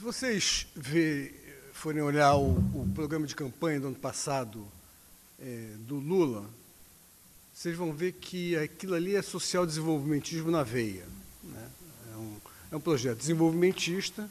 Se 0.00 0.04
vocês 0.04 0.66
forem 1.74 2.00
olhar 2.00 2.34
o, 2.34 2.52
o, 2.52 2.90
programa 2.94 3.26
de 3.26 3.36
campanha 3.36 3.78
do 3.78 3.88
ano 3.88 3.96
passado 3.96 4.66
é, 5.38 5.74
do 5.80 5.96
Lula, 5.96 6.48
vocês 7.52 7.76
vão 7.76 7.92
ver 7.92 8.12
que 8.12 8.56
aquilo 8.56 8.94
ali 8.94 9.14
é 9.14 9.20
social 9.20 9.66
desenvolvimentismo 9.66 10.50
na 10.50 10.62
veia. 10.62 11.06
Né? 11.44 11.70
É, 12.14 12.16
um, 12.16 12.36
é, 12.72 12.76
um, 12.76 12.80
projeto 12.80 13.18
desenvolvimentista 13.18 14.30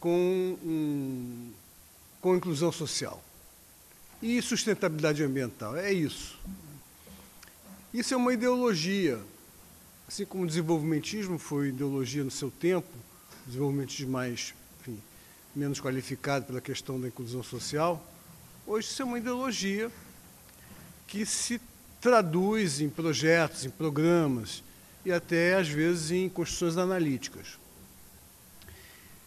com, 0.00 0.56
um, 0.64 1.52
com 2.22 2.34
inclusão 2.34 2.72
social. 2.72 3.22
E 4.22 4.40
sustentabilidade 4.40 5.22
ambiental, 5.22 5.76
é 5.76 5.92
isso. 5.92 6.38
Isso 7.92 8.14
é 8.14 8.16
uma 8.16 8.32
ideologia. 8.32 9.20
Assim 10.08 10.24
como 10.24 10.44
o 10.44 10.46
desenvolvimentismo 10.46 11.38
foi 11.38 11.68
ideologia 11.68 12.24
no 12.24 12.30
seu 12.30 12.50
tempo, 12.50 12.88
desenvolvimentismo 13.46 14.12
mais 14.12 14.54
menos 15.56 15.80
qualificado 15.80 16.44
pela 16.44 16.60
questão 16.60 17.00
da 17.00 17.08
inclusão 17.08 17.42
social, 17.42 18.06
hoje 18.66 18.88
isso 18.88 19.00
é 19.00 19.04
uma 19.04 19.18
ideologia 19.18 19.90
que 21.06 21.24
se 21.24 21.58
traduz 21.98 22.80
em 22.80 22.90
projetos, 22.90 23.64
em 23.64 23.70
programas 23.70 24.62
e 25.02 25.10
até, 25.10 25.54
às 25.54 25.68
vezes, 25.68 26.10
em 26.10 26.28
construções 26.28 26.76
analíticas. 26.76 27.58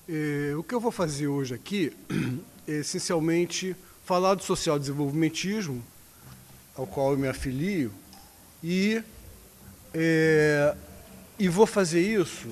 É, 0.07 0.53
o 0.55 0.61
que 0.61 0.75
eu 0.75 0.79
vou 0.79 0.91
fazer 0.91 1.27
hoje 1.27 1.55
aqui 1.55 1.91
é, 2.67 2.73
essencialmente, 2.73 3.75
falar 4.05 4.35
do 4.35 4.43
social-desenvolvimentismo, 4.43 5.83
ao 6.75 6.85
qual 6.85 7.13
eu 7.13 7.17
me 7.17 7.27
afilio, 7.27 7.91
e, 8.63 9.01
é, 9.93 10.75
e 11.39 11.49
vou 11.49 11.65
fazer 11.65 12.01
isso 12.01 12.49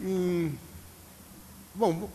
Hum, 0.00 0.52
bom, 1.74 2.08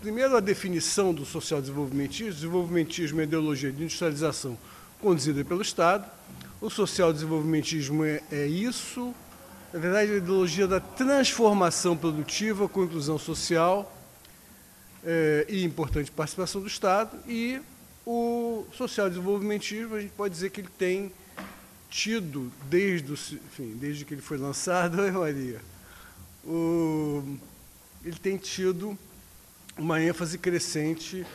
primeiro 0.00 0.34
a 0.34 0.40
definição 0.40 1.12
do 1.12 1.26
social-desenvolvimentismo. 1.26 2.32
Desenvolvimentismo 2.32 3.20
é 3.20 3.24
ideologia 3.24 3.70
de 3.70 3.82
industrialização 3.82 4.56
conduzida 4.98 5.44
pelo 5.44 5.60
Estado. 5.60 6.10
O 6.58 6.70
social-desenvolvimentismo 6.70 8.04
é, 8.04 8.22
é 8.32 8.46
isso. 8.46 9.14
Na 9.72 9.78
verdade, 9.78 10.10
é 10.10 10.14
a 10.14 10.18
ideologia 10.18 10.66
da 10.66 10.80
transformação 10.80 11.94
produtiva 11.96 12.66
com 12.66 12.84
inclusão 12.84 13.18
social 13.18 13.94
é, 15.04 15.44
e 15.50 15.64
importante 15.64 16.10
participação 16.10 16.62
do 16.62 16.66
Estado. 16.66 17.18
E 17.28 17.60
o 18.06 18.64
social-desenvolvimentismo, 18.72 19.96
a 19.96 20.00
gente 20.00 20.12
pode 20.12 20.32
dizer 20.32 20.48
que 20.48 20.62
ele 20.62 20.70
tem 20.78 21.12
tido, 21.90 22.50
desde, 22.70 23.12
enfim, 23.12 23.76
desde 23.78 24.06
que 24.06 24.14
ele 24.14 24.22
foi 24.22 24.38
lançado, 24.38 24.96
Maria, 25.12 25.60
o, 26.48 27.38
ele 28.02 28.18
tem 28.18 28.38
tido 28.38 28.98
uma 29.76 30.00
ênfase 30.02 30.38
crescente 30.38 31.26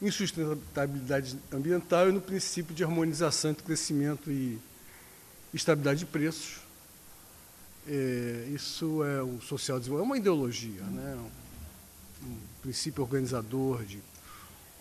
em 0.00 0.10
sustentabilidade 0.10 1.38
ambiental 1.52 2.08
e 2.08 2.12
no 2.12 2.20
princípio 2.20 2.74
de 2.74 2.82
harmonização 2.82 3.50
entre 3.50 3.62
crescimento 3.62 4.30
e 4.30 4.58
estabilidade 5.54 6.00
de 6.00 6.06
preços. 6.06 6.60
É, 7.86 8.48
isso 8.52 9.04
é 9.04 9.22
o 9.22 9.40
social 9.40 9.78
desenvolvimento, 9.78 10.10
é 10.10 10.14
uma 10.14 10.18
ideologia, 10.18 10.82
né? 10.82 11.16
um, 12.22 12.26
um 12.26 12.38
princípio 12.62 13.02
organizador 13.02 13.84
de 13.84 14.00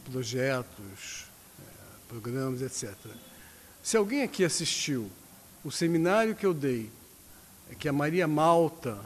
projetos, 0.10 1.26
é, 1.60 1.64
programas, 2.08 2.62
etc. 2.62 2.96
Se 3.84 3.98
alguém 3.98 4.24
aqui 4.24 4.46
assistiu 4.46 5.12
o 5.64 5.72
seminário 5.72 6.36
que 6.36 6.46
eu 6.46 6.54
dei, 6.54 6.90
é 7.70 7.76
que 7.76 7.90
a 7.90 7.94
Maria 7.94 8.28
Malta 8.28 9.00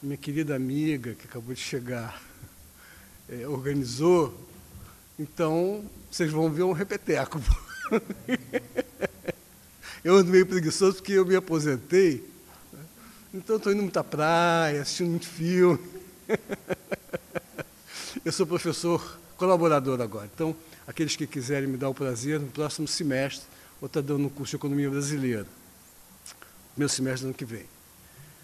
minha 0.00 0.16
querida 0.16 0.54
amiga 0.54 1.14
que 1.14 1.26
acabou 1.26 1.54
de 1.54 1.60
chegar 1.60 2.22
é, 3.28 3.46
organizou, 3.48 4.32
então 5.18 5.84
vocês 6.10 6.30
vão 6.30 6.50
ver 6.50 6.62
um 6.62 6.72
repeteco. 6.72 7.40
eu 10.04 10.16
ando 10.16 10.30
meio 10.30 10.46
preguiçoso 10.46 10.96
porque 10.96 11.12
eu 11.12 11.26
me 11.26 11.34
aposentei, 11.34 12.24
então 13.34 13.56
estou 13.56 13.72
indo 13.72 13.82
muita 13.82 14.04
praia, 14.04 14.82
assistindo 14.82 15.10
muito 15.10 15.26
filme. 15.26 15.84
eu 18.24 18.30
sou 18.30 18.46
professor 18.46 19.18
colaborador 19.36 20.00
agora, 20.00 20.30
então 20.32 20.54
aqueles 20.86 21.16
que 21.16 21.26
quiserem 21.26 21.68
me 21.68 21.76
dar 21.76 21.88
o 21.88 21.94
prazer, 21.94 22.38
no 22.38 22.46
próximo 22.46 22.86
semestre, 22.86 23.46
vou 23.80 23.88
estar 23.88 24.00
dando 24.00 24.26
um 24.26 24.28
curso 24.28 24.50
de 24.50 24.56
economia 24.56 24.88
brasileira. 24.88 25.46
Meu 26.76 26.88
semestre 26.88 27.22
do 27.22 27.28
ano 27.28 27.34
que 27.34 27.44
vem. 27.44 27.64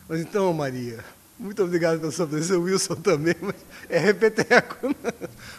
Mas 0.08 0.20
então, 0.20 0.52
Maria, 0.52 1.04
muito 1.38 1.62
obrigado 1.62 2.00
pela 2.00 2.12
sua 2.12 2.26
presença, 2.26 2.58
Wilson 2.58 2.94
também, 2.96 3.34
mas 3.40 3.56
é 3.88 3.98
repeteco. 3.98 4.94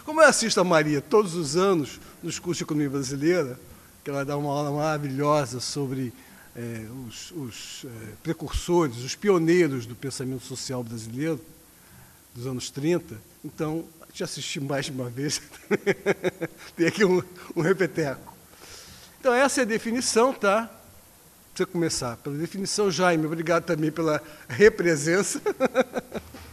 Como 0.04 0.20
eu 0.20 0.26
assisto 0.26 0.60
a 0.60 0.64
Maria 0.64 1.00
todos 1.00 1.34
os 1.34 1.56
anos 1.56 2.00
nos 2.22 2.38
cursos 2.38 2.58
de 2.58 2.64
economia 2.64 2.90
brasileira, 2.90 3.58
que 4.02 4.10
ela 4.10 4.24
dá 4.24 4.36
uma 4.36 4.50
aula 4.50 4.70
maravilhosa 4.70 5.60
sobre 5.60 6.12
é, 6.54 6.86
os, 7.06 7.30
os 7.32 7.84
é, 7.84 8.12
precursores, 8.22 8.98
os 8.98 9.14
pioneiros 9.14 9.84
do 9.84 9.94
pensamento 9.94 10.44
social 10.44 10.82
brasileiro, 10.82 11.40
dos 12.34 12.46
anos 12.46 12.70
30, 12.70 13.16
então, 13.44 13.84
te 14.12 14.24
assisti 14.24 14.58
mais 14.60 14.86
de 14.86 14.92
uma 14.92 15.10
vez, 15.10 15.40
tem 16.74 16.86
aqui 16.86 17.04
um, 17.04 17.22
um 17.54 17.60
repeteco. 17.60 18.34
Então, 19.20 19.32
essa 19.32 19.60
é 19.60 19.62
a 19.62 19.66
definição, 19.66 20.32
tá? 20.32 20.70
Você 21.56 21.66
começar. 21.66 22.16
Pela 22.18 22.36
definição, 22.36 22.90
Jaime, 22.90 23.24
obrigado 23.24 23.64
também 23.64 23.90
pela 23.90 24.22
represença. 24.48 25.40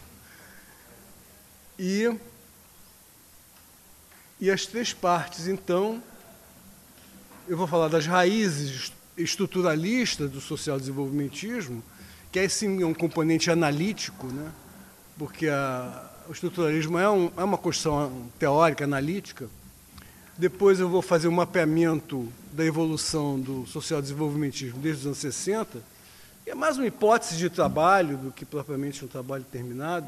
e, 1.78 2.10
e 4.40 4.50
as 4.50 4.64
três 4.64 4.94
partes, 4.94 5.46
então, 5.46 6.02
eu 7.46 7.56
vou 7.56 7.66
falar 7.66 7.88
das 7.88 8.06
raízes 8.06 8.92
estruturalistas 9.16 10.30
do 10.30 10.40
social-desenvolvimentismo, 10.40 11.82
que 12.32 12.38
é 12.38 12.48
sim 12.48 12.82
um 12.82 12.94
componente 12.94 13.50
analítico, 13.50 14.26
né? 14.28 14.50
porque 15.18 15.48
a, 15.48 16.10
o 16.28 16.32
estruturalismo 16.32 16.98
é, 16.98 17.08
um, 17.10 17.30
é 17.36 17.44
uma 17.44 17.58
construção 17.58 18.30
teórica, 18.38 18.84
analítica, 18.84 19.48
depois 20.36 20.80
eu 20.80 20.88
vou 20.88 21.00
fazer 21.00 21.28
um 21.28 21.32
mapeamento 21.32 22.28
da 22.52 22.64
evolução 22.64 23.38
do 23.38 23.66
social-desenvolvimentismo 23.66 24.80
desde 24.80 25.00
os 25.02 25.06
anos 25.06 25.18
60, 25.18 25.80
e 26.46 26.50
é 26.50 26.54
mais 26.54 26.76
uma 26.76 26.86
hipótese 26.86 27.36
de 27.36 27.48
trabalho 27.48 28.18
do 28.18 28.32
que 28.32 28.44
propriamente 28.44 29.04
um 29.04 29.08
trabalho 29.08 29.44
terminado. 29.44 30.06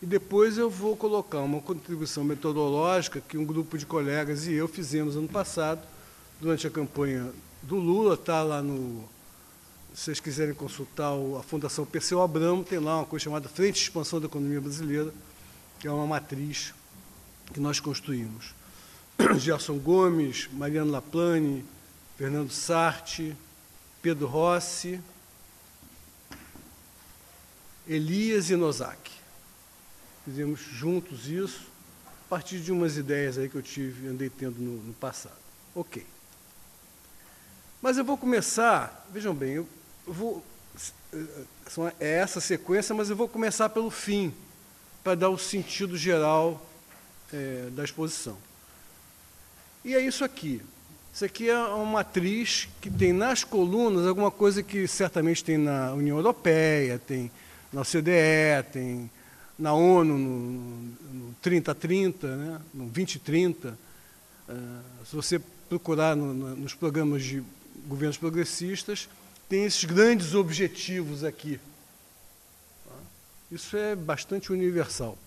E 0.00 0.06
depois 0.06 0.56
eu 0.56 0.70
vou 0.70 0.96
colocar 0.96 1.40
uma 1.40 1.60
contribuição 1.60 2.22
metodológica 2.22 3.20
que 3.20 3.36
um 3.36 3.44
grupo 3.44 3.76
de 3.76 3.84
colegas 3.84 4.46
e 4.46 4.52
eu 4.52 4.68
fizemos 4.68 5.16
ano 5.16 5.26
passado, 5.26 5.80
durante 6.40 6.66
a 6.66 6.70
campanha 6.70 7.32
do 7.62 7.76
Lula, 7.76 8.14
está 8.14 8.42
lá 8.42 8.62
no. 8.62 9.02
Se 9.92 10.04
vocês 10.04 10.20
quiserem 10.20 10.54
consultar 10.54 11.12
a 11.36 11.42
Fundação 11.42 11.84
Perseu 11.84 12.22
Abramo, 12.22 12.62
tem 12.62 12.78
lá 12.78 12.98
uma 12.98 13.06
coisa 13.06 13.24
chamada 13.24 13.48
Frente 13.48 13.76
de 13.76 13.80
Expansão 13.80 14.20
da 14.20 14.26
Economia 14.26 14.60
Brasileira, 14.60 15.12
que 15.80 15.88
é 15.88 15.90
uma 15.90 16.06
matriz 16.06 16.72
que 17.52 17.58
nós 17.58 17.80
construímos. 17.80 18.57
Gerson 19.38 19.78
Gomes, 19.78 20.48
Mariano 20.52 20.90
Laplane, 20.90 21.64
Fernando 22.16 22.50
Sarti, 22.50 23.36
Pedro 24.00 24.26
Rossi, 24.26 25.00
Elias 27.86 28.50
e 28.50 28.56
Nozak. 28.56 29.10
Fizemos 30.24 30.60
juntos 30.60 31.26
isso, 31.28 31.66
a 32.26 32.28
partir 32.28 32.60
de 32.60 32.70
umas 32.70 32.96
ideias 32.96 33.38
aí 33.38 33.48
que 33.48 33.56
eu 33.56 33.62
tive, 33.62 34.08
andei 34.08 34.30
tendo 34.30 34.60
no, 34.60 34.82
no 34.82 34.94
passado. 34.94 35.38
Ok. 35.74 36.06
Mas 37.80 37.96
eu 37.96 38.04
vou 38.04 38.18
começar, 38.18 39.08
vejam 39.12 39.34
bem, 39.34 39.54
eu 39.54 39.68
vou. 40.06 40.44
É 41.98 42.18
essa 42.18 42.40
sequência, 42.40 42.94
mas 42.94 43.08
eu 43.08 43.16
vou 43.16 43.28
começar 43.28 43.68
pelo 43.70 43.90
fim, 43.90 44.34
para 45.02 45.14
dar 45.14 45.30
o 45.30 45.38
sentido 45.38 45.96
geral 45.96 46.64
é, 47.32 47.70
da 47.70 47.82
exposição. 47.82 48.36
E 49.84 49.94
é 49.94 50.00
isso 50.00 50.24
aqui. 50.24 50.60
Isso 51.12 51.24
aqui 51.24 51.48
é 51.48 51.58
uma 51.58 51.84
matriz 51.84 52.68
que 52.80 52.90
tem 52.90 53.12
nas 53.12 53.42
colunas 53.42 54.06
alguma 54.06 54.30
coisa 54.30 54.62
que 54.62 54.86
certamente 54.86 55.42
tem 55.42 55.58
na 55.58 55.92
União 55.92 56.16
Europeia, 56.16 56.98
tem 56.98 57.30
na 57.72 57.80
OCDE, 57.80 58.70
tem 58.72 59.10
na 59.58 59.72
ONU 59.72 60.16
no, 60.16 60.50
no 61.12 61.34
3030, 61.42 62.36
né, 62.36 62.60
no 62.72 62.84
2030. 62.84 63.68
Uh, 63.68 63.74
eh, 64.48 64.54
se 65.04 65.16
você 65.16 65.40
procurar 65.68 66.14
no, 66.14 66.32
no, 66.32 66.56
nos 66.56 66.74
programas 66.74 67.24
de 67.24 67.42
governos 67.86 68.16
progressistas, 68.16 69.08
tem 69.48 69.64
esses 69.64 69.84
grandes 69.84 70.34
objetivos 70.34 71.24
aqui. 71.24 71.58
Isso 73.50 73.76
é 73.76 73.96
bastante 73.96 74.52
universal. 74.52 75.18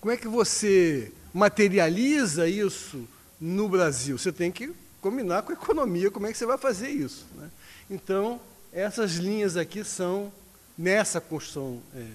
Como 0.00 0.12
é 0.12 0.16
que 0.16 0.28
você 0.28 1.12
materializa 1.34 2.48
isso 2.48 3.06
no 3.42 3.68
Brasil. 3.68 4.16
Você 4.16 4.30
tem 4.30 4.52
que 4.52 4.72
combinar 5.00 5.42
com 5.42 5.50
a 5.50 5.54
economia 5.54 6.12
como 6.12 6.28
é 6.28 6.32
que 6.32 6.38
você 6.38 6.46
vai 6.46 6.56
fazer 6.56 6.90
isso. 6.90 7.26
Né? 7.34 7.50
Então, 7.90 8.40
essas 8.72 9.14
linhas 9.14 9.56
aqui 9.56 9.82
são, 9.82 10.32
nessa 10.78 11.20
construção, 11.20 11.82
é, 11.92 12.06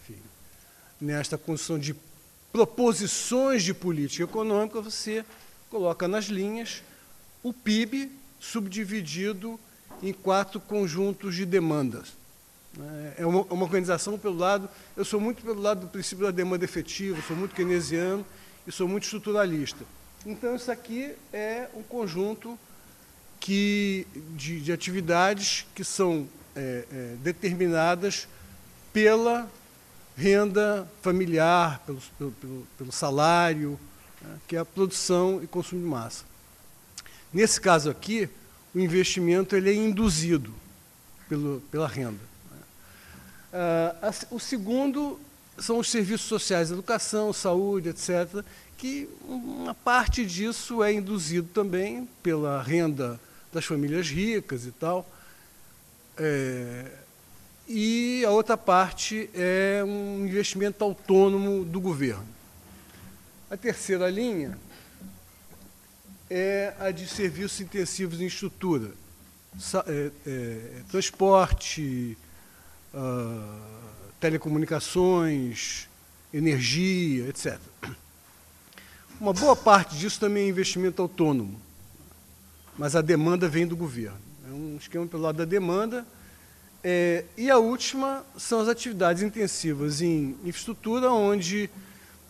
enfim, 0.00 0.22
nesta 1.00 1.36
construção 1.36 1.80
de 1.80 1.96
proposições 2.52 3.64
de 3.64 3.74
política 3.74 4.22
econômica, 4.22 4.80
você 4.80 5.24
coloca 5.68 6.06
nas 6.06 6.26
linhas 6.26 6.80
o 7.42 7.52
PIB 7.52 8.12
subdividido 8.38 9.58
em 10.00 10.12
quatro 10.12 10.60
conjuntos 10.60 11.34
de 11.34 11.44
demandas. 11.44 12.16
É 13.16 13.26
uma, 13.26 13.42
uma 13.42 13.64
organização 13.64 14.16
pelo 14.16 14.36
lado, 14.36 14.70
eu 14.96 15.04
sou 15.04 15.20
muito 15.20 15.42
pelo 15.42 15.60
lado 15.60 15.80
do 15.80 15.88
princípio 15.88 16.24
da 16.24 16.30
demanda 16.30 16.64
efetiva, 16.64 17.20
sou 17.26 17.36
muito 17.36 17.52
keynesiano 17.52 18.24
e 18.64 18.70
sou 18.70 18.86
muito 18.86 19.02
estruturalista. 19.02 19.84
Então, 20.28 20.54
isso 20.54 20.70
aqui 20.70 21.14
é 21.32 21.68
um 21.74 21.82
conjunto 21.82 22.58
que, 23.40 24.06
de, 24.36 24.60
de 24.60 24.70
atividades 24.70 25.64
que 25.74 25.82
são 25.82 26.28
é, 26.54 26.84
é, 26.92 27.16
determinadas 27.22 28.28
pela 28.92 29.50
renda 30.14 30.86
familiar, 31.00 31.82
pelo, 31.86 32.02
pelo, 32.18 32.66
pelo 32.76 32.92
salário, 32.92 33.80
né, 34.20 34.36
que 34.46 34.54
é 34.54 34.58
a 34.58 34.66
produção 34.66 35.42
e 35.42 35.46
consumo 35.46 35.80
de 35.80 35.88
massa. 35.88 36.26
Nesse 37.32 37.58
caso 37.58 37.88
aqui, 37.88 38.28
o 38.74 38.78
investimento 38.78 39.56
ele 39.56 39.70
é 39.70 39.74
induzido 39.74 40.52
pelo, 41.26 41.62
pela 41.70 41.88
renda. 41.88 42.20
Uh, 43.50 44.34
o 44.36 44.38
segundo 44.38 45.18
são 45.56 45.78
os 45.78 45.90
serviços 45.90 46.26
sociais, 46.26 46.70
educação, 46.70 47.32
saúde, 47.32 47.88
etc., 47.88 48.44
que 48.78 49.08
uma 49.26 49.74
parte 49.74 50.24
disso 50.24 50.84
é 50.84 50.92
induzido 50.92 51.48
também 51.52 52.08
pela 52.22 52.62
renda 52.62 53.20
das 53.52 53.64
famílias 53.64 54.08
ricas 54.08 54.64
e 54.64 54.70
tal. 54.70 55.06
É, 56.16 56.86
e 57.66 58.24
a 58.24 58.30
outra 58.30 58.56
parte 58.56 59.28
é 59.34 59.82
um 59.84 60.24
investimento 60.24 60.82
autônomo 60.82 61.64
do 61.64 61.80
governo. 61.80 62.26
A 63.50 63.56
terceira 63.56 64.08
linha 64.08 64.56
é 66.30 66.72
a 66.78 66.92
de 66.92 67.06
serviços 67.08 67.60
intensivos 67.60 68.20
em 68.20 68.26
estrutura, 68.26 68.92
é, 69.86 70.10
é, 70.26 70.82
transporte, 70.88 72.16
uh, 72.94 73.60
telecomunicações, 74.20 75.88
energia, 76.32 77.28
etc. 77.28 77.58
Uma 79.20 79.32
boa 79.32 79.56
parte 79.56 79.96
disso 79.96 80.20
também 80.20 80.44
é 80.44 80.48
investimento 80.48 81.02
autônomo, 81.02 81.60
mas 82.78 82.94
a 82.94 83.00
demanda 83.00 83.48
vem 83.48 83.66
do 83.66 83.74
governo. 83.74 84.16
É 84.48 84.52
um 84.52 84.76
esquema 84.76 85.08
pelo 85.08 85.24
lado 85.24 85.38
da 85.38 85.44
demanda. 85.44 86.06
É, 86.84 87.24
e 87.36 87.50
a 87.50 87.58
última 87.58 88.24
são 88.36 88.60
as 88.60 88.68
atividades 88.68 89.24
intensivas 89.24 90.00
em 90.00 90.36
infraestrutura, 90.44 91.10
onde 91.10 91.68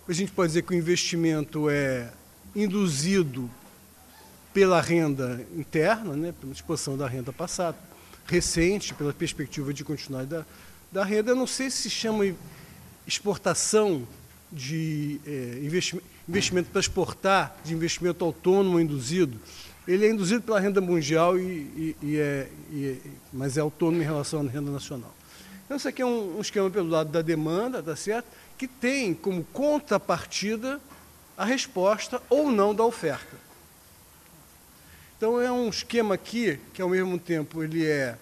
a 0.09 0.13
gente 0.15 0.33
pode 0.33 0.49
dizer 0.49 0.63
que 0.63 0.73
o 0.73 0.75
investimento 0.75 1.69
é 1.69 2.11
induzido 2.57 3.51
pela 4.55 4.81
renda 4.81 5.47
interna, 5.55 6.17
né, 6.17 6.35
pela 6.41 6.55
expansão 6.55 6.97
da 6.97 7.07
renda 7.07 7.35
passada, 7.35 7.77
recente, 8.27 8.95
pela 8.95 9.13
perspectiva 9.13 9.75
de 9.75 9.85
continuidade 9.85 10.31
da, 10.31 10.47
da 10.91 11.05
renda. 11.05 11.33
Eu 11.33 11.37
não 11.37 11.47
sei 11.47 11.71
se 11.71 11.91
chama 11.91 12.35
exportação 13.07 14.09
de 14.51 15.21
é, 15.27 15.61
investimento, 15.63 16.17
investimento 16.29 16.71
para 16.71 16.81
exportar, 16.81 17.57
de 17.65 17.75
investimento 17.75 18.25
autônomo 18.25 18.79
induzido. 18.79 19.41
Ele 19.87 20.07
é 20.07 20.11
induzido 20.11 20.43
pela 20.43 20.61
renda 20.61 20.81
mundial, 20.81 21.39
e, 21.39 21.43
e, 21.43 21.97
e 22.03 22.17
é, 22.19 22.49
e, 22.71 23.01
mas 23.33 23.57
é 23.57 23.61
autônomo 23.61 24.03
em 24.03 24.05
relação 24.05 24.41
à 24.41 24.51
renda 24.51 24.71
nacional. 24.71 25.15
Então, 25.65 25.77
isso 25.77 25.89
aqui 25.89 26.03
é 26.03 26.07
um, 26.07 26.37
um 26.37 26.41
esquema 26.41 26.69
pelo 26.71 26.89
lado 26.89 27.11
da 27.11 27.23
demanda, 27.23 27.83
tá 27.83 27.97
certo? 27.97 28.27
que 28.59 28.67
tem 28.67 29.15
como 29.15 29.45
contrapartida 29.45 30.81
a 31.37 31.45
resposta 31.45 32.21
ou 32.29 32.51
não 32.51 32.75
da 32.75 32.85
oferta. 32.85 33.37
Então 35.17 35.41
é 35.41 35.51
um 35.51 35.69
esquema 35.69 36.17
aqui 36.17 36.59
que 36.75 36.83
ao 36.83 36.89
mesmo 36.89 37.19
tempo 37.19 37.63
ele 37.63 37.87
é 37.87 38.19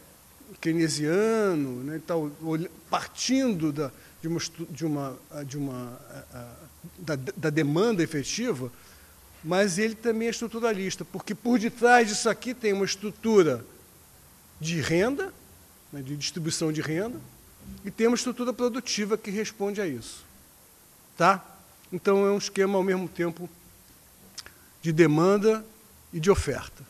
keynesiano, 0.61 1.83
né, 1.83 2.01
tá 2.07 2.15
partindo 2.91 3.73
da, 3.73 3.91
de 4.27 4.29
uma, 4.29 4.41
de 4.71 4.87
uma, 4.87 5.19
de 5.45 5.59
uma 5.59 6.01
da, 6.99 7.17
da, 7.37 7.51
demanda 7.51 8.03
efetiva, 8.03 8.73
mas 9.45 9.79
ele 9.79 9.95
também 9.95 10.29
é 10.29 10.31
estruturalista, 10.31 11.05
porque 11.05 11.35
por 11.35 11.59
detrás 11.59 12.09
disso 12.09 12.29
aqui 12.29 12.53
tem 12.55 12.73
uma 12.73 12.85
estrutura 12.85 13.65
de 14.61 14.81
renda, 14.81 15.33
né, 15.93 16.03
de 16.03 16.17
distribuição 16.17 16.73
de 16.73 16.81
renda, 16.81 17.21
e 17.85 17.91
tem 17.91 18.07
uma 18.07 18.17
estrutura 18.17 18.53
produtiva 18.53 19.17
que 19.17 19.31
responde 19.31 19.81
a 19.81 19.87
isso. 19.87 20.25
Tá? 21.17 21.45
Então 21.93 22.27
é 22.27 22.31
um 22.31 22.39
esquema 22.39 22.77
ao 22.77 22.83
mesmo 22.83 23.09
tempo 23.09 23.49
de 24.83 24.93
demanda 24.93 25.65
e 26.13 26.21
de 26.21 26.31
oferta. 26.31 26.85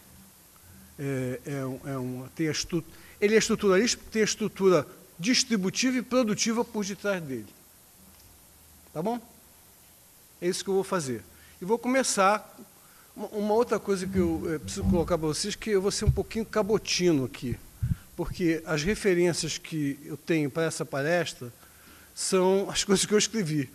É, 0.99 1.41
é, 1.44 1.91
é 1.93 1.99
uma, 1.99 2.29
tem 2.35 2.49
a 2.49 2.50
estu, 2.50 2.83
ele 3.21 3.35
é 3.35 3.38
estruturalista 3.38 3.99
porque 3.99 4.11
tem 4.11 4.23
a 4.23 4.25
estrutura 4.25 4.87
distributiva 5.18 5.98
e 5.98 6.02
produtiva 6.02 6.64
por 6.64 6.84
detrás 6.84 7.22
dele. 7.22 7.46
Tá 8.92 9.02
bom? 9.02 9.20
É 10.40 10.48
isso 10.48 10.62
que 10.62 10.70
eu 10.70 10.74
vou 10.74 10.84
fazer. 10.84 11.22
E 11.60 11.64
vou 11.64 11.78
começar. 11.78 12.54
Uma, 13.14 13.54
outra 13.54 13.78
coisa 13.78 14.06
que 14.06 14.18
eu 14.18 14.42
é, 14.54 14.58
preciso 14.58 14.84
colocar 14.84 15.16
para 15.16 15.28
vocês, 15.28 15.54
que 15.54 15.70
eu 15.70 15.80
vou 15.80 15.90
ser 15.90 16.04
um 16.04 16.10
pouquinho 16.10 16.44
cabotino 16.44 17.24
aqui, 17.24 17.58
porque 18.14 18.62
as 18.66 18.82
referências 18.82 19.56
que 19.56 19.98
eu 20.04 20.18
tenho 20.18 20.50
para 20.50 20.64
essa 20.64 20.84
palestra 20.84 21.50
são 22.14 22.68
as 22.72 22.84
coisas 22.84 23.06
que 23.06 23.14
eu 23.14 23.18
escrevi. 23.18 23.70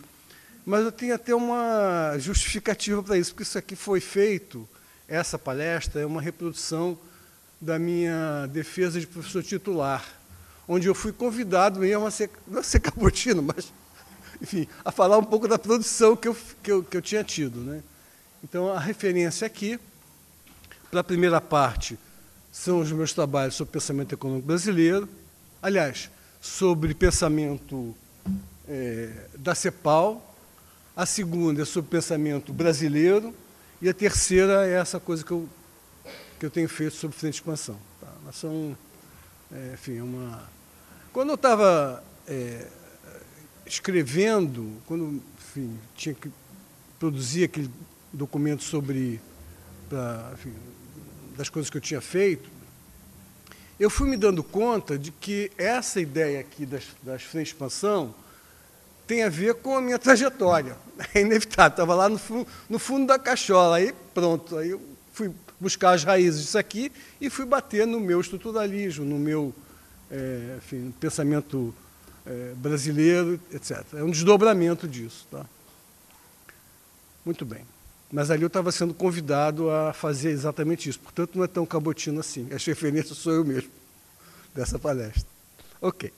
Mas 0.64 0.84
eu 0.84 0.92
tenho 0.92 1.12
até 1.12 1.34
uma 1.34 2.16
justificativa 2.18 3.02
para 3.02 3.18
isso, 3.18 3.32
porque 3.32 3.42
isso 3.42 3.58
aqui 3.58 3.74
foi 3.74 4.00
feito, 4.00 4.68
essa 5.08 5.36
palestra 5.36 6.00
é 6.00 6.06
uma 6.06 6.22
reprodução 6.22 6.96
da 7.60 7.80
minha 7.80 8.46
defesa 8.46 9.00
de 9.00 9.06
professor 9.08 9.42
titular, 9.42 10.04
onde 10.66 10.86
eu 10.86 10.94
fui 10.94 11.12
convidado 11.12 11.80
mesmo 11.80 12.06
a 12.06 12.10
ser, 12.10 12.30
não 12.46 12.60
a 12.60 12.62
ser 12.62 12.80
cabotino, 12.80 13.42
mas, 13.42 13.72
enfim, 14.40 14.66
a 14.84 14.90
falar 14.90 15.18
um 15.18 15.24
pouco 15.24 15.48
da 15.48 15.58
produção 15.58 16.16
que 16.16 16.28
eu, 16.28 16.36
que 16.62 16.72
eu, 16.72 16.82
que 16.82 16.96
eu 16.96 17.02
tinha 17.02 17.24
tido. 17.24 17.60
Né? 17.60 17.82
Então, 18.42 18.72
a 18.72 18.78
referência 18.78 19.46
aqui, 19.46 19.78
para 20.90 21.00
a 21.00 21.04
primeira 21.04 21.40
parte, 21.40 21.98
são 22.50 22.80
os 22.80 22.92
meus 22.92 23.12
trabalhos 23.12 23.54
sobre 23.54 23.72
pensamento 23.72 24.14
econômico 24.14 24.46
brasileiro, 24.46 25.08
aliás, 25.62 26.10
sobre 26.40 26.92
pensamento 26.92 27.94
é, 28.68 29.10
da 29.38 29.54
CEPAL, 29.54 30.34
a 30.94 31.06
segunda 31.06 31.62
é 31.62 31.64
sobre 31.64 31.90
pensamento 31.90 32.52
brasileiro, 32.52 33.34
e 33.80 33.88
a 33.88 33.94
terceira 33.94 34.66
é 34.66 34.74
essa 34.74 35.00
coisa 35.00 35.24
que 35.24 35.30
eu, 35.30 35.48
que 36.38 36.46
eu 36.46 36.50
tenho 36.50 36.68
feito 36.68 36.94
sobre 36.94 37.16
frente 37.16 37.32
de 37.34 37.38
expansão. 37.40 37.78
Tá? 38.00 38.08
Elas 38.22 38.36
são, 38.36 38.76
é, 39.52 39.74
enfim, 39.74 40.00
uma... 40.00 40.48
Quando 41.12 41.30
eu 41.30 41.34
estava 41.34 42.02
é, 42.26 42.66
escrevendo, 43.66 44.80
quando 44.86 45.22
enfim, 45.38 45.78
tinha 45.94 46.14
que 46.14 46.30
produzir 46.98 47.44
aquele 47.44 47.70
documento 48.12 48.62
sobre, 48.62 49.20
pra, 49.88 50.30
enfim, 50.34 50.54
das 51.36 51.48
coisas 51.48 51.70
que 51.70 51.76
eu 51.76 51.80
tinha 51.80 52.00
feito, 52.00 52.48
eu 53.78 53.90
fui 53.90 54.08
me 54.08 54.16
dando 54.16 54.42
conta 54.42 54.98
de 54.98 55.10
que 55.10 55.50
essa 55.58 56.00
ideia 56.00 56.40
aqui 56.40 56.64
das, 56.64 56.84
das 57.02 57.34
expansão 57.34 58.14
tem 59.06 59.24
a 59.24 59.28
ver 59.28 59.56
com 59.56 59.76
a 59.76 59.80
minha 59.80 59.98
trajetória. 59.98 60.76
É 61.14 61.20
inevitável. 61.20 61.70
Estava 61.70 61.94
lá 61.94 62.08
no, 62.08 62.20
no, 62.70 62.78
fundo 62.78 63.06
da 63.08 63.18
cachola. 63.18 63.76
Aí 63.78 63.92
pronto. 64.14 64.56
Aí 64.56 64.70
eu 64.70 64.80
fui 65.12 65.32
buscar 65.62 65.92
as 65.92 66.02
raízes 66.02 66.42
disso 66.42 66.58
aqui 66.58 66.90
e 67.20 67.30
fui 67.30 67.46
bater 67.46 67.86
no 67.86 68.00
meu 68.00 68.20
estruturalismo, 68.20 69.04
no 69.04 69.18
meu 69.18 69.54
é, 70.10 70.56
enfim, 70.58 70.92
pensamento 70.98 71.72
é, 72.26 72.52
brasileiro, 72.56 73.40
etc. 73.52 73.84
É 73.94 74.02
um 74.02 74.10
desdobramento 74.10 74.88
disso. 74.88 75.26
Tá? 75.30 75.46
Muito 77.24 77.46
bem. 77.46 77.64
Mas 78.10 78.30
ali 78.30 78.42
eu 78.42 78.48
estava 78.48 78.70
sendo 78.72 78.92
convidado 78.92 79.70
a 79.70 79.92
fazer 79.92 80.30
exatamente 80.30 80.88
isso. 80.88 80.98
Portanto, 81.00 81.36
não 81.36 81.44
é 81.44 81.46
tão 81.48 81.64
cabotino 81.64 82.20
assim. 82.20 82.48
As 82.52 82.64
referências 82.64 83.16
sou 83.16 83.32
eu 83.32 83.44
mesmo 83.44 83.70
dessa 84.54 84.78
palestra. 84.78 85.24
Ok. 85.80 86.12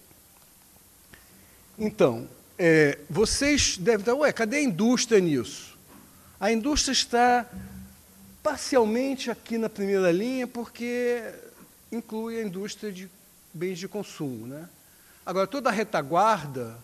Então, 1.79 2.27
é, 2.59 2.99
vocês 3.09 3.77
devem 3.77 4.01
estar, 4.01 4.15
ué, 4.15 4.33
cadê 4.33 4.57
a 4.57 4.63
indústria 4.63 5.21
nisso? 5.21 5.79
A 6.41 6.51
indústria 6.51 6.93
está 6.93 7.47
parcialmente 8.45 9.31
aqui 9.31 9.57
na 9.57 9.71
primeira 9.71 10.13
linha, 10.13 10.47
porque 10.47 11.33
inclui 11.91 12.39
a 12.39 12.43
indústria 12.43 12.93
de 12.93 13.11
bens 13.55 13.79
de 13.79 13.89
consumo. 13.89 14.47
Né? 14.47 14.69
Agora, 15.25 15.47
toda 15.47 15.71
a 15.71 15.73
retaguarda, 15.73 16.77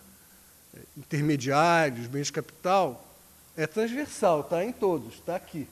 intermediários, 0.96 2.06
bens 2.06 2.28
de 2.28 2.32
capital, 2.32 3.06
é 3.54 3.66
transversal, 3.66 4.40
está 4.40 4.64
em 4.64 4.72
todos, 4.72 5.16
está 5.16 5.36
aqui. 5.36 5.68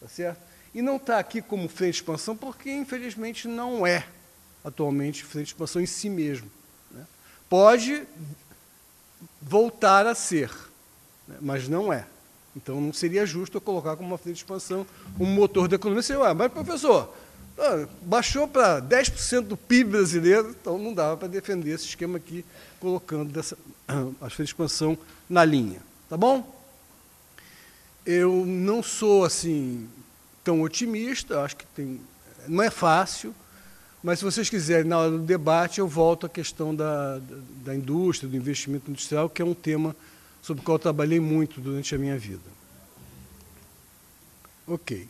Tá 0.00 0.08
certo? 0.08 0.40
E 0.74 0.82
não 0.82 0.96
está 0.96 1.20
aqui 1.20 1.40
como 1.40 1.68
frente 1.68 1.92
de 1.92 1.98
expansão, 1.98 2.36
porque, 2.36 2.72
infelizmente, 2.72 3.46
não 3.46 3.86
é. 3.86 4.04
atualmente 4.64 5.22
frente 5.22 5.46
de 5.46 5.52
expansão 5.52 5.80
em 5.80 5.86
si 5.86 6.10
mesmo. 6.10 6.50
Né? 6.90 7.06
Pode 7.48 8.08
voltar 9.40 10.04
a 10.04 10.16
ser, 10.16 10.50
né? 11.28 11.38
mas 11.40 11.68
não 11.68 11.92
é. 11.92 12.06
Então 12.56 12.80
não 12.80 12.92
seria 12.92 13.24
justo 13.24 13.56
eu 13.56 13.60
colocar 13.60 13.96
como 13.96 14.08
uma 14.08 14.18
frente 14.18 14.36
de 14.36 14.42
expansão 14.42 14.86
um 15.18 15.26
motor 15.26 15.68
da 15.68 15.76
economia. 15.76 16.02
Você, 16.02 16.14
ah, 16.14 16.34
mas 16.34 16.52
professor, 16.52 17.14
ah, 17.58 17.86
baixou 18.02 18.46
para 18.46 18.80
10% 18.80 19.42
do 19.42 19.56
PIB 19.56 19.90
brasileiro, 19.90 20.50
então 20.50 20.78
não 20.78 20.92
dava 20.92 21.16
para 21.16 21.28
defender 21.28 21.70
esse 21.70 21.86
esquema 21.86 22.18
aqui, 22.18 22.44
colocando 22.78 23.32
dessa, 23.32 23.56
a 24.20 24.28
frente 24.28 24.36
de 24.36 24.42
expansão 24.44 24.96
na 25.28 25.44
linha. 25.44 25.80
Tá 26.08 26.16
bom? 26.16 26.60
Eu 28.04 28.44
não 28.44 28.82
sou 28.82 29.24
assim 29.24 29.88
tão 30.44 30.62
otimista, 30.62 31.40
acho 31.42 31.56
que 31.56 31.66
tem, 31.66 32.00
não 32.48 32.62
é 32.62 32.70
fácil, 32.70 33.34
mas 34.02 34.18
se 34.18 34.24
vocês 34.24 34.50
quiserem, 34.50 34.88
na 34.88 34.98
hora 34.98 35.10
do 35.12 35.18
debate, 35.20 35.78
eu 35.78 35.86
volto 35.86 36.26
à 36.26 36.28
questão 36.28 36.74
da, 36.74 37.20
da 37.64 37.74
indústria, 37.74 38.28
do 38.28 38.36
investimento 38.36 38.90
industrial, 38.90 39.30
que 39.30 39.40
é 39.40 39.44
um 39.44 39.54
tema 39.54 39.94
sobre 40.42 40.60
o 40.60 40.64
qual 40.64 40.78
trabalhei 40.78 41.20
muito 41.20 41.60
durante 41.60 41.94
a 41.94 41.98
minha 41.98 42.18
vida. 42.18 42.50
Ok. 44.66 45.08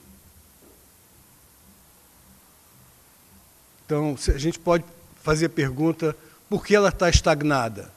Então, 3.86 4.16
a 4.34 4.38
gente 4.38 4.58
pode 4.58 4.84
fazer 5.22 5.46
a 5.46 5.50
pergunta 5.50 6.16
por 6.48 6.64
que 6.64 6.74
ela 6.74 6.90
está 6.90 7.08
estagnada. 7.08 7.90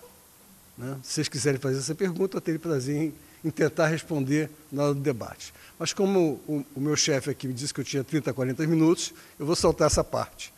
Né? 0.77 0.97
Se 1.03 1.13
vocês 1.13 1.27
quiserem 1.27 1.59
fazer 1.59 1.79
essa 1.79 1.93
pergunta, 1.93 2.37
eu 2.37 2.41
teria 2.41 2.59
prazer 2.59 2.95
em, 2.95 3.13
em 3.43 3.49
tentar 3.49 3.87
responder 3.87 4.49
na 4.71 4.83
hora 4.83 4.93
do 4.93 5.01
debate. 5.01 5.53
Mas 5.77 5.93
como 5.93 6.41
o, 6.47 6.65
o 6.75 6.79
meu 6.79 6.95
chefe 6.95 7.29
aqui 7.29 7.47
me 7.47 7.53
disse 7.53 7.73
que 7.73 7.81
eu 7.81 7.85
tinha 7.85 8.03
30, 8.03 8.33
40 8.33 8.65
minutos, 8.67 9.13
eu 9.37 9.45
vou 9.45 9.55
saltar 9.55 9.87
essa 9.87 10.03
parte. 10.03 10.53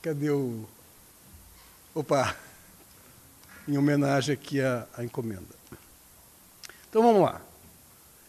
Cadê 0.00 0.30
o. 0.30 0.66
Opa! 1.94 2.34
Em 3.68 3.76
homenagem 3.76 4.32
aqui 4.32 4.60
à, 4.60 4.86
à 4.96 5.04
encomenda. 5.04 5.59
Então 6.90 7.02
vamos 7.02 7.22
lá. 7.22 7.40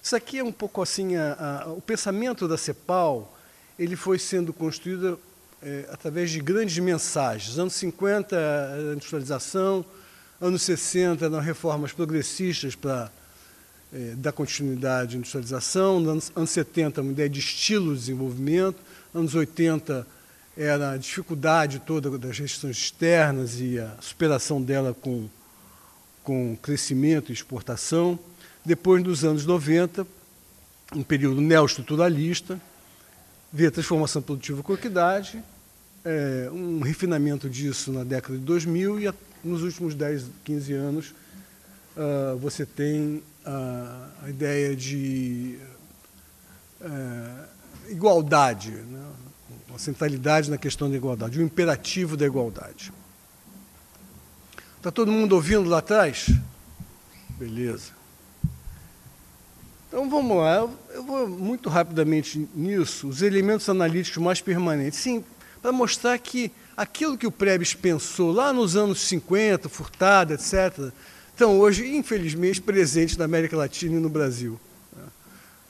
Isso 0.03 0.15
aqui 0.15 0.38
é 0.38 0.44
um 0.44 0.51
pouco 0.51 0.84
assim, 0.84 1.15
a, 1.15 1.63
a, 1.65 1.70
o 1.74 1.82
pensamento 1.82 2.48
da 2.48 2.58
CEPAL, 2.58 3.36
ele 3.77 3.96
foi 3.96 4.20
sendo 4.20 4.53
construído 4.53 5.20
é, 5.63 5.88
através 5.91 6.30
de 6.30 6.39
grandes 6.39 6.77
mensagens. 6.77 7.58
Anos 7.58 7.74
50, 7.74 8.36
a 8.36 8.94
industrialização, 8.94 9.84
anos 10.39 10.62
60, 10.62 11.25
eram 11.25 11.39
reformas 11.39 11.91
progressistas 11.91 12.75
para 12.75 13.12
é, 13.91 14.13
dar 14.15 14.32
continuidade 14.32 15.15
à 15.15 15.18
industrialização, 15.18 15.98
anos, 15.98 16.32
anos 16.36 16.51
70, 16.51 17.01
uma 17.01 17.12
ideia 17.12 17.30
de 17.30 17.39
estilo 17.39 17.94
de 17.94 18.00
desenvolvimento, 18.00 18.77
anos 19.12 19.34
80, 19.34 20.06
era 20.56 20.91
a 20.91 20.98
dificuldade 20.98 21.80
toda 21.80 22.15
das 22.15 22.38
restrições 22.38 22.77
externas 22.77 23.60
e 23.60 23.80
a 23.80 23.96
superação 24.00 24.62
dela 24.62 24.96
com, 25.01 25.27
com 26.24 26.56
crescimento 26.62 27.32
e 27.32 27.34
exportação. 27.34 28.20
Depois, 28.63 29.03
nos 29.03 29.24
anos 29.24 29.46
90, 29.46 30.06
um 30.96 31.03
período 31.03 31.41
neoestruturalista, 31.41 32.60
veio 33.51 33.70
a 33.70 33.72
transformação 33.72 34.22
produtiva 34.22 34.62
com 34.62 34.74
equidade, 34.74 35.44
é, 36.06 36.50
um 36.51 36.80
refinamento 36.82 37.50
disso 37.50 37.91
na 37.91 38.03
década 38.03 38.38
de 38.38 38.44
2000 38.44 39.00
e 39.00 39.08
a, 39.08 39.13
nos 39.44 39.63
últimos 39.63 39.96
10, 39.96 40.25
15 40.44 40.74
anos 40.74 41.13
uh, 41.96 42.38
você 42.38 42.65
tem 42.65 43.24
uh, 43.46 44.24
a 44.24 44.30
ideia 44.30 44.75
de 44.75 45.60
uh, 46.82 47.46
igualdade, 47.89 48.72
né? 48.72 49.06
uma 49.70 49.80
centralidade 49.80 50.50
na 50.50 50.58
questão 50.58 50.89
da 50.89 50.96
igualdade, 50.96 51.39
o 51.39 51.41
imperativo 51.41 52.18
da 52.18 52.25
igualdade. 52.25 52.91
Está 54.77 54.91
todo 54.91 55.12
mundo 55.12 55.34
ouvindo 55.34 55.70
lá 55.70 55.77
atrás? 55.77 56.27
Beleza. 57.38 58.00
Então 59.91 60.10
vamos 60.10 60.38
lá, 60.38 60.69
eu 60.93 61.03
vou 61.03 61.27
muito 61.27 61.67
rapidamente 61.67 62.48
nisso, 62.55 63.10
os 63.10 63.21
elementos 63.21 63.67
analíticos 63.67 64.24
mais 64.24 64.39
permanentes. 64.39 64.98
Sim, 64.98 65.21
para 65.62 65.74
mostrar 65.74 66.17
que 66.17 66.50
aquilo 66.77 67.17
que 67.17 67.27
o 67.27 67.31
Prebes 67.31 67.74
pensou 67.74 68.31
lá 68.31 68.53
nos 68.53 68.77
anos 68.77 69.01
50, 69.01 69.67
Furtado, 69.67 70.33
etc., 70.33 70.93
estão 71.27 71.60
hoje, 71.60 71.93
infelizmente, 71.93 72.62
presentes 72.62 73.17
na 73.17 73.25
América 73.25 73.57
Latina 73.57 73.98
e 73.98 74.00
no 74.00 74.07
Brasil. 74.07 74.57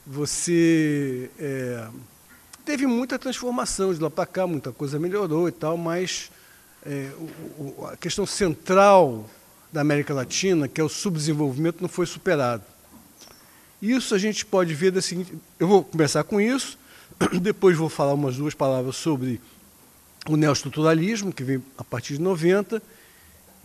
Você 0.06 1.32
é, 1.40 1.88
teve 2.64 2.86
muita 2.86 3.18
transformação 3.18 3.92
de 3.92 4.00
lá 4.00 4.12
para 4.12 4.28
cá, 4.28 4.46
muita 4.46 4.72
coisa 4.72 5.00
melhorou 5.00 5.50
e 5.50 5.52
tal, 5.52 5.76
mas 5.76 6.30
é, 6.86 7.10
o, 7.58 7.88
a 7.88 7.98
questão 7.98 8.28
central 8.28 9.28
da 9.74 9.82
América 9.82 10.14
Latina, 10.14 10.68
que 10.68 10.80
é 10.80 10.84
o 10.84 10.90
subdesenvolvimento, 10.90 11.82
não 11.82 11.90
foi 11.90 12.06
superado. 12.06 12.71
Isso 13.82 14.14
a 14.14 14.18
gente 14.18 14.46
pode 14.46 14.74
ver 14.74 14.92
da 14.92 15.02
seguinte. 15.02 15.34
Eu 15.60 15.68
vou 15.68 15.84
começar 15.84 16.24
com 16.24 16.40
isso, 16.40 16.78
depois 17.42 17.76
vou 17.76 17.90
falar 17.90 18.14
umas 18.14 18.38
duas 18.38 18.54
palavras 18.54 18.96
sobre 18.96 19.42
o 20.30 20.38
neoestruturalismo, 20.38 21.34
que 21.34 21.44
vem 21.44 21.64
a 21.78 21.84
partir 21.84 22.14
de 22.14 22.22
90, 22.22 22.82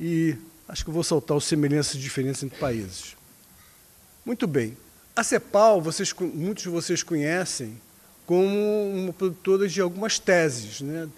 e 0.00 0.36
acho 0.68 0.84
que 0.84 0.90
vou 0.90 1.04
saltar 1.04 1.36
os 1.36 1.44
semelhanças 1.44 1.96
e 1.96 1.98
diferenças 1.98 2.42
entre 2.44 2.58
países. 2.58 3.16
Muito 4.24 4.46
bem. 4.46 4.76
A 5.14 5.22
CEPAL, 5.22 5.80
vocês, 5.80 6.12
muitos 6.18 6.62
de 6.62 6.68
vocês 6.68 7.02
conhecem 7.02 7.80
como 8.26 8.90
uma 8.92 9.12
produtora 9.12 9.68
de 9.68 9.80
algumas 9.80 10.18
teses, 10.18 10.80
né? 10.80 11.08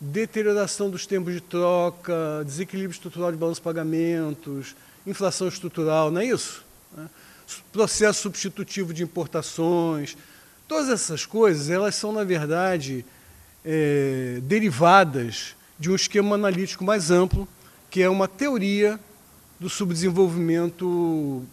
deterioração 0.00 0.88
dos 0.88 1.06
tempos 1.06 1.34
de 1.34 1.40
troca, 1.40 2.42
desequilíbrio 2.44 2.94
estrutural 2.94 3.32
de 3.32 3.36
balanço 3.36 3.60
de 3.60 3.64
pagamentos, 3.64 4.76
inflação 5.06 5.48
estrutural, 5.48 6.10
não 6.10 6.20
é 6.20 6.26
isso? 6.26 6.64
Processo 7.72 8.22
substitutivo 8.22 8.92
de 8.92 9.02
importações, 9.02 10.16
todas 10.66 10.88
essas 10.88 11.24
coisas, 11.24 11.70
elas 11.70 11.94
são, 11.94 12.12
na 12.12 12.24
verdade, 12.24 13.04
é, 13.64 14.40
derivadas 14.42 15.56
de 15.78 15.90
um 15.90 15.94
esquema 15.94 16.34
analítico 16.34 16.84
mais 16.84 17.10
amplo, 17.10 17.48
que 17.90 18.02
é 18.02 18.08
uma 18.08 18.28
teoria 18.28 18.98
do 19.58 19.68
subdesenvolvimento 19.68 21.44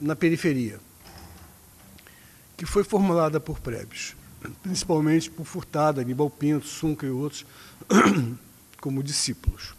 na 0.00 0.16
periferia, 0.16 0.80
que 2.56 2.66
foi 2.66 2.84
formulada 2.84 3.38
por 3.38 3.60
Prebes, 3.60 4.16
principalmente 4.62 5.30
por 5.30 5.44
Furtado, 5.44 6.00
Aníbal 6.00 6.28
Pinto, 6.28 6.66
Sunca 6.66 7.06
e 7.06 7.10
outros, 7.10 7.46
como 8.80 9.02
discípulos. 9.02 9.74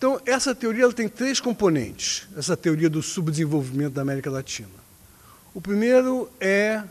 Então, 0.00 0.18
essa 0.24 0.54
teoria 0.54 0.84
ela 0.84 0.94
tem 0.94 1.10
três 1.10 1.40
componentes, 1.40 2.26
essa 2.34 2.56
teoria 2.56 2.88
do 2.88 3.02
subdesenvolvimento 3.02 3.92
da 3.92 4.00
América 4.00 4.30
Latina. 4.30 4.70
O 5.52 5.60
primeiro 5.60 6.26
é 6.40 6.82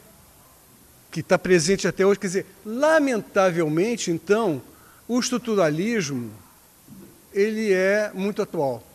que 1.10 1.22
está 1.22 1.36
presente 1.36 1.88
até 1.88 2.06
hoje, 2.06 2.20
quer 2.20 2.28
dizer, 2.28 2.46
lamentavelmente, 2.64 4.12
então, 4.12 4.62
o 5.08 5.20
estruturalismo 5.20 6.32
ele 7.34 7.74
é 7.74 8.12
muito 8.14 8.44
atual, 8.44 8.88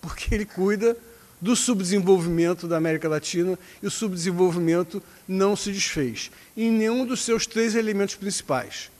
porque 0.00 0.34
ele 0.34 0.46
cuida 0.46 0.96
do 1.38 1.54
subdesenvolvimento 1.54 2.66
da 2.66 2.78
América 2.78 3.06
Latina 3.06 3.58
e 3.82 3.86
o 3.86 3.90
subdesenvolvimento 3.90 5.02
não 5.28 5.54
se 5.54 5.70
desfez 5.70 6.30
em 6.56 6.70
nenhum 6.70 7.04
dos 7.04 7.22
seus 7.22 7.46
três 7.46 7.74
elementos 7.74 8.14
principais, 8.14 8.90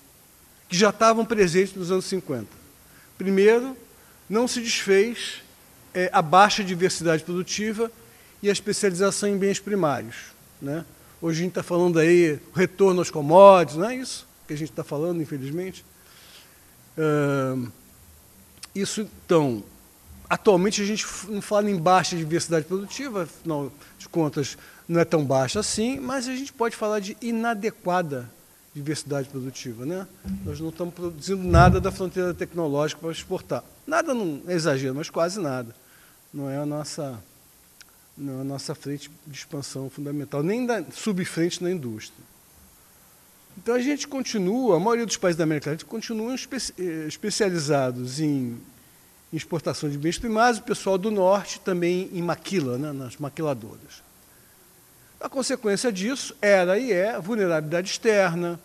que 0.69 0.77
já 0.77 0.91
estavam 0.91 1.25
presentes 1.25 1.75
nos 1.75 1.91
anos 1.91 2.05
50. 2.05 2.47
Primeiro, 3.17 3.75
não 4.31 4.47
se 4.47 4.61
desfez 4.61 5.43
é, 5.93 6.09
a 6.13 6.23
baixa 6.23 6.63
diversidade 6.63 7.25
produtiva 7.25 7.91
e 8.41 8.49
a 8.49 8.53
especialização 8.53 9.29
em 9.29 9.37
bens 9.37 9.59
primários. 9.59 10.15
Né? 10.63 10.85
Hoje 11.21 11.41
a 11.41 11.43
gente 11.43 11.51
está 11.51 11.65
falando 11.65 11.99
aí 11.99 12.39
retorno 12.55 13.01
aos 13.01 13.11
commodities, 13.11 13.77
não 13.77 13.91
é 13.91 13.97
isso 13.97 14.27
que 14.47 14.55
a 14.55 14.57
gente 14.57 14.71
está 14.71 14.85
falando, 14.85 15.21
infelizmente? 15.21 15.85
Uh, 16.97 17.71
isso, 18.75 19.09
então, 19.25 19.65
atualmente 20.29 20.81
a 20.81 20.85
gente 20.85 21.07
não 21.29 21.43
fala 21.43 21.71
em 21.71 21.77
baixa 21.77 22.17
diversidade 22.17 22.65
produtiva, 22.67 23.25
afinal 23.25 23.73
de 23.99 24.09
contas 24.09 24.57
não 24.89 25.01
é 25.01 25.05
tão 25.05 25.25
baixa 25.25 25.61
assim, 25.61 25.99
mas 25.99 26.29
a 26.29 26.35
gente 26.35 26.53
pode 26.53 26.77
falar 26.77 27.01
de 27.01 27.17
inadequada 27.21 28.31
diversidade 28.75 29.29
produtiva. 29.29 29.85
Né? 29.85 30.07
Nós 30.45 30.61
não 30.61 30.69
estamos 30.69 30.95
produzindo 30.95 31.43
nada 31.43 31.81
da 31.81 31.91
fronteira 31.91 32.35
tecnológica 32.35 33.01
para 33.01 33.11
exportar. 33.11 33.65
Nada 33.87 34.15
não 34.15 34.43
é 34.47 34.55
exagero, 34.55 34.95
mas 34.95 35.11
quase 35.11 35.41
nada. 35.41 35.75
Não 36.33 36.49
é 36.49 36.57
a 36.57 36.67
nossa, 36.67 37.23
não 38.17 38.39
é 38.39 38.41
a 38.43 38.45
nossa 38.45 38.75
frente 38.75 39.11
de 39.27 39.37
expansão 39.37 39.91
fundamental, 39.91 40.43
nem 40.43 40.65
da 40.65 40.85
subfrente 40.93 41.63
na 41.63 41.71
indústria. 41.71 42.25
Então 43.59 43.75
a 43.75 43.81
gente 43.81 44.07
continua, 44.07 44.77
a 44.77 44.81
maioria 44.81 45.05
dos 45.05 45.17
países 45.17 45.37
da 45.37 45.45
América 45.45 45.71
Latina 45.71 45.91
continuam 45.91 46.35
espe 46.35 46.57
eh, 46.79 47.07
especializados 47.09 48.21
em, 48.21 48.57
exportação 49.33 49.89
de 49.89 49.97
bens 49.97 50.19
primários, 50.19 50.59
o 50.59 50.63
pessoal 50.63 50.99
do 50.99 51.11
norte 51.11 51.61
também 51.61 52.11
em 52.13 52.23
maquila, 52.23 52.77
né, 52.77 52.93
nas 52.93 53.17
maquiladoras. 53.17 54.03
A 55.21 55.29
consequência 55.29 55.93
disso 55.93 56.35
era 56.41 56.79
e 56.79 56.91
é 56.91 57.21
vulnerabilidade 57.21 57.91
externa, 57.91 58.59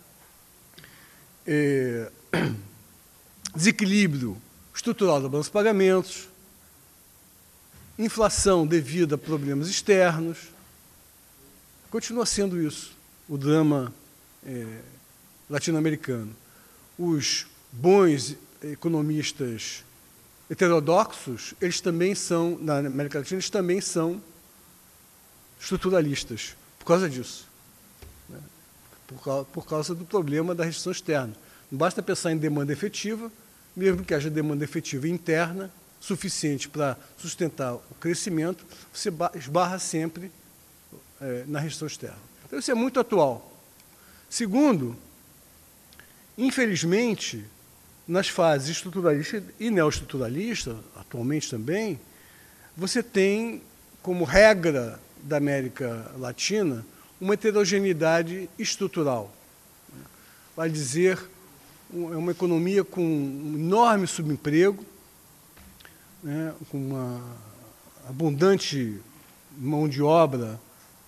é, 1.46 2.10
desequilíbrio 3.54 4.40
estrutural 4.74 5.20
da 5.20 5.28
balança 5.28 5.50
de 5.50 5.52
pagamentos, 5.52 6.28
inflação 7.98 8.66
devido 8.66 9.14
a 9.14 9.18
problemas 9.18 9.68
externos. 9.68 10.48
Continua 11.90 12.24
sendo 12.24 12.60
isso 12.60 12.96
o 13.28 13.36
drama 13.36 13.92
é, 14.46 14.80
latino-americano. 15.50 16.34
Os 16.98 17.46
bons 17.70 18.34
economistas 18.62 19.84
heterodoxos, 20.48 21.52
eles 21.60 21.82
também 21.82 22.14
são, 22.14 22.58
na 22.60 22.78
América 22.78 23.18
Latina, 23.18 23.36
eles 23.36 23.50
também 23.50 23.80
são 23.80 24.22
estruturalistas, 25.60 26.56
por 26.78 26.86
causa 26.86 27.08
disso. 27.08 27.46
Né? 28.28 28.38
Por, 29.06 29.44
por 29.46 29.66
causa 29.66 29.94
do 29.94 30.04
problema 30.04 30.54
da 30.54 30.64
restrição 30.64 30.92
externa. 30.92 31.34
Não 31.70 31.78
basta 31.78 32.02
pensar 32.02 32.32
em 32.32 32.36
demanda 32.36 32.72
efetiva, 32.72 33.30
mesmo 33.74 34.04
que 34.04 34.14
haja 34.14 34.30
demanda 34.30 34.64
efetiva 34.64 35.08
interna, 35.08 35.70
suficiente 36.00 36.68
para 36.68 36.96
sustentar 37.16 37.74
o 37.74 37.94
crescimento, 38.00 38.64
você 38.92 39.10
esbarra 39.34 39.78
sempre 39.78 40.30
é, 41.20 41.44
na 41.46 41.58
restrição 41.58 41.88
externa. 41.88 42.18
Então, 42.46 42.58
isso 42.58 42.70
é 42.70 42.74
muito 42.74 43.00
atual. 43.00 43.52
Segundo, 44.30 44.96
infelizmente, 46.38 47.44
nas 48.06 48.28
fases 48.28 48.68
estruturalista 48.68 49.42
e 49.58 49.70
neoestruturalista, 49.70 50.78
atualmente 50.94 51.50
também, 51.50 51.98
você 52.76 53.02
tem 53.02 53.62
como 54.02 54.24
regra 54.24 55.00
da 55.22 55.36
América 55.36 56.12
Latina 56.18 56.84
uma 57.20 57.34
heterogeneidade 57.34 58.48
estrutural. 58.58 59.32
Vai 60.54 60.68
dizer, 60.68 61.18
é 61.92 62.16
uma 62.16 62.32
economia 62.32 62.84
com 62.84 63.02
um 63.02 63.54
enorme 63.54 64.06
subemprego, 64.06 64.84
né, 66.22 66.54
com 66.70 66.78
uma 66.78 67.22
abundante 68.08 69.00
mão 69.56 69.88
de 69.88 70.02
obra 70.02 70.60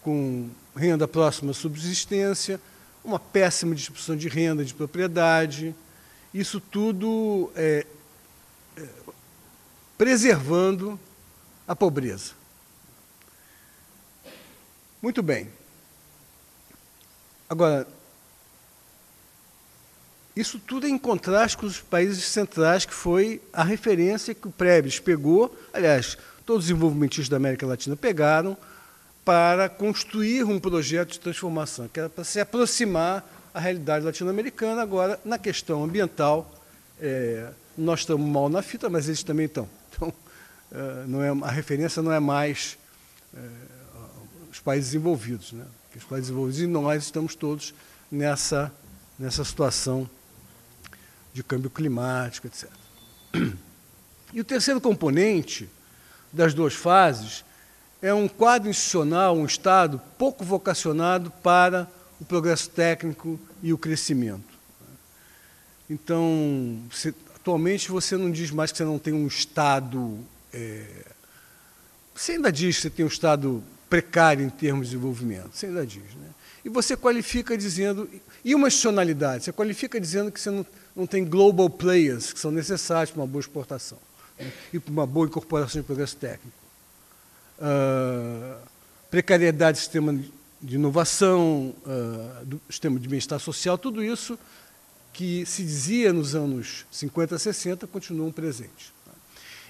com 0.02 0.48
renda 0.74 1.06
próxima 1.06 1.50
à 1.50 1.54
subsistência, 1.54 2.60
uma 3.04 3.18
péssima 3.18 3.74
distribuição 3.74 4.16
de 4.16 4.28
renda 4.28 4.64
de 4.64 4.72
propriedade, 4.72 5.74
isso 6.32 6.60
tudo 6.60 7.50
é, 7.54 7.86
é, 8.76 8.86
preservando 9.96 10.98
a 11.66 11.74
pobreza. 11.74 12.37
Muito 15.00 15.22
bem. 15.22 15.48
Agora, 17.48 17.86
isso 20.36 20.58
tudo 20.58 20.86
é 20.86 20.90
em 20.90 20.98
contraste 20.98 21.56
com 21.56 21.66
os 21.66 21.80
países 21.80 22.24
centrais, 22.24 22.84
que 22.84 22.94
foi 22.94 23.40
a 23.52 23.64
referência 23.64 24.34
que 24.34 24.46
o 24.46 24.50
Prebes 24.50 24.98
pegou, 25.00 25.56
aliás, 25.72 26.18
todos 26.44 26.64
os 26.64 26.68
desenvolvimentistas 26.68 27.28
da 27.28 27.36
América 27.36 27.66
Latina 27.66 27.96
pegaram, 27.96 28.56
para 29.24 29.68
construir 29.68 30.44
um 30.44 30.58
projeto 30.58 31.12
de 31.12 31.20
transformação, 31.20 31.86
que 31.88 32.00
era 32.00 32.08
para 32.08 32.24
se 32.24 32.40
aproximar 32.40 33.22
à 33.52 33.60
realidade 33.60 34.04
latino-americana. 34.04 34.80
Agora, 34.80 35.20
na 35.24 35.38
questão 35.38 35.84
ambiental, 35.84 36.50
é, 37.00 37.50
nós 37.76 38.00
estamos 38.00 38.26
mal 38.26 38.48
na 38.48 38.62
fita, 38.62 38.88
mas 38.88 39.06
eles 39.06 39.22
também 39.22 39.46
estão. 39.46 39.68
Então, 39.90 40.12
é, 40.72 41.04
não 41.06 41.22
é, 41.22 41.28
a 41.46 41.50
referência 41.50 42.00
não 42.00 42.12
é 42.12 42.20
mais 42.20 42.78
é, 43.34 43.40
os 44.58 44.60
países 44.60 44.90
desenvolvidos. 44.90 45.52
Né? 45.52 45.64
Os 45.96 46.04
países 46.04 46.28
desenvolvidos 46.28 46.60
e 46.60 46.66
nós 46.66 47.04
estamos 47.04 47.34
todos 47.34 47.72
nessa, 48.10 48.72
nessa 49.18 49.44
situação 49.44 50.08
de 51.32 51.42
câmbio 51.42 51.70
climático, 51.70 52.48
etc. 52.48 52.68
E 54.32 54.40
o 54.40 54.44
terceiro 54.44 54.80
componente 54.80 55.70
das 56.32 56.52
duas 56.52 56.74
fases 56.74 57.44
é 58.02 58.12
um 58.12 58.28
quadro 58.28 58.68
institucional, 58.68 59.36
um 59.36 59.46
Estado 59.46 60.00
pouco 60.18 60.44
vocacionado 60.44 61.30
para 61.42 61.88
o 62.20 62.24
progresso 62.24 62.68
técnico 62.68 63.40
e 63.62 63.72
o 63.72 63.78
crescimento. 63.78 64.58
Então, 65.88 66.78
atualmente 67.34 67.90
você 67.90 68.16
não 68.16 68.30
diz 68.30 68.50
mais 68.50 68.70
que 68.70 68.78
você 68.78 68.84
não 68.84 68.98
tem 68.98 69.14
um 69.14 69.26
Estado. 69.26 70.18
É, 70.52 71.06
você 72.14 72.32
ainda 72.32 72.52
diz 72.52 72.76
que 72.76 72.82
você 72.82 72.90
tem 72.90 73.04
um 73.04 73.08
Estado 73.08 73.64
precário 73.88 74.44
em 74.44 74.50
termos 74.50 74.88
de 74.88 74.94
desenvolvimento, 74.94 75.50
você 75.52 75.66
ainda 75.66 75.86
diz. 75.86 76.14
Né? 76.14 76.28
E 76.64 76.68
você 76.68 76.96
qualifica 76.96 77.56
dizendo. 77.56 78.08
E 78.44 78.54
uma 78.54 78.68
institucionalidade, 78.68 79.44
você 79.44 79.52
qualifica 79.52 80.00
dizendo 80.00 80.30
que 80.30 80.40
você 80.40 80.50
não, 80.50 80.66
não 80.94 81.06
tem 81.06 81.24
global 81.24 81.68
players 81.68 82.32
que 82.32 82.38
são 82.38 82.50
necessários 82.50 83.10
para 83.10 83.20
uma 83.20 83.26
boa 83.26 83.40
exportação 83.40 83.98
né? 84.38 84.50
e 84.72 84.78
para 84.78 84.92
uma 84.92 85.06
boa 85.06 85.26
incorporação 85.26 85.80
de 85.80 85.86
progresso 85.86 86.16
técnico 86.16 86.58
uh, 87.58 88.56
precariedade 89.10 89.78
do 89.78 89.80
sistema 89.80 90.18
de 90.60 90.74
inovação, 90.74 91.74
uh, 91.86 92.44
do 92.44 92.60
sistema 92.68 92.98
de 92.98 93.08
bem-estar 93.08 93.38
social, 93.38 93.78
tudo 93.78 94.02
isso 94.02 94.38
que 95.12 95.44
se 95.46 95.62
dizia 95.62 96.12
nos 96.12 96.34
anos 96.34 96.86
50, 96.90 97.38
60, 97.38 97.86
continuam 97.86 98.30
presentes. 98.30 98.92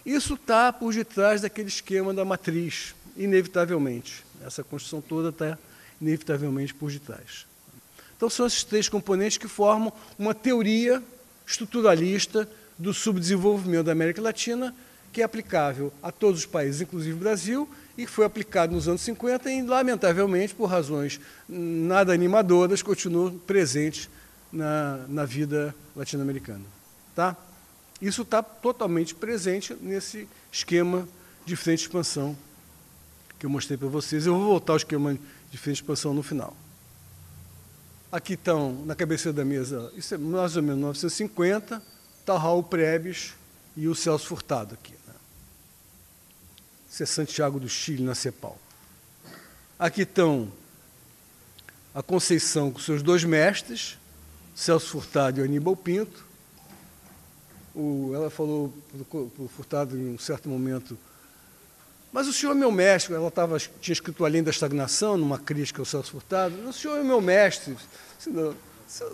Isso 0.09 0.35
está 0.35 0.73
por 0.73 0.95
detrás 0.95 1.43
daquele 1.43 1.69
esquema 1.69 2.15
da 2.15 2.25
matriz, 2.25 2.95
inevitavelmente. 3.15 4.25
Essa 4.43 4.65
construção 4.65 5.03
toda 5.03 5.29
está 5.29 5.59
inevitavelmente 6.01 6.73
por 6.73 6.91
detrás. 6.91 7.47
Então, 8.17 8.31
são 8.31 8.47
esses 8.47 8.65
três 8.65 8.89
componentes 8.89 9.37
que 9.37 9.47
formam 9.47 9.93
uma 10.19 10.35
teoria 10.35 11.03
estruturalista 11.47 12.49
do 12.79 12.95
subdesenvolvimento 12.95 13.85
da 13.85 13.93
América 13.93 14.23
Latina, 14.23 14.75
que 15.13 15.21
é 15.21 15.25
aplicável 15.25 15.93
a 16.03 16.11
todos 16.11 16.41
os 16.41 16.47
países, 16.47 16.81
inclusive 16.81 17.15
o 17.15 17.21
Brasil, 17.21 17.69
e 17.99 18.07
que 18.07 18.11
foi 18.11 18.25
aplicado 18.25 18.75
nos 18.75 18.89
anos 18.89 19.03
50 19.03 19.51
e, 19.53 19.61
lamentavelmente, 19.61 20.55
por 20.55 20.71
razões 20.71 21.21
nada 21.47 22.15
animadoras, 22.15 22.81
continua 22.81 23.31
presente 23.47 24.09
na, 24.51 25.05
na 25.07 25.27
vida 25.27 25.75
latino-americana. 25.95 26.65
Tá? 27.15 27.37
Isso 28.01 28.23
está 28.23 28.43
totalmente 28.43 29.15
presente 29.15 29.75
nesse 29.81 30.29
esquema 30.53 31.09
de 31.45 31.57
frente 31.57 31.79
de 31.79 31.85
expansão 31.87 32.37
que 33.39 33.47
eu 33.47 33.51
mostrei 33.51 33.77
para 33.77 33.89
vocês. 33.89 34.27
Eu 34.27 34.35
vou 34.35 34.45
voltar 34.45 34.75
ao 34.75 34.77
esquema 34.77 35.19
de 35.51 35.59
frente 35.59 35.77
de 35.77 35.83
expansão 35.83 36.13
no 36.13 36.23
final. 36.23 36.57
Aqui 38.11 38.35
estão, 38.35 38.73
na 38.87 38.95
cabeceira 38.95 39.33
da 39.33 39.45
mesa, 39.45 39.93
isso 39.97 40.15
é 40.15 40.19
mais 40.19 40.57
ou 40.57 40.63
menos 40.63 40.79
1950, 40.79 41.83
está 42.21 42.39
Raul 42.39 42.63
Prebes 42.63 43.35
e 43.77 43.87
o 43.87 43.95
Celso 43.95 44.27
Furtado 44.27 44.75
aqui. 44.75 44.95
Isso 46.91 47.03
é 47.03 47.07
Santiago 47.07 47.61
do 47.61 47.69
Chile, 47.69 48.03
na 48.03 48.15
CEPAL. 48.15 48.59
Aqui 49.79 50.03
estão 50.03 50.51
a 51.95 52.03
Conceição 52.03 52.73
com 52.73 52.79
seus 52.81 53.03
dois 53.03 53.23
mestres, 53.25 53.99
Celso 54.55 54.89
Furtado 54.89 55.41
e 55.41 55.45
Aníbal 55.45 55.77
Pinto. 55.77 56.27
O, 57.81 58.11
ela 58.13 58.29
falou 58.29 58.73
para 59.09 59.19
o 59.19 59.49
Furtado 59.49 59.97
em 59.97 60.15
um 60.15 60.19
certo 60.19 60.49
momento, 60.49 60.99
mas 62.13 62.27
o 62.27 62.33
senhor 62.33 62.53
é 62.53 62.55
meu 62.55 62.73
mestre, 62.73 63.15
ela 63.15 63.31
tava, 63.31 63.57
tinha 63.59 63.93
escrito 63.93 64.25
Além 64.25 64.43
da 64.43 64.51
Estagnação, 64.51 65.17
numa 65.17 65.39
crítica 65.39 65.81
ao 65.81 65.85
Celso 65.85 66.11
Furtado, 66.11 66.69
o 66.69 66.73
senhor 66.73 66.99
é 66.99 67.05
meu 67.05 67.21
mestre. 67.21 67.77
Não, 68.27 68.55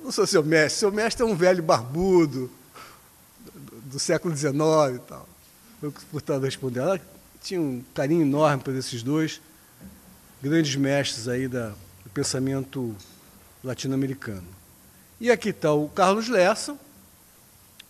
não 0.03 0.11
sou 0.11 0.27
seu 0.27 0.42
mestre, 0.42 0.79
seu 0.79 0.90
mestre 0.90 1.22
é 1.22 1.27
um 1.27 1.37
velho 1.37 1.62
barbudo 1.62 2.50
do, 3.44 3.81
do 3.83 3.98
século 3.98 4.35
XIX 4.35 4.55
e 4.94 4.98
tal. 5.00 5.29
Foi 5.81 5.88
o 5.90 5.92
que 5.92 5.98
o 5.98 6.07
Furtado 6.07 6.44
respondeu. 6.44 6.85
Ela 6.85 7.00
tinha 7.42 7.61
um 7.61 7.85
carinho 7.92 8.22
enorme 8.22 8.62
por 8.62 8.74
esses 8.74 9.03
dois 9.03 9.40
grandes 10.42 10.77
mestres 10.77 11.29
aí 11.29 11.48
da, 11.48 11.68
do 12.05 12.11
pensamento 12.14 12.96
latino-americano. 13.62 14.46
E 15.20 15.31
aqui 15.31 15.50
está 15.50 15.72
o 15.72 15.88
Carlos 15.88 16.29
Lessa, 16.29 16.79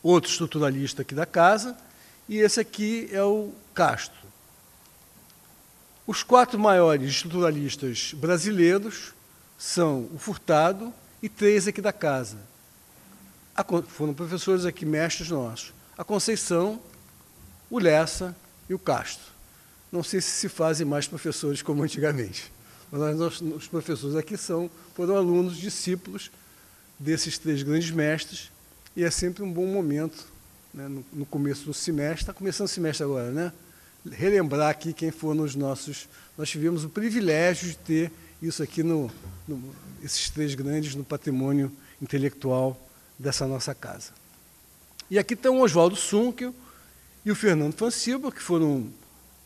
outro 0.04 0.30
estruturalista 0.30 1.00
aqui 1.00 1.14
da 1.14 1.24
casa, 1.24 1.74
e 2.28 2.36
esse 2.36 2.60
aqui 2.60 3.08
é 3.10 3.22
o 3.22 3.50
Castro. 3.74 4.22
Os 6.06 6.22
quatro 6.22 6.58
maiores 6.58 7.08
estruturalistas 7.08 8.12
brasileiros 8.14 9.14
são 9.56 10.10
o 10.12 10.18
Furtado 10.18 10.92
e 11.22 11.28
três 11.28 11.66
aqui 11.66 11.80
da 11.80 11.92
casa. 11.92 12.36
foram 13.88 14.12
professores 14.12 14.66
aqui, 14.66 14.84
mestres 14.84 15.30
nossos. 15.30 15.72
A 15.96 16.04
Conceição, 16.04 16.78
o 17.70 17.78
Lessa 17.78 18.36
e 18.68 18.74
o 18.74 18.78
Castro. 18.78 19.32
Não 19.90 20.02
sei 20.02 20.20
se 20.20 20.30
se 20.30 20.48
fazem 20.50 20.86
mais 20.86 21.08
professores 21.08 21.62
como 21.62 21.82
antigamente. 21.82 22.52
Mas 22.92 23.16
nós, 23.16 23.40
os 23.40 23.66
professores 23.66 24.16
aqui 24.16 24.36
são, 24.36 24.70
foram 24.94 25.16
alunos, 25.16 25.56
discípulos 25.56 26.30
desses 26.98 27.38
três 27.38 27.62
grandes 27.62 27.90
mestres, 27.90 28.50
e 28.96 29.02
é 29.02 29.10
sempre 29.10 29.42
um 29.42 29.52
bom 29.52 29.66
momento, 29.66 30.24
né, 30.72 30.86
no, 30.88 31.04
no, 31.12 31.26
começo 31.26 31.64
do 31.64 31.74
semestre, 31.74 32.22
está 32.22 32.32
começando 32.32 32.66
o 32.66 32.70
semestre 32.70 33.04
agora, 33.04 33.30
né? 33.30 33.52
Relembrar 34.10 34.70
aqui 34.70 34.92
quem 34.92 35.10
foram 35.10 35.42
os 35.42 35.54
nossos. 35.54 36.08
Nós 36.36 36.48
tivemos 36.48 36.84
o 36.84 36.88
privilégio 36.88 37.68
de 37.68 37.76
ter 37.76 38.12
isso 38.42 38.62
aqui, 38.62 38.82
no, 38.82 39.10
no 39.48 39.74
esses 40.02 40.28
três 40.30 40.54
grandes, 40.54 40.94
no 40.94 41.02
patrimônio 41.02 41.72
intelectual 42.00 42.78
dessa 43.18 43.46
nossa 43.46 43.74
casa. 43.74 44.12
E 45.10 45.18
aqui 45.18 45.34
estão 45.34 45.58
o 45.58 45.62
Oswaldo 45.62 45.96
Sunkel 45.96 46.54
e 47.24 47.30
o 47.30 47.34
Fernando 47.34 47.74
Fanciba, 47.74 48.30
que 48.30 48.42
foram. 48.42 48.86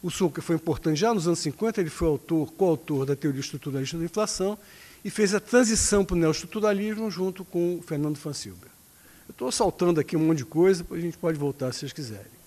O 0.03 0.11
Sunkel 0.11 0.43
foi 0.43 0.57
importante 0.57 1.01
já 1.01 1.13
nos 1.13 1.27
anos 1.27 1.41
50, 1.41 1.81
ele 1.81 1.91
foi 1.91 2.07
autor, 2.09 2.53
coautor 2.53 3.05
da 3.05 3.17
teoria 3.17 3.41
estruturalista 3.41 3.99
da 3.99 4.05
inflação 4.05 4.57
e 5.05 5.11
fez 5.11 5.35
a 5.35 5.41
transição 5.41 6.05
para 6.05 6.15
o 6.15 6.19
neoestruturalismo 6.19 7.11
junto 7.11 7.45
com 7.45 7.77
o 7.79 7.83
Fernando 7.83 8.17
Fanciba. 8.17 8.78
Eu 9.29 9.33
estou 9.33 9.53
saltando 9.53 10.01
aqui 10.01 10.17
um 10.17 10.21
monte 10.21 10.39
de 10.39 10.45
coisa, 10.45 10.83
depois 10.83 11.01
a 11.01 11.05
gente 11.05 11.19
pode 11.19 11.39
voltar 11.39 11.73
se 11.73 11.81
vocês 11.81 11.93
quiserem. 11.93 12.39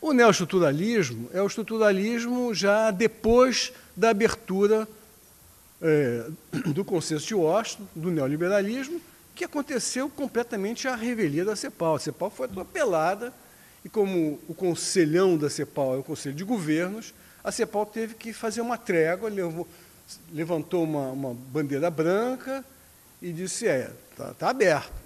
O 0.00 0.12
neoestruturalismo 0.12 1.30
é 1.32 1.40
o 1.40 1.46
estruturalismo 1.46 2.52
já 2.54 2.90
depois 2.90 3.72
da 3.96 4.10
abertura 4.10 4.86
é, 5.80 6.26
do 6.66 6.84
consenso 6.84 7.26
de 7.26 7.34
Washington, 7.34 7.86
do 7.94 8.10
neoliberalismo, 8.10 9.00
que 9.34 9.44
aconteceu 9.44 10.08
completamente 10.08 10.88
a 10.88 10.96
revelia 10.96 11.44
da 11.44 11.54
CEPAL. 11.54 11.96
A 11.96 12.00
CEPAL 12.00 12.30
foi 12.30 12.46
atropelada 12.46 13.32
e, 13.84 13.88
como 13.88 14.40
o 14.48 14.54
conselhão 14.54 15.36
da 15.36 15.50
CEPAL 15.50 15.94
é 15.94 15.98
o 15.98 16.02
Conselho 16.02 16.34
de 16.34 16.42
Governos, 16.42 17.14
a 17.44 17.52
CEPAL 17.52 17.86
teve 17.86 18.14
que 18.14 18.32
fazer 18.32 18.60
uma 18.60 18.76
trégua, 18.76 19.28
levou, 19.28 19.68
levantou 20.32 20.82
uma, 20.82 21.10
uma, 21.10 21.34
bandeira 21.34 21.90
branca 21.90 22.64
e 23.22 23.30
disse: 23.30 23.68
é, 23.68 23.90
está 24.10 24.34
tá 24.34 24.50
aberto. 24.50 25.05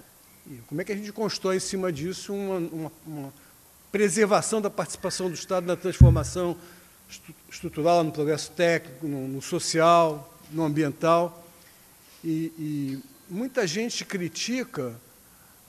Como 0.67 0.81
é 0.81 0.83
que 0.83 0.91
a 0.91 0.95
gente 0.95 1.11
constrói 1.11 1.57
em 1.57 1.59
cima 1.59 1.91
disso 1.91 2.33
uma, 2.33 2.57
uma, 2.57 2.91
uma 3.05 3.33
preservação 3.91 4.61
da 4.61 4.69
participação 4.69 5.27
do 5.29 5.33
Estado 5.33 5.65
na 5.65 5.75
transformação 5.75 6.57
estrutural, 7.49 8.03
no 8.03 8.11
progresso 8.11 8.51
técnico, 8.51 9.07
no, 9.07 9.27
no 9.27 9.41
social, 9.41 10.37
no 10.51 10.63
ambiental? 10.63 11.45
E, 12.23 12.51
e 12.57 12.99
muita 13.29 13.65
gente 13.65 14.03
critica 14.05 14.93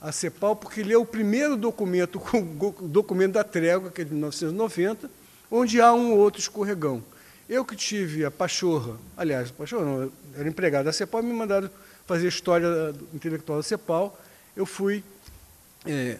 a 0.00 0.10
CEPAL 0.10 0.56
porque 0.56 0.82
leu 0.82 1.02
o 1.02 1.06
primeiro 1.06 1.56
documento, 1.56 2.20
o 2.32 2.88
documento 2.88 3.34
da 3.34 3.44
trégua, 3.44 3.90
que 3.90 4.02
é 4.02 4.04
de 4.04 4.12
1990, 4.12 5.08
onde 5.50 5.80
há 5.80 5.92
um 5.92 6.12
ou 6.12 6.18
outro 6.18 6.40
escorregão. 6.40 7.02
Eu 7.48 7.64
que 7.64 7.76
tive 7.76 8.24
a 8.24 8.30
pachorra, 8.30 8.96
aliás, 9.16 9.50
a 9.50 9.52
pachorra 9.52 9.84
não, 9.84 10.12
era 10.36 10.48
empregado 10.48 10.86
da 10.86 10.92
CEPAL, 10.92 11.22
me 11.22 11.32
mandaram 11.32 11.70
fazer 12.06 12.26
história 12.26 12.66
intelectual 13.14 13.58
da 13.58 13.62
CEPAL, 13.62 14.18
eu 14.56 14.66
fui 14.66 15.02
é, 15.86 16.18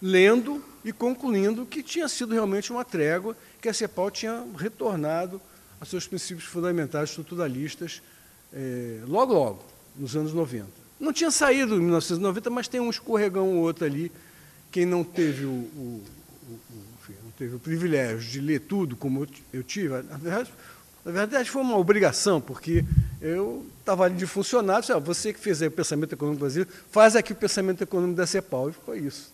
lendo 0.00 0.62
e 0.84 0.92
concluindo 0.92 1.66
que 1.66 1.82
tinha 1.82 2.08
sido 2.08 2.32
realmente 2.32 2.72
uma 2.72 2.84
trégua, 2.84 3.36
que 3.60 3.68
a 3.68 3.74
CEPAL 3.74 4.10
tinha 4.10 4.44
retornado 4.56 5.40
a 5.80 5.84
seus 5.84 6.06
princípios 6.06 6.44
fundamentais 6.44 7.10
estruturalistas 7.10 8.02
é, 8.52 9.00
logo, 9.06 9.32
logo 9.32 9.64
nos 9.96 10.16
anos 10.16 10.32
90. 10.32 10.66
Não 10.98 11.12
tinha 11.12 11.30
saído 11.30 11.76
em 11.76 11.80
1990, 11.80 12.50
mas 12.50 12.68
tem 12.68 12.80
um 12.80 12.90
escorregão 12.90 13.56
ou 13.56 13.62
outro 13.62 13.84
ali. 13.84 14.12
Quem 14.70 14.84
não 14.84 15.02
teve 15.02 15.44
o, 15.44 15.50
o, 15.50 16.04
o, 16.48 16.60
enfim, 17.00 17.14
não 17.24 17.30
teve 17.32 17.56
o 17.56 17.58
privilégio 17.58 18.30
de 18.30 18.40
ler 18.40 18.60
tudo 18.60 18.96
como 18.96 19.26
eu 19.52 19.62
tive, 19.62 19.88
na 19.88 20.16
verdade, 20.16 20.52
na 21.04 21.12
verdade 21.12 21.50
foi 21.50 21.62
uma 21.62 21.76
obrigação, 21.76 22.40
porque 22.40 22.84
eu 23.20 23.66
estava 23.78 24.04
ali 24.04 24.16
de 24.16 24.26
funcionário, 24.26 24.80
disse, 24.80 24.92
ah, 24.92 24.98
você 24.98 25.32
que 25.32 25.38
aí 25.62 25.68
o 25.68 25.72
pensamento 25.72 26.12
econômico 26.12 26.38
do 26.38 26.44
Brasil, 26.44 26.66
faz 26.90 27.14
aqui 27.14 27.32
o 27.32 27.36
pensamento 27.36 27.82
econômico 27.82 28.16
da 28.16 28.26
CEPAL, 28.26 28.70
e 28.70 28.72
foi 28.72 28.98
isso. 29.00 29.32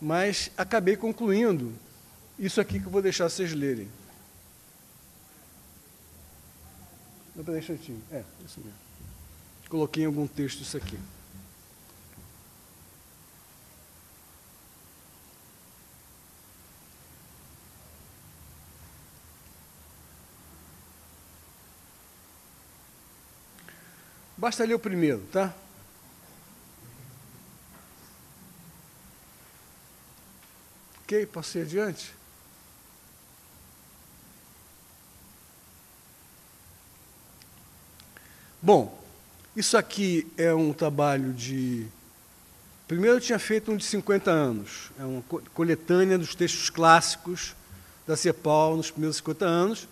Mas 0.00 0.50
acabei 0.56 0.96
concluindo 0.96 1.72
isso 2.38 2.60
aqui 2.60 2.78
que 2.78 2.86
eu 2.86 2.90
vou 2.90 3.02
deixar 3.02 3.28
vocês 3.28 3.52
lerem. 3.52 3.88
Não, 7.34 7.42
deixa 7.42 7.72
eu 7.72 7.78
É, 8.12 8.22
isso 8.46 8.60
mesmo. 8.60 8.78
Coloquei 9.68 10.04
em 10.04 10.06
algum 10.06 10.26
texto 10.26 10.62
isso 10.62 10.76
aqui. 10.76 10.98
Basta 24.38 24.64
ler 24.64 24.74
o 24.74 24.78
primeiro, 24.78 25.20
tá? 25.32 25.52
Ok, 31.02 31.26
posso 31.26 31.58
ir 31.58 31.62
adiante? 31.62 32.14
Bom, 38.62 38.96
isso 39.56 39.76
aqui 39.76 40.30
é 40.36 40.54
um 40.54 40.72
trabalho 40.72 41.32
de. 41.32 41.88
Primeiro 42.86 43.16
eu 43.16 43.20
tinha 43.20 43.40
feito 43.40 43.72
um 43.72 43.76
de 43.76 43.84
50 43.84 44.30
anos, 44.30 44.92
é 45.00 45.04
uma 45.04 45.22
coletânea 45.52 46.16
dos 46.16 46.36
textos 46.36 46.70
clássicos 46.70 47.56
da 48.06 48.16
CEPAL 48.16 48.76
nos 48.76 48.92
primeiros 48.92 49.16
50 49.16 49.44
anos. 49.44 49.88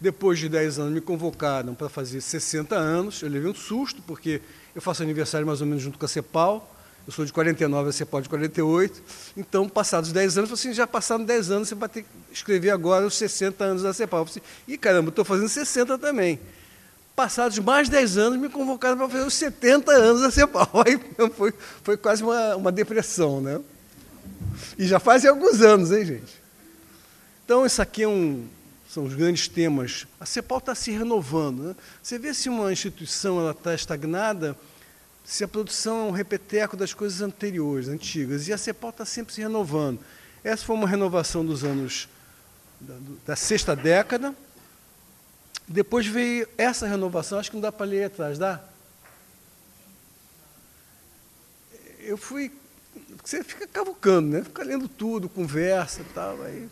Depois 0.00 0.38
de 0.38 0.48
10 0.48 0.78
anos 0.78 0.92
me 0.92 1.00
convocaram 1.00 1.74
para 1.74 1.88
fazer 1.88 2.20
60 2.20 2.74
anos. 2.74 3.22
Eu 3.22 3.30
levei 3.30 3.50
um 3.50 3.54
susto, 3.54 4.02
porque 4.02 4.42
eu 4.74 4.82
faço 4.82 5.02
aniversário 5.02 5.46
mais 5.46 5.60
ou 5.60 5.66
menos 5.66 5.82
junto 5.82 5.98
com 5.98 6.04
a 6.04 6.08
CEPAL. 6.08 6.74
Eu 7.06 7.12
sou 7.12 7.24
de 7.24 7.32
49, 7.32 7.88
a 7.88 7.92
CEPAL 7.92 8.20
de 8.20 8.28
48. 8.28 9.02
Então, 9.36 9.68
passados 9.68 10.12
10 10.12 10.38
anos, 10.38 10.50
eu 10.50 10.56
falei 10.56 10.70
assim, 10.70 10.76
já 10.76 10.86
passaram 10.86 11.24
10 11.24 11.50
anos, 11.50 11.68
você 11.68 11.74
vai 11.74 11.88
ter 11.88 12.02
que 12.02 12.08
escrever 12.32 12.70
agora 12.70 13.06
os 13.06 13.14
60 13.14 13.64
anos 13.64 13.82
da 13.82 13.92
CEPAL. 13.92 14.20
Eu 14.20 14.26
falei 14.26 14.42
assim, 14.42 14.72
e 14.72 14.76
caramba, 14.76 15.10
estou 15.10 15.24
fazendo 15.24 15.48
60 15.48 15.96
também 15.98 16.40
passados 17.16 17.58
mais 17.58 17.88
de 17.88 17.92
10 17.92 18.18
anos, 18.18 18.38
me 18.38 18.50
convocaram 18.50 18.98
para 18.98 19.08
fazer 19.08 19.24
os 19.24 19.32
70 19.32 19.90
anos 19.90 20.20
da 20.20 20.30
CEPAL. 20.30 20.68
Aí 20.86 21.00
foi, 21.30 21.54
foi 21.82 21.96
quase 21.96 22.22
uma, 22.22 22.54
uma 22.56 22.70
depressão, 22.70 23.40
né? 23.40 23.58
E 24.78 24.86
já 24.86 25.00
fazem 25.00 25.30
alguns 25.30 25.62
anos, 25.62 25.90
hein, 25.90 26.04
gente? 26.04 26.42
Então, 27.44 27.64
isso 27.64 27.80
aqui 27.80 28.02
é 28.02 28.08
um, 28.08 28.46
são 28.96 29.04
os 29.04 29.12
grandes 29.12 29.46
temas. 29.46 30.06
A 30.18 30.24
CEPAL 30.24 30.56
está 30.56 30.74
se 30.74 30.90
renovando. 30.90 31.64
Né? 31.64 31.76
Você 32.02 32.18
vê 32.18 32.32
se 32.32 32.48
uma 32.48 32.72
instituição 32.72 33.50
está 33.50 33.74
estagnada, 33.74 34.56
se 35.22 35.44
a 35.44 35.48
produção 35.48 36.06
é 36.06 36.08
um 36.08 36.10
repeteco 36.12 36.78
das 36.78 36.94
coisas 36.94 37.20
anteriores, 37.20 37.88
antigas. 37.88 38.48
E 38.48 38.54
a 38.54 38.58
CEPAL 38.58 38.88
está 38.88 39.04
sempre 39.04 39.34
se 39.34 39.42
renovando. 39.42 40.00
Essa 40.42 40.64
foi 40.64 40.74
uma 40.74 40.88
renovação 40.88 41.44
dos 41.44 41.62
anos 41.62 42.08
da, 42.80 42.94
da 43.26 43.36
sexta 43.36 43.76
década, 43.76 44.34
depois 45.68 46.06
veio 46.06 46.48
essa 46.56 46.86
renovação, 46.86 47.38
acho 47.38 47.50
que 47.50 47.56
não 47.56 47.60
dá 47.60 47.72
para 47.72 47.84
ler 47.84 48.04
atrás, 48.04 48.38
dá? 48.38 48.62
Eu 51.98 52.16
fui. 52.16 52.50
Você 53.22 53.44
fica 53.44 53.66
cavucando, 53.66 54.28
né? 54.28 54.42
Fica 54.42 54.62
lendo 54.62 54.88
tudo, 54.88 55.28
conversa 55.28 56.00
e 56.00 56.04
tal. 56.14 56.40
Aí, 56.44 56.68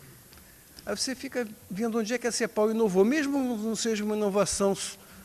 aí 0.85 0.95
você 0.95 1.15
fica 1.15 1.47
vendo 1.69 1.99
onde 1.99 2.13
é 2.13 2.17
que 2.17 2.27
a 2.27 2.31
CEPAL 2.31 2.71
inovou, 2.71 3.03
mesmo 3.03 3.57
não 3.57 3.75
seja 3.75 4.03
uma 4.03 4.15
inovação 4.15 4.77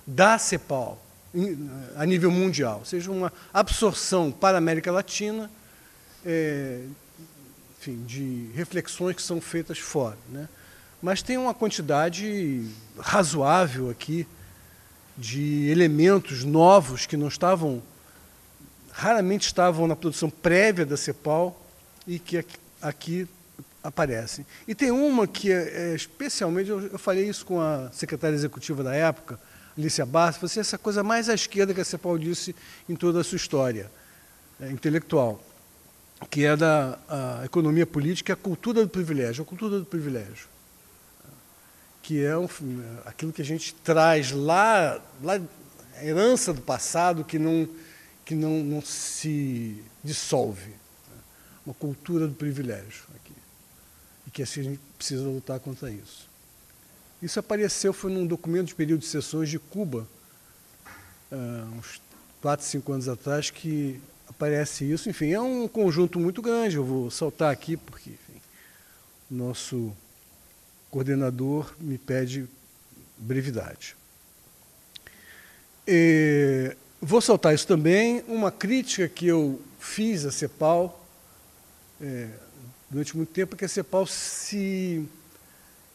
da 0.07 0.39
CEPAL, 0.39 1.01
a 1.97 2.05
nível 2.07 2.31
mundial, 2.31 2.85
seja 2.85 3.11
uma 3.11 3.33
absorção 3.53 4.33
para 4.33 4.57
a 4.57 4.59
América 4.59 4.91
Latina, 4.91 5.51
é, 6.25 6.83
enfim, 7.79 8.03
de 8.05 8.51
reflexões 8.55 9.17
que 9.17 9.23
são 9.23 9.41
feitas 9.41 9.79
fora. 9.79 10.19
Né? 10.29 10.49
mas 11.03 11.23
tem 11.23 11.39
uma 11.39 11.55
quantidade 11.55 12.67
razoável 12.99 13.89
aqui 13.89 14.27
de 15.17 15.69
elementos 15.71 16.45
novos 16.45 17.07
que 17.07 17.17
não 17.17 17.29
estavam, 17.29 17.83
raramente 18.93 19.47
estavam 19.47 19.87
na 19.87 19.97
produção 19.97 20.29
prévia 20.29 20.85
da 20.85 20.97
CEPAL 20.97 21.59
e 22.07 22.19
que 22.19 22.45
aqui, 22.83 23.27
aparecem. 23.83 24.45
E 24.67 24.75
tem 24.75 24.91
uma 24.91 25.27
que 25.27 25.53
é, 25.53 25.93
é 25.93 25.95
especialmente, 25.95 26.71
eu, 26.71 26.81
eu, 26.81 26.99
falei 26.99 27.29
isso 27.29 27.45
com 27.47 27.61
a 27.61 27.91
secretária 27.93 28.35
executiva 28.35 28.83
da 28.83 28.95
época, 28.95 29.41
Alicia 29.77 30.05
Barça, 30.05 30.41
você 30.41 30.61
essa 30.61 30.77
coisa 30.77 31.03
mais 31.03 31.29
à 31.29 31.35
esquerda 31.35 31.73
que 31.73 31.81
a 31.81 31.85
CEPAL 31.85 32.19
disse 32.19 32.55
em 32.89 32.95
toda 32.95 33.21
a 33.21 33.25
sua 33.25 33.37
história 33.37 33.91
é, 34.61 34.71
intelectual, 34.71 35.43
que 36.29 36.45
é 36.45 36.57
da 36.57 36.99
economia 37.45 37.87
política, 37.87 38.35
a 38.35 38.37
cultura 38.37 38.83
do 38.83 38.89
privilégio, 38.89 39.43
a 39.43 39.47
cultura 39.47 39.79
do 39.79 39.87
privilégio 39.87 40.51
que 42.03 42.25
é 42.25 42.37
um, 42.37 42.49
aquilo 43.05 43.33
que 43.33 43.43
a 43.43 43.45
gente 43.45 43.73
traz 43.73 44.33
lá, 44.33 45.01
lá 45.23 45.41
a 45.97 46.05
herança 46.05 46.53
do 46.53 46.61
passado 46.61 47.25
que 47.25 47.39
não, 47.39 47.69
que 48.25 48.35
não, 48.35 48.65
não 48.65 48.83
se 48.83 49.83
dissolve. 50.03 50.71
Né? 50.71 51.19
Uma 51.67 51.75
cultura 51.75 52.27
do 52.27 52.35
privilégio. 52.35 53.05
E 54.31 54.33
que 54.33 54.43
a 54.43 54.47
gente 54.47 54.79
precisa 54.97 55.25
lutar 55.25 55.59
contra 55.59 55.91
isso. 55.91 56.31
Isso 57.21 57.41
apareceu, 57.41 57.93
foi 57.93 58.13
num 58.13 58.25
documento 58.25 58.69
de 58.69 58.77
período 58.77 59.01
de 59.01 59.07
sessões 59.07 59.49
de 59.49 59.59
Cuba, 59.59 60.07
uh, 61.33 61.77
uns 61.77 62.01
4, 62.41 62.65
5 62.65 62.93
anos 62.93 63.09
atrás, 63.09 63.51
que 63.51 64.01
aparece 64.29 64.89
isso. 64.89 65.11
Enfim, 65.11 65.33
é 65.33 65.41
um 65.41 65.67
conjunto 65.67 66.21
muito 66.21 66.41
grande, 66.41 66.77
eu 66.77 66.85
vou 66.85 67.11
saltar 67.11 67.53
aqui, 67.53 67.77
porque 67.77 68.11
enfim, 68.11 68.41
nosso 69.29 69.93
coordenador 70.93 71.75
me 71.81 71.99
pede 71.99 72.49
brevidade. 73.19 73.97
E 75.89 76.77
vou 77.03 77.21
soltar 77.21 77.53
isso 77.53 77.67
também. 77.67 78.23
Uma 78.29 78.53
crítica 78.53 79.09
que 79.09 79.27
eu 79.27 79.61
fiz 79.81 80.25
à 80.25 80.31
CEPAL 80.31 81.05
é, 82.01 82.29
durante 82.91 83.17
muito 83.17 83.31
tempo, 83.31 83.57
que 83.57 83.65
a 83.65 83.69
CEPAL 83.69 84.07
se, 84.07 85.07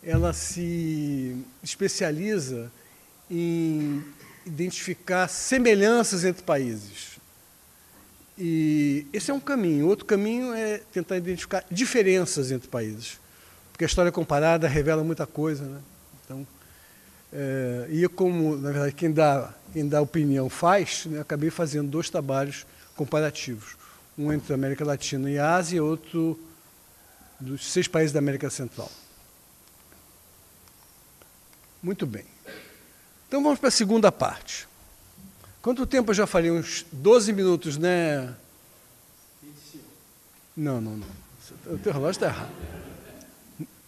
ela 0.02 0.32
se 0.32 1.36
especializa 1.62 2.72
em 3.30 4.04
identificar 4.46 5.28
semelhanças 5.28 6.24
entre 6.24 6.44
países. 6.44 7.16
E 8.38 9.06
esse 9.12 9.30
é 9.32 9.34
um 9.34 9.40
caminho. 9.40 9.88
Outro 9.88 10.06
caminho 10.06 10.54
é 10.54 10.78
tentar 10.94 11.18
identificar 11.18 11.66
diferenças 11.70 12.52
entre 12.52 12.70
países, 12.70 13.20
porque 13.72 13.84
a 13.84 13.88
história 13.88 14.12
comparada 14.12 14.68
revela 14.68 15.04
muita 15.04 15.26
coisa. 15.26 15.66
Né? 15.66 15.80
Então, 16.24 16.48
é, 17.34 17.88
e 17.90 18.08
como, 18.08 18.56
na 18.56 18.72
verdade, 18.72 18.94
quem 18.94 19.12
dá, 19.12 19.54
quem 19.74 19.88
dá 19.88 20.02
opinião 20.02 20.50
faz, 20.50 21.06
né, 21.06 21.20
acabei 21.20 21.50
fazendo 21.50 21.90
dois 21.90 22.10
trabalhos 22.10 22.66
comparativos. 22.96 23.76
Um 24.18 24.32
entre 24.32 24.54
a 24.54 24.56
América 24.56 24.86
Latina 24.86 25.30
e 25.30 25.38
a 25.38 25.56
Ásia 25.56 25.84
outro 25.84 26.40
dos 27.40 27.72
seis 27.72 27.88
países 27.88 28.12
da 28.12 28.20
América 28.20 28.50
Central. 28.50 28.92
Muito 31.82 32.06
bem. 32.06 32.26
Então 33.28 33.44
vamos 33.44 33.60
para 33.60 33.70
a 33.70 33.72
segunda 33.72 34.12
parte. 34.12 34.68
Quanto 35.62 35.86
tempo 35.86 36.12
eu 36.12 36.16
já 36.16 36.28
falei? 36.28 36.52
Uns 36.52 36.86
12 36.92 37.34
minutos, 37.34 37.78
né? 37.78 38.36
25. 39.42 39.84
Não, 40.56 40.80
não, 40.80 40.98
não. 40.98 41.08
O 41.74 41.78
teu 41.78 41.92
relógio 41.92 42.12
está 42.12 42.28
errado. 42.28 42.52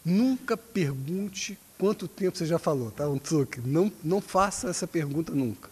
Nunca 0.04 0.56
pergunte 0.56 1.58
quanto 1.78 2.08
tempo 2.08 2.38
você 2.38 2.46
já 2.46 2.58
falou, 2.58 2.92
tá? 2.92 3.08
Um 3.08 3.18
truque. 3.18 3.62
Não, 3.62 3.92
não 4.04 4.22
faça 4.22 4.70
essa 4.70 4.88
pergunta 4.88 5.32
nunca. 5.34 5.70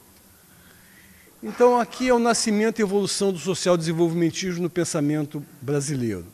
Então, 1.41 1.79
aqui 1.79 2.07
é 2.07 2.13
o 2.13 2.19
nascimento 2.19 2.79
e 2.79 2.81
evolução 2.81 3.31
do 3.31 3.39
social 3.39 3.77
desenvolvimentismo 3.77 4.63
no 4.63 4.69
pensamento 4.69 5.45
brasileiro. 5.61 6.25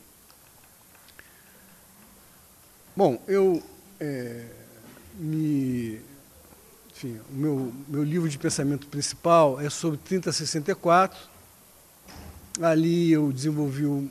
Bom, 2.96 3.22
eu 3.28 3.64
é, 4.00 4.46
me. 5.16 6.00
Enfim, 6.92 7.20
o 7.32 7.36
meu, 7.36 7.74
meu 7.88 8.04
livro 8.04 8.28
de 8.28 8.38
pensamento 8.38 8.88
principal 8.88 9.60
é 9.60 9.70
sobre 9.70 9.98
3064. 10.00 11.18
Ali 12.62 13.12
eu 13.12 13.32
desenvolvi. 13.32 13.86
Um, 13.86 14.10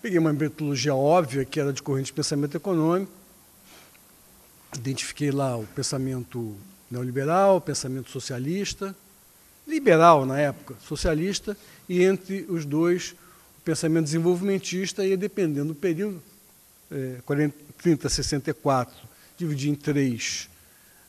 peguei 0.00 0.18
uma 0.18 0.32
metodologia 0.32 0.94
óbvia, 0.94 1.44
que 1.44 1.60
era 1.60 1.72
de 1.72 1.82
corrente 1.82 2.06
de 2.06 2.12
pensamento 2.12 2.56
econômico. 2.56 3.12
Identifiquei 4.76 5.30
lá 5.30 5.56
o 5.56 5.66
pensamento 5.66 6.56
neoliberal, 6.90 7.56
o 7.58 7.60
pensamento 7.60 8.10
socialista 8.10 8.94
liberal 9.66 10.26
na 10.26 10.38
época, 10.38 10.74
socialista, 10.80 11.56
e 11.88 12.02
entre 12.02 12.44
os 12.48 12.64
dois 12.64 13.14
o 13.58 13.62
pensamento 13.64 14.04
desenvolvimentista, 14.04 15.06
e 15.06 15.16
dependendo 15.16 15.68
do 15.68 15.74
período, 15.74 16.20
é, 16.92 17.20
40, 17.24 17.56
30, 17.78 18.08
64, 18.08 18.96
dividi 19.36 19.70
em 19.70 19.74
três 19.74 20.48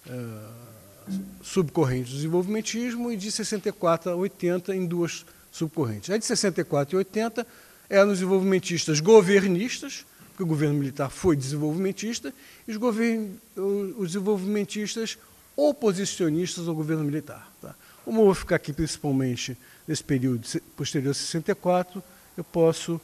uh, 0.08 1.12
subcorrentes 1.42 2.12
do 2.12 2.16
desenvolvimentismo, 2.18 3.12
e 3.12 3.18
de 3.18 3.32
64 3.32 4.12
a 4.12 4.16
80 4.16 4.76
em 4.76 4.86
duas 4.86 5.26
subcorrentes. 5.52 6.10
A 6.10 6.18
de 6.18 6.26
64 6.26 6.96
e 6.96 6.98
80 6.98 7.46
eram 7.90 8.12
os 8.12 8.20
desenvolvimentistas 8.20 9.00
governistas, 9.00 10.06
porque 10.30 10.44
o 10.44 10.48
governo 10.48 10.76
militar 10.76 11.10
foi 11.10 11.36
desenvolvimentista, 11.36 12.34
e 12.68 12.72
os, 12.72 12.78
govern, 12.78 13.40
os 13.56 14.08
desenvolvimentistas 14.08 15.18
oposicionistas 15.56 16.68
ao 16.68 16.74
governo 16.74 17.04
militar. 17.04 17.52
Tá? 17.62 17.76
Como 18.04 18.22
eu 18.22 18.26
vou 18.26 18.34
ficar 18.34 18.56
aqui 18.56 18.74
principalmente 18.74 19.56
nesse 19.88 20.04
período 20.04 20.48
posterior 20.76 21.12
a 21.12 21.14
64, 21.14 22.02
eu 22.36 22.44
posso 22.44 23.00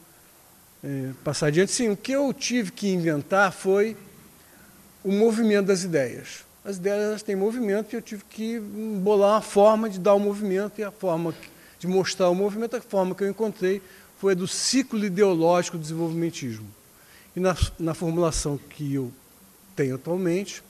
é, 0.83 1.11
passar 1.23 1.47
adiante. 1.47 1.71
Sim, 1.71 1.89
o 1.89 1.97
que 1.97 2.11
eu 2.11 2.33
tive 2.33 2.71
que 2.71 2.89
inventar 2.89 3.51
foi 3.51 3.95
o 5.03 5.11
movimento 5.11 5.67
das 5.67 5.83
ideias. 5.83 6.45
As 6.63 6.77
ideias 6.77 7.23
têm 7.23 7.35
movimento 7.35 7.93
e 7.93 7.95
eu 7.95 8.01
tive 8.01 8.23
que 8.29 8.59
bolar 8.59 9.35
uma 9.35 9.41
forma 9.41 9.89
de 9.89 9.99
dar 9.99 10.13
o 10.13 10.19
movimento 10.19 10.79
e 10.79 10.83
a 10.83 10.91
forma 10.91 11.33
de 11.79 11.87
mostrar 11.87 12.29
o 12.29 12.35
movimento, 12.35 12.75
a 12.75 12.81
forma 12.81 13.15
que 13.15 13.23
eu 13.23 13.29
encontrei 13.29 13.81
foi 14.17 14.33
a 14.33 14.35
do 14.35 14.47
ciclo 14.47 15.03
ideológico 15.03 15.77
do 15.77 15.81
desenvolvimentismo. 15.81 16.67
E 17.35 17.39
na, 17.39 17.55
na 17.79 17.93
formulação 17.93 18.57
que 18.57 18.93
eu 18.93 19.11
tenho 19.75 19.95
atualmente, 19.95 20.61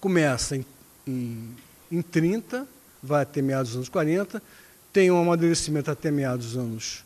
começa 0.00 0.56
em, 0.56 0.64
em, 1.04 1.56
em 1.90 2.00
30, 2.00 2.66
vai 3.02 3.22
até 3.22 3.42
meados 3.42 3.70
dos 3.70 3.76
anos 3.78 3.88
40, 3.88 4.40
tem 4.92 5.10
um 5.10 5.20
amadurecimento 5.20 5.90
até 5.90 6.10
meados 6.10 6.52
dos 6.52 6.56
anos 6.56 7.04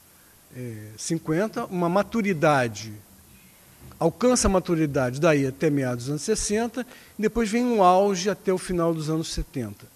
50, 0.96 1.66
uma 1.66 1.88
maturidade, 1.88 2.92
alcança 3.98 4.48
a 4.48 4.50
maturidade 4.50 5.20
daí 5.20 5.46
até 5.46 5.70
meados 5.70 6.04
dos 6.04 6.10
anos 6.10 6.22
60, 6.22 6.86
e 7.18 7.22
depois 7.22 7.50
vem 7.50 7.64
um 7.64 7.82
auge 7.82 8.28
até 8.28 8.52
o 8.52 8.58
final 8.58 8.92
dos 8.92 9.08
anos 9.08 9.32
70. 9.32 9.86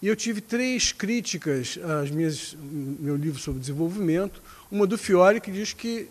E 0.00 0.08
eu 0.08 0.16
tive 0.16 0.40
três 0.40 0.92
críticas 0.92 1.78
às 2.02 2.10
minhas 2.10 2.56
meu 2.60 3.16
livro 3.16 3.40
sobre 3.40 3.60
desenvolvimento, 3.60 4.42
uma 4.70 4.86
do 4.86 4.96
Fiore 4.96 5.40
que 5.40 5.50
diz 5.50 5.72
que 5.72 6.08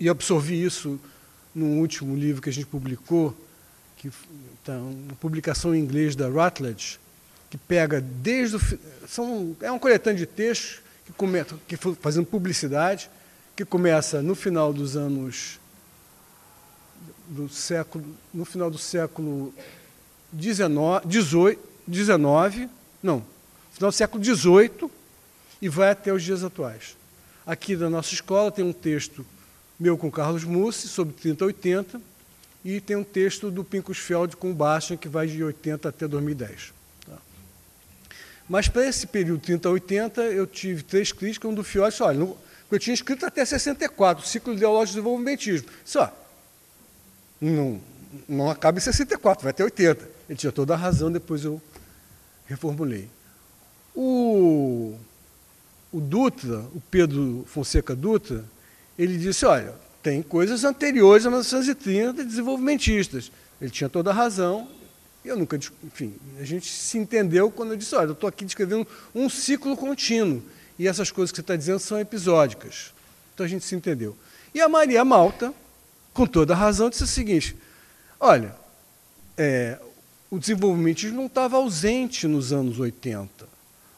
e 0.00 0.08
absorvi 0.08 0.62
isso 0.62 0.98
no 1.54 1.80
último 1.80 2.16
livro 2.16 2.40
que 2.40 2.48
a 2.48 2.52
gente 2.52 2.66
publicou, 2.66 3.36
que 3.96 4.10
tá 4.64 4.76
uma 4.76 5.14
publicação 5.16 5.74
em 5.74 5.80
inglês 5.80 6.14
da 6.14 6.28
Routledge, 6.28 6.98
que 7.50 7.58
pega 7.58 8.00
desde 8.00 8.56
o. 8.56 8.60
São, 9.06 9.56
é 9.60 9.70
uma 9.70 9.80
coletânea 9.80 10.18
de 10.18 10.26
textos 10.26 10.80
que, 11.06 11.12
começa, 11.12 11.56
que 11.66 11.76
fazendo 11.76 12.26
publicidade, 12.26 13.08
que 13.54 13.64
começa 13.64 14.20
no 14.20 14.34
final 14.34 14.72
dos 14.72 14.96
anos 14.96 15.58
do 17.28 17.48
século, 17.48 18.04
no 18.34 18.44
final 18.44 18.70
do 18.70 18.78
século 18.78 19.54
XIX, 20.38 20.68
18, 21.04 21.60
19, 21.86 22.68
não, 23.02 23.24
final 23.72 23.90
do 23.90 23.94
século 23.94 24.22
XVIII 24.22 24.90
e 25.62 25.68
vai 25.68 25.90
até 25.90 26.12
os 26.12 26.22
dias 26.22 26.44
atuais. 26.44 26.96
Aqui 27.46 27.76
da 27.76 27.88
nossa 27.88 28.12
escola 28.12 28.50
tem 28.50 28.64
um 28.64 28.72
texto 28.72 29.24
meu 29.78 29.96
com 29.96 30.10
Carlos 30.10 30.44
Mussi, 30.44 30.88
sobre 30.88 31.14
30 31.14 31.44
a 31.44 31.46
80, 31.46 32.00
e 32.64 32.80
tem 32.80 32.96
um 32.96 33.04
texto 33.04 33.50
do 33.50 33.62
Pinkusfeld 33.62 34.36
com 34.36 34.52
Bastian, 34.52 34.96
que 34.96 35.08
vai 35.08 35.26
de 35.26 35.42
80 35.42 35.88
até 35.88 36.08
2010. 36.08 36.75
Mas 38.48 38.68
para 38.68 38.86
esse 38.86 39.06
período 39.06 39.40
30 39.40 39.68
a 39.68 39.72
80, 39.72 40.22
eu 40.22 40.46
tive 40.46 40.82
três 40.82 41.10
críticas, 41.12 41.50
um 41.50 41.54
do 41.54 41.64
Fiore, 41.64 41.90
disse, 41.90 42.02
olha, 42.02 42.28
eu 42.70 42.78
tinha 42.78 42.94
escrito 42.94 43.26
até 43.26 43.44
64, 43.44 44.24
o 44.24 44.26
ciclo 44.26 44.54
ideológico 44.54 44.94
do 44.94 45.02
desenvolvimentismo. 45.02 45.68
Disse, 45.84 45.98
ó, 45.98 46.08
não, 47.40 47.80
não 48.28 48.50
acaba 48.50 48.78
em 48.78 48.80
64, 48.80 49.42
vai 49.42 49.50
até 49.50 49.64
80. 49.64 50.08
Ele 50.28 50.38
tinha 50.38 50.52
toda 50.52 50.74
a 50.74 50.76
razão, 50.76 51.10
depois 51.10 51.44
eu 51.44 51.60
reformulei. 52.46 53.08
O, 53.94 54.96
o 55.92 56.00
Dutra, 56.00 56.58
o 56.74 56.82
Pedro 56.90 57.44
Fonseca 57.48 57.94
Dutra, 57.94 58.44
ele 58.98 59.18
disse, 59.18 59.44
olha, 59.44 59.74
tem 60.02 60.22
coisas 60.22 60.64
anteriores 60.64 61.26
a 61.26 61.30
1930 61.30 62.24
desenvolvimentistas. 62.24 63.30
Ele 63.60 63.70
tinha 63.70 63.88
toda 63.88 64.10
a 64.10 64.14
razão, 64.14 64.68
eu 65.26 65.36
nunca, 65.36 65.56
enfim, 65.56 66.14
a 66.38 66.44
gente 66.44 66.70
se 66.70 66.96
entendeu 66.98 67.50
quando 67.50 67.72
eu 67.72 67.76
disse, 67.76 67.94
olha, 67.94 68.08
eu 68.08 68.12
estou 68.12 68.28
aqui 68.28 68.44
descrevendo 68.44 68.86
um 69.14 69.28
ciclo 69.28 69.76
contínuo, 69.76 70.42
e 70.78 70.86
essas 70.86 71.10
coisas 71.10 71.30
que 71.30 71.36
você 71.36 71.40
está 71.40 71.56
dizendo 71.56 71.78
são 71.78 71.98
episódicas. 71.98 72.92
Então 73.34 73.44
a 73.44 73.48
gente 73.48 73.64
se 73.64 73.74
entendeu. 73.74 74.16
E 74.54 74.60
a 74.60 74.68
Maria 74.68 75.04
Malta, 75.04 75.52
com 76.12 76.26
toda 76.26 76.54
a 76.54 76.56
razão, 76.56 76.88
disse 76.88 77.04
o 77.04 77.06
seguinte, 77.06 77.56
olha, 78.18 78.54
é, 79.36 79.78
o 80.30 80.38
desenvolvimentismo 80.38 81.16
não 81.16 81.26
estava 81.26 81.56
ausente 81.56 82.26
nos 82.26 82.52
anos 82.52 82.78
80. 82.78 83.46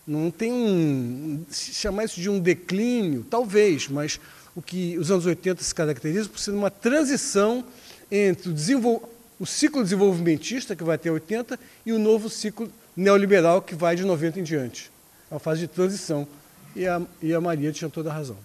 Não 0.06 0.30
tem 0.30 0.52
um. 0.52 1.44
chamar 1.50 2.04
isso 2.04 2.20
de 2.20 2.30
um 2.30 2.40
declínio, 2.40 3.26
talvez, 3.28 3.88
mas 3.88 4.18
o 4.56 4.62
que 4.62 4.98
os 4.98 5.10
anos 5.10 5.26
80 5.26 5.62
se 5.62 5.74
caracterizam 5.74 6.28
por 6.28 6.38
ser 6.38 6.52
uma 6.52 6.70
transição 6.70 7.64
entre 8.10 8.48
o 8.48 8.52
desenvolvimento 8.52 9.17
o 9.38 9.46
ciclo 9.46 9.82
desenvolvimentista, 9.82 10.74
que 10.74 10.82
vai 10.82 10.96
até 10.96 11.10
80, 11.10 11.58
e 11.86 11.92
o 11.92 11.98
novo 11.98 12.28
ciclo 12.28 12.70
neoliberal, 12.96 13.62
que 13.62 13.74
vai 13.74 13.94
de 13.94 14.04
90 14.04 14.40
em 14.40 14.42
diante. 14.42 14.90
É 15.30 15.34
uma 15.34 15.40
fase 15.40 15.60
de 15.60 15.68
transição. 15.68 16.26
E 16.74 16.86
a, 16.86 17.00
e 17.22 17.32
a 17.32 17.40
Maria 17.40 17.72
tinha 17.72 17.88
toda 17.88 18.10
a 18.10 18.12
razão. 18.12 18.36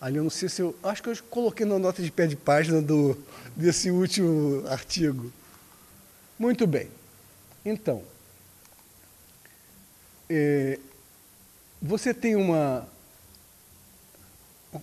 Ali 0.00 0.16
eu 0.16 0.22
não 0.22 0.30
sei 0.30 0.48
se 0.48 0.60
eu. 0.60 0.76
Acho 0.82 1.02
que 1.02 1.08
eu 1.08 1.16
coloquei 1.30 1.64
na 1.64 1.78
nota 1.78 2.02
de 2.02 2.10
pé 2.10 2.26
de 2.26 2.34
página 2.34 2.82
do, 2.82 3.16
desse 3.54 3.90
último 3.90 4.64
artigo. 4.68 5.32
Muito 6.38 6.66
bem. 6.66 6.88
Então, 7.64 8.02
é, 10.28 10.78
você 11.80 12.12
tem 12.12 12.34
uma, 12.34 12.88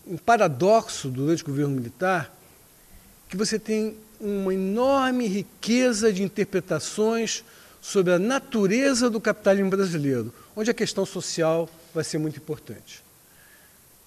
um 0.07 0.15
paradoxo 0.17 1.09
durante 1.09 1.43
o 1.43 1.47
governo 1.47 1.75
militar 1.75 2.33
que 3.27 3.35
você 3.35 3.59
tem 3.59 3.97
uma 4.19 4.53
enorme 4.53 5.27
riqueza 5.27 6.11
de 6.11 6.23
interpretações 6.23 7.43
sobre 7.81 8.13
a 8.13 8.19
natureza 8.19 9.09
do 9.09 9.21
capitalismo 9.21 9.69
brasileiro, 9.69 10.33
onde 10.55 10.69
a 10.69 10.73
questão 10.73 11.05
social 11.05 11.69
vai 11.93 12.03
ser 12.03 12.17
muito 12.17 12.37
importante. 12.37 13.03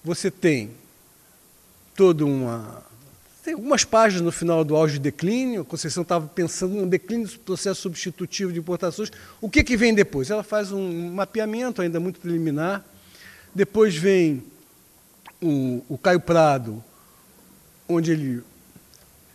Você 0.03 0.29
tem 0.29 0.71
toda 1.95 2.25
uma. 2.25 2.83
Tem 3.43 3.55
algumas 3.55 3.83
páginas 3.83 4.23
no 4.23 4.31
final 4.31 4.63
do 4.63 4.75
auge 4.75 4.93
de 4.93 4.99
declínio, 4.99 5.61
a 5.61 5.65
Conceição 5.65 6.03
estava 6.03 6.27
pensando 6.27 6.75
no 6.75 6.87
declínio 6.87 7.27
do 7.27 7.39
processo 7.39 7.81
substitutivo 7.81 8.53
de 8.53 8.59
importações. 8.59 9.11
O 9.41 9.49
que, 9.49 9.63
que 9.63 9.75
vem 9.75 9.93
depois? 9.93 10.29
Ela 10.29 10.43
faz 10.43 10.71
um 10.71 11.11
mapeamento 11.11 11.81
ainda 11.81 11.99
muito 11.99 12.21
preliminar. 12.21 12.85
Depois 13.53 13.95
vem 13.95 14.43
o, 15.41 15.83
o 15.89 15.97
Caio 15.97 16.21
Prado, 16.21 16.81
onde 17.87 18.11
ele. 18.11 18.43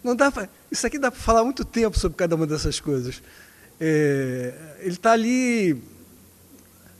Não 0.03 0.15
dá 0.15 0.31
pra, 0.31 0.49
isso 0.71 0.87
aqui 0.87 0.99
dá 0.99 1.11
para 1.11 1.21
falar 1.21 1.45
muito 1.45 1.65
tempo 1.65 1.99
sobre 1.99 2.17
cada 2.17 2.35
uma 2.37 2.47
dessas 2.47 2.81
coisas. 2.81 3.23
É, 3.81 4.55
ele 4.81 4.95
está 4.95 5.13
ali 5.13 5.83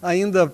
ainda 0.03 0.53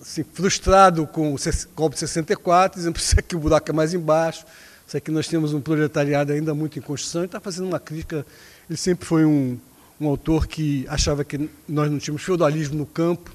assim, 0.00 0.24
frustrado 0.24 1.06
com 1.06 1.34
o 1.34 1.38
COP 1.74 1.98
64, 1.98 2.78
dizendo 2.78 2.94
que 2.98 3.20
aqui 3.20 3.36
o 3.36 3.38
buraco 3.38 3.70
é 3.70 3.74
mais 3.74 3.92
embaixo, 3.92 4.44
isso 4.86 4.96
aqui 4.96 5.10
nós 5.10 5.26
temos 5.26 5.52
um 5.52 5.60
proletariado 5.60 6.32
ainda 6.32 6.54
muito 6.54 6.78
em 6.78 6.82
construção, 6.82 7.22
e 7.22 7.26
está 7.26 7.40
fazendo 7.40 7.66
uma 7.66 7.80
crítica. 7.80 8.24
Ele 8.68 8.76
sempre 8.76 9.04
foi 9.04 9.24
um, 9.24 9.58
um 10.00 10.08
autor 10.08 10.46
que 10.46 10.86
achava 10.88 11.24
que 11.24 11.50
nós 11.68 11.90
não 11.90 11.98
tínhamos 11.98 12.22
feudalismo 12.22 12.76
no 12.76 12.86
campo, 12.86 13.32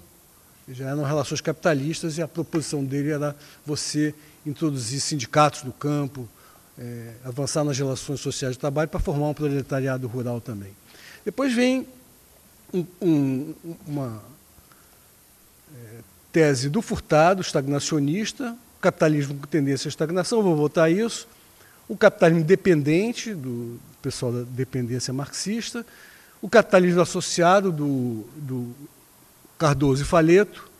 já 0.70 0.90
eram 0.90 1.04
relações 1.04 1.42
capitalistas, 1.42 2.18
e 2.18 2.22
a 2.22 2.28
proposição 2.28 2.84
dele 2.84 3.12
era 3.12 3.36
você 3.66 4.16
introduzir 4.46 5.02
sindicatos 5.02 5.64
no 5.64 5.74
campo, 5.74 6.28
é, 6.78 7.14
avançar 7.24 7.64
nas 7.64 7.78
relações 7.78 8.20
sociais 8.20 8.56
de 8.56 8.60
trabalho 8.60 8.90
para 8.90 9.00
formar 9.00 9.30
um 9.30 9.34
proletariado 9.34 10.08
rural 10.08 10.42
também. 10.42 10.72
Depois 11.24 11.54
vem 11.54 11.88
um, 12.74 12.86
um, 13.02 13.56
uma 13.86 14.22
é, 15.76 16.00
tese 16.32 16.70
do 16.70 16.82
Furtado, 16.82 17.42
estagnacionista, 17.42 18.56
capitalismo 18.80 19.36
com 19.36 19.48
tendência 19.48 19.88
à 19.88 19.90
estagnação, 19.90 20.42
vou 20.42 20.56
voltar 20.56 20.86
a 20.86 20.90
isso, 20.90 21.28
o 21.88 21.96
capitalismo 21.96 22.44
dependente, 22.44 23.34
do 23.34 23.80
pessoal 24.02 24.32
da 24.32 24.44
dependência 24.44 25.14
marxista, 25.14 25.86
o 26.42 26.50
capitalismo 26.50 27.02
associado 27.02 27.72
do, 27.72 28.26
do 28.36 28.74
Cardoso 29.58 30.02
e 30.02 30.06
Faleto, 30.06 30.72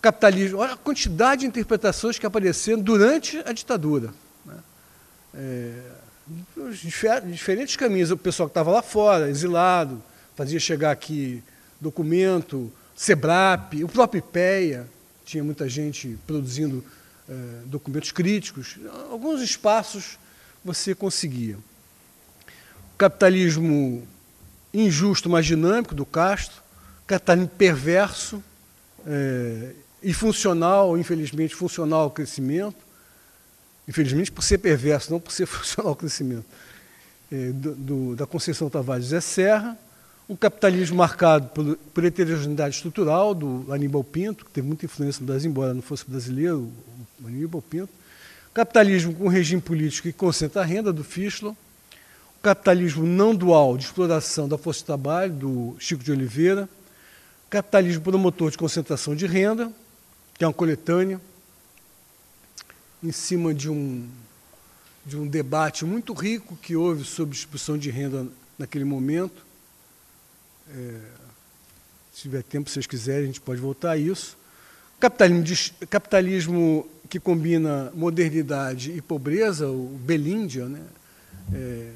capitalismo, 0.00 0.58
olha 0.58 0.72
a 0.72 0.76
quantidade 0.76 1.42
de 1.42 1.46
interpretações 1.46 2.18
que 2.18 2.24
apareceram 2.24 2.80
durante 2.80 3.38
a 3.44 3.52
ditadura. 3.52 4.14
É, 5.34 5.72
diferentes 7.30 7.76
caminhos, 7.76 8.10
o 8.10 8.16
pessoal 8.16 8.48
que 8.48 8.50
estava 8.50 8.70
lá 8.70 8.82
fora, 8.82 9.28
exilado, 9.28 10.02
fazia 10.34 10.60
chegar 10.60 10.90
aqui 10.90 11.42
documento, 11.80 12.72
SEBRAP, 12.94 13.82
o 13.82 13.88
próprio 13.88 14.20
IPEA, 14.20 14.86
tinha 15.24 15.42
muita 15.42 15.68
gente 15.68 16.18
produzindo 16.26 16.84
é, 17.28 17.32
documentos 17.66 18.12
críticos, 18.12 18.78
alguns 19.10 19.40
espaços 19.40 20.18
você 20.64 20.94
conseguia. 20.94 21.56
O 22.94 22.98
capitalismo 22.98 24.06
injusto, 24.72 25.28
mas 25.28 25.46
dinâmico 25.46 25.94
do 25.94 26.06
Castro, 26.06 26.62
capitalismo 27.06 27.50
perverso 27.50 28.42
é, 29.06 29.72
e 30.02 30.14
funcional, 30.14 30.96
infelizmente, 30.96 31.54
funcional 31.54 32.02
ao 32.02 32.10
crescimento, 32.10 32.76
infelizmente 33.92 34.32
por 34.32 34.42
ser 34.42 34.56
perverso, 34.56 35.12
não 35.12 35.20
por 35.20 35.30
ser 35.30 35.44
funcional 35.46 35.90
ao 35.90 35.96
crescimento, 35.96 36.46
é, 37.30 37.50
do, 37.50 37.74
do, 37.74 38.16
da 38.16 38.26
Conceição 38.26 38.70
Tavares 38.70 39.06
Zé 39.06 39.20
Serra, 39.20 39.78
um 40.28 40.34
capitalismo 40.34 40.96
marcado 40.96 41.48
por, 41.48 41.76
por 41.92 42.04
heterogeneidade 42.04 42.76
estrutural 42.76 43.34
do 43.34 43.66
Aníbal 43.70 44.02
Pinto, 44.02 44.46
que 44.46 44.50
teve 44.50 44.66
muita 44.66 44.86
influência 44.86 45.20
no 45.20 45.26
Brasil, 45.26 45.50
embora 45.50 45.74
não 45.74 45.82
fosse 45.82 46.08
brasileiro, 46.08 46.70
o 47.22 47.26
Aníbal 47.26 47.60
Pinto. 47.60 47.90
Capitalismo 48.54 49.14
com 49.14 49.28
regime 49.28 49.60
político 49.60 50.08
que 50.08 50.14
concentra 50.14 50.62
a 50.62 50.64
renda, 50.64 50.92
do 50.92 51.04
Fischler. 51.04 51.52
O 51.52 52.42
capitalismo 52.42 53.06
não 53.06 53.34
dual 53.34 53.76
de 53.76 53.84
exploração 53.84 54.48
da 54.48 54.56
força 54.56 54.80
de 54.80 54.86
trabalho, 54.86 55.32
do 55.32 55.76
Chico 55.78 56.02
de 56.02 56.12
Oliveira. 56.12 56.68
Capitalismo 57.50 58.02
promotor 58.02 58.50
de 58.50 58.56
concentração 58.56 59.14
de 59.14 59.26
renda, 59.26 59.70
que 60.38 60.44
é 60.44 60.46
uma 60.46 60.54
coletânea, 60.54 61.20
em 63.02 63.12
cima 63.12 63.52
de 63.52 63.68
um, 63.68 64.08
de 65.04 65.16
um 65.16 65.26
debate 65.26 65.84
muito 65.84 66.12
rico 66.12 66.56
que 66.56 66.76
houve 66.76 67.04
sobre 67.04 67.34
distribuição 67.34 67.76
de 67.76 67.90
renda 67.90 68.26
naquele 68.58 68.84
momento 68.84 69.52
é, 70.70 71.00
se 72.12 72.22
tiver 72.22 72.42
tempo, 72.42 72.68
se 72.68 72.74
vocês 72.74 72.86
quiserem, 72.86 73.24
a 73.24 73.26
gente 73.26 73.40
pode 73.40 73.60
voltar 73.60 73.92
a 73.92 73.96
isso. 73.96 74.36
Capitalismo, 75.00 75.76
capitalismo 75.88 76.88
que 77.08 77.18
combina 77.18 77.90
modernidade 77.94 78.92
e 78.92 79.00
pobreza, 79.00 79.68
o 79.68 79.98
Belíndia, 80.02 80.66
né? 80.66 80.82
É, 81.52 81.92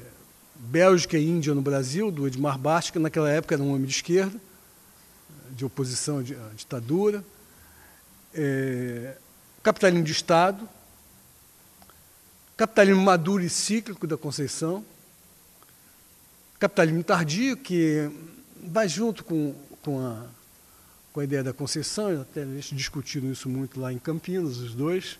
Bélgica 0.55 1.17
e 1.17 1.25
Índia 1.25 1.53
no 1.53 1.61
Brasil, 1.61 2.11
do 2.11 2.27
Edmar 2.27 2.57
Bast, 2.57 2.91
que 2.91 2.99
naquela 2.99 3.29
época 3.29 3.55
era 3.55 3.63
um 3.63 3.69
homem 3.69 3.85
de 3.85 3.93
esquerda, 3.93 4.37
de 5.51 5.63
oposição 5.63 6.19
à 6.19 6.55
ditadura. 6.55 7.23
É, 8.33 9.15
capitalismo 9.63 10.03
de 10.03 10.11
Estado, 10.11 10.67
capitalismo 12.57 13.03
maduro 13.03 13.43
e 13.43 13.49
cíclico 13.49 14.07
da 14.07 14.17
Conceição, 14.17 14.83
capitalismo 16.59 17.03
tardio, 17.03 17.55
que 17.55 18.09
vai 18.63 18.89
junto 18.89 19.23
com, 19.23 19.53
com, 19.83 19.99
a, 19.99 20.25
com 21.13 21.19
a 21.19 21.23
ideia 21.23 21.43
da 21.43 21.53
concessão, 21.53 22.21
até 22.21 22.41
eles 22.41 22.65
discutiram 22.65 23.31
isso 23.31 23.47
muito 23.47 23.79
lá 23.79 23.93
em 23.93 23.99
Campinas, 23.99 24.57
os 24.57 24.73
dois. 24.73 25.19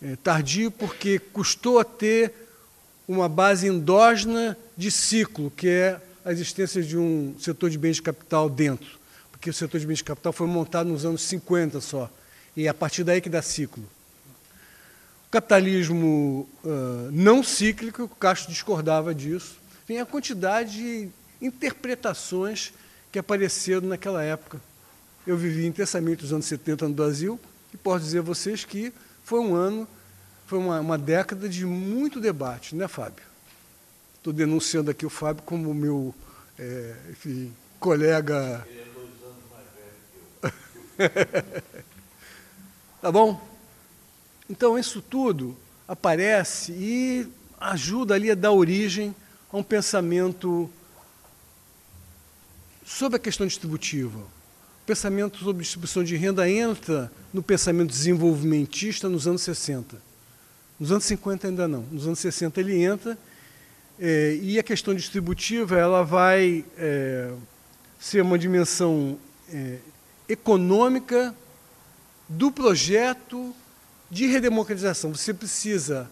É, 0.00 0.14
tardio 0.14 0.70
porque 0.70 1.18
custou 1.18 1.80
a 1.80 1.84
ter 1.84 2.32
uma 3.08 3.28
base 3.28 3.66
endógena 3.66 4.56
de 4.76 4.92
ciclo, 4.92 5.50
que 5.50 5.68
é 5.68 6.00
a 6.24 6.30
existência 6.30 6.82
de 6.82 6.96
um 6.96 7.34
setor 7.38 7.68
de 7.68 7.78
bens 7.78 7.96
de 7.96 8.02
capital 8.02 8.48
dentro. 8.48 8.98
Porque 9.32 9.50
o 9.50 9.52
setor 9.52 9.80
de 9.80 9.86
bens 9.88 9.98
de 9.98 10.04
capital 10.04 10.32
foi 10.32 10.46
montado 10.46 10.88
nos 10.88 11.04
anos 11.04 11.22
50 11.22 11.80
só, 11.80 12.08
e 12.56 12.66
é 12.66 12.68
a 12.68 12.74
partir 12.74 13.02
daí 13.02 13.20
que 13.20 13.28
dá 13.28 13.42
ciclo. 13.42 13.84
Capitalismo 15.34 16.48
uh, 16.62 17.10
não 17.10 17.42
cíclico, 17.42 18.04
o 18.04 18.08
Castro 18.08 18.52
discordava 18.52 19.12
disso. 19.12 19.58
Tem 19.84 19.98
a 19.98 20.06
quantidade 20.06 21.10
interpretações 21.42 22.72
que 23.10 23.18
apareceram 23.18 23.88
naquela 23.88 24.22
época. 24.22 24.60
Eu 25.26 25.36
vivi 25.36 25.66
intensamente 25.66 26.22
os 26.22 26.32
anos 26.32 26.46
70 26.46 26.86
no 26.86 26.94
Brasil 26.94 27.40
e 27.72 27.76
posso 27.76 28.04
dizer 28.04 28.20
a 28.20 28.22
vocês 28.22 28.64
que 28.64 28.92
foi 29.24 29.40
um 29.40 29.56
ano, 29.56 29.88
foi 30.46 30.60
uma, 30.60 30.78
uma 30.78 30.96
década 30.96 31.48
de 31.48 31.66
muito 31.66 32.20
debate, 32.20 32.76
né, 32.76 32.86
Fábio? 32.86 33.24
Estou 34.16 34.32
denunciando 34.32 34.92
aqui 34.92 35.04
o 35.04 35.10
Fábio 35.10 35.42
como 35.42 35.74
meu 35.74 36.14
é, 36.56 36.94
enfim, 37.10 37.52
colega. 37.80 38.64
Ele 38.70 38.78
é 38.78 38.84
dois 38.94 39.08
anos 39.24 39.42
mais 39.50 39.66
velho 40.94 41.02
que 41.02 41.42
eu. 41.42 41.72
tá 43.02 43.10
bom? 43.10 43.53
Então, 44.48 44.78
isso 44.78 45.00
tudo 45.00 45.56
aparece 45.86 46.72
e 46.72 47.26
ajuda 47.58 48.14
ali 48.14 48.30
a 48.30 48.34
dar 48.34 48.52
origem 48.52 49.14
a 49.52 49.56
um 49.56 49.62
pensamento 49.62 50.70
Sobre 52.84 53.16
a 53.16 53.18
questão 53.18 53.46
distributiva, 53.46 54.18
o 54.18 54.86
pensamento 54.86 55.38
sobre 55.38 55.62
distribuição 55.62 56.04
de 56.04 56.16
renda 56.16 56.48
entra 56.48 57.10
no 57.32 57.42
pensamento 57.42 57.88
desenvolvimentista 57.88 59.08
nos 59.08 59.26
anos 59.26 59.40
60. 59.40 59.96
Nos 60.78 60.92
anos 60.92 61.04
50 61.04 61.48
ainda 61.48 61.66
não. 61.66 61.80
Nos 61.90 62.06
anos 62.06 62.18
60 62.18 62.60
ele 62.60 62.82
entra 62.82 63.16
é, 63.98 64.38
e 64.42 64.58
a 64.58 64.62
questão 64.62 64.94
distributiva 64.94 65.78
ela 65.78 66.02
vai 66.02 66.62
é, 66.76 67.32
ser 67.98 68.20
uma 68.20 68.38
dimensão 68.38 69.18
é, 69.50 69.78
econômica 70.28 71.34
do 72.28 72.52
projeto 72.52 73.56
de 74.10 74.26
redemocratização. 74.26 75.14
Você 75.14 75.32
precisa 75.34 76.10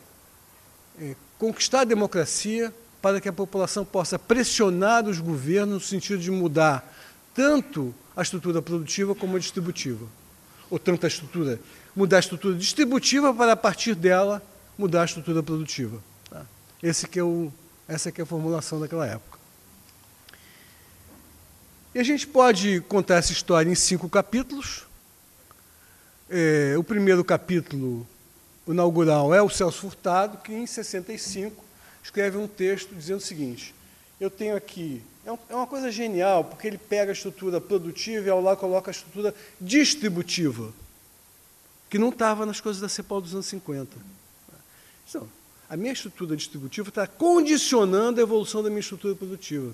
é, 0.99 1.15
conquistar 1.39 1.81
a 1.81 1.85
democracia 1.85 2.73
para 3.01 3.21
que 3.21 3.29
a 3.29 3.33
população 3.33 3.85
possa 3.85 4.19
pressionar 4.19 5.05
os 5.09 5.19
governos 5.19 5.75
no 5.75 5.81
sentido 5.81 6.21
de 6.21 6.31
mudar 6.31 6.89
tanto 7.35 7.95
a 8.17 8.23
estrutura 8.23 8.63
produtiva 8.63 9.15
como 9.15 9.37
a 9.37 9.39
distributiva. 9.39 10.07
Ou 10.71 10.79
tanto 10.79 11.05
a 11.05 11.09
estrutura, 11.09 11.59
mudar 11.95 12.19
a 12.19 12.21
estrutura 12.21 12.57
distributiva 12.57 13.35
para, 13.35 13.53
a 13.53 13.57
partir 13.57 13.95
dela, 13.95 14.43
mudar 14.79 15.03
a 15.03 15.05
estrutura 15.05 15.43
produtiva. 15.43 15.99
Tá? 16.31 16.47
Esse 16.83 17.09
que 17.09 17.19
é 17.19 17.23
o, 17.25 17.53
essa 17.89 18.13
que 18.13 18.21
é 18.21 18.25
a 18.25 18.27
formulação 18.27 18.81
daquela 18.81 19.07
época. 19.07 19.39
E 21.95 21.99
a 21.99 22.03
gente 22.03 22.27
pode 22.27 22.81
contar 22.83 23.17
essa 23.17 23.33
história 23.33 23.71
em 23.71 23.75
cinco 23.75 24.09
capítulos. 24.09 24.87
É, 26.35 26.79
o 26.79 26.83
primeiro 26.83 27.23
capítulo, 27.23 28.09
inaugural, 28.67 29.35
é 29.35 29.43
o 29.43 29.51
Celso 29.51 29.83
Furtado, 29.83 30.39
que 30.39 30.51
em 30.51 30.67
65 30.67 31.63
escreve 32.03 32.39
um 32.39 32.49
texto 32.49 32.95
dizendo 32.95 33.19
o 33.19 33.23
seguinte: 33.23 33.75
eu 34.19 34.31
tenho 34.31 34.57
aqui. 34.57 35.03
É, 35.27 35.31
é 35.51 35.55
uma 35.55 35.67
coisa 35.67 35.93
genial, 35.93 36.43
porque 36.43 36.67
ele 36.67 36.79
pega 36.79 37.11
a 37.11 37.13
estrutura 37.13 37.61
produtiva 37.61 38.27
e 38.27 38.31
ao 38.31 38.41
lado 38.41 38.57
coloca 38.57 38.91
a 38.91 38.93
estrutura 38.93 39.35
distributiva, 39.61 40.73
que 41.91 41.99
não 41.99 42.09
estava 42.09 42.47
nas 42.47 42.63
coisas 42.63 42.81
da 42.81 42.89
CEPAL 42.89 43.21
dos 43.21 43.35
anos 43.35 43.45
50. 43.45 43.91
Então, 45.07 45.29
a 45.69 45.77
minha 45.77 45.93
estrutura 45.93 46.35
distributiva 46.35 46.89
está 46.89 47.07
condicionando 47.07 48.21
a 48.21 48.23
evolução 48.23 48.63
da 48.63 48.71
minha 48.71 48.81
estrutura 48.81 49.15
produtiva. 49.15 49.71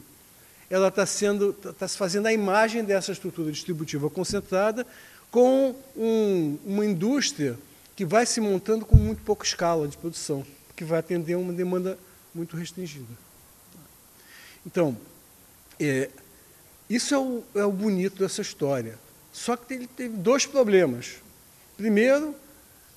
Ela 0.68 0.88
está 0.88 1.06
sendo, 1.06 1.56
está 1.64 1.86
se 1.86 1.96
fazendo 1.96 2.26
a 2.26 2.32
imagem 2.32 2.82
dessa 2.82 3.12
estrutura 3.12 3.52
distributiva 3.52 4.11
concentrada 4.11 4.84
com 5.31 5.74
um, 5.97 6.59
uma 6.64 6.85
indústria 6.85 7.59
que 7.95 8.05
vai 8.05 8.24
se 8.24 8.41
montando 8.41 8.87
com 8.87 8.97
muito 8.97 9.22
pouca 9.22 9.45
escala 9.45 9.89
de 9.89 9.97
produção, 9.97 10.47
que 10.76 10.85
vai 10.85 11.01
atender 11.01 11.37
uma 11.37 11.53
demanda 11.53 11.99
muito 12.35 12.57
restringida. 12.57 13.12
Então, 14.64 14.97
é, 15.81 16.09
isso 16.89 17.14
é 17.14 17.18
o, 17.18 17.43
é 17.55 17.64
o 17.64 17.72
bonito 17.72 18.18
dessa 18.18 18.41
história. 18.41 18.99
Só 19.33 19.57
que 19.57 19.74
ele 19.74 19.87
teve 19.87 20.16
dois 20.16 20.47
problemas. 20.47 21.16
Primeiro, 21.76 22.35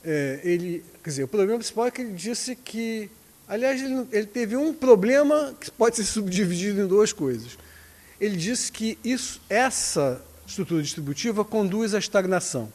é, 0.03 0.39
ele, 0.43 0.83
quer 1.03 1.09
dizer, 1.09 1.23
o 1.23 1.27
problema 1.27 1.57
principal 1.57 1.87
é 1.87 1.91
que 1.91 2.01
ele 2.01 2.13
disse 2.13 2.55
que, 2.55 3.09
aliás, 3.47 3.81
ele, 3.81 4.07
ele, 4.11 4.27
teve 4.27 4.55
um 4.55 4.73
problema 4.73 5.55
que 5.59 5.69
pode 5.71 5.97
ser 5.97 6.05
subdividido 6.05 6.81
em 6.81 6.87
duas 6.87 7.11
coisas. 7.11 7.57
Ele 8.19 8.37
disse 8.37 8.71
que 8.71 8.97
isso, 9.03 9.41
essa 9.49 10.23
estrutura 10.51 10.83
distributiva 10.83 11.43
conduz 11.43 11.93
à 11.93 11.99
estagnação. 11.99 12.71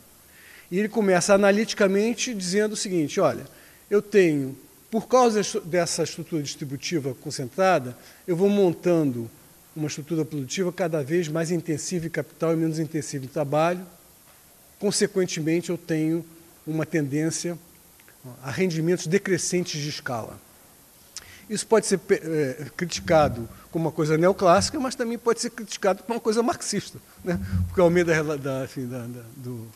E 0.70 0.79
ele 0.79 0.89
começa 0.89 1.35
analiticamente 1.35 2.35
dizendo 2.35 2.72
o 2.72 2.77
seguinte: 2.77 3.20
olha, 3.20 3.47
eu 3.91 4.03
tenho, 4.03 4.57
por 4.91 5.07
causa 5.07 5.41
dessa 5.64 6.03
estrutura 6.03 6.43
distributiva 6.43 7.14
concentrada, 7.14 7.97
eu 8.27 8.37
vou 8.37 8.49
montando 8.49 9.31
uma 9.74 9.87
estrutura 9.87 10.24
produtiva 10.24 10.72
cada 10.72 11.05
vez 11.05 11.29
mais 11.29 11.51
intensiva 11.51 12.07
em 12.07 12.11
capital 12.11 12.55
e 12.55 12.57
menos 12.57 12.79
intensiva 12.79 13.24
em 13.24 13.29
trabalho. 13.29 13.87
Consequentemente, 14.79 15.70
eu 15.70 15.79
tenho 15.79 16.24
uma 16.66 16.85
tendência 16.85 17.59
a 18.43 18.51
rendimentos 18.51 19.07
decrescentes 19.07 19.81
de 19.81 19.89
escala. 19.89 20.41
Isso 21.49 21.67
pode 21.67 21.87
ser 21.87 22.01
é, 22.11 22.67
criticado 22.77 23.49
como 23.71 23.87
uma 23.87 23.93
coisa 23.93 24.19
neoclássica, 24.19 24.81
mas 24.81 24.95
também 24.95 25.17
pode 25.17 25.41
ser 25.41 25.51
criticado 25.51 26.03
como 26.03 26.15
uma 26.15 26.21
coisa 26.21 26.43
marxista, 26.43 26.99
né? 27.25 27.39
porque 27.69 27.81
ao 27.81 27.89
meio 27.89 28.05
da, 28.05 28.37
da, 28.37 28.65
enfim, 28.65 28.87
da, 28.87 28.99
da 28.99 29.23
do, 29.37 29.69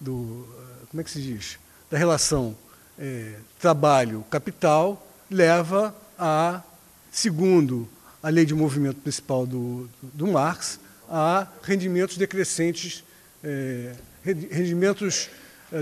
do, 0.00 0.48
como 0.90 1.00
é 1.00 1.04
que 1.04 1.10
se 1.10 1.20
diz, 1.20 1.58
da 1.90 1.98
relação 1.98 2.56
é, 2.98 3.34
trabalho-capital 3.58 5.06
leva 5.30 5.94
a, 6.18 6.62
segundo 7.10 7.88
a 8.22 8.28
lei 8.28 8.46
de 8.46 8.54
movimento 8.54 9.00
principal 9.00 9.46
do, 9.46 9.88
do, 10.02 10.26
Marx, 10.26 10.80
a 11.08 11.46
rendimentos 11.62 12.16
decrescentes, 12.16 13.04
é, 13.42 13.94
rendimentos 14.22 15.28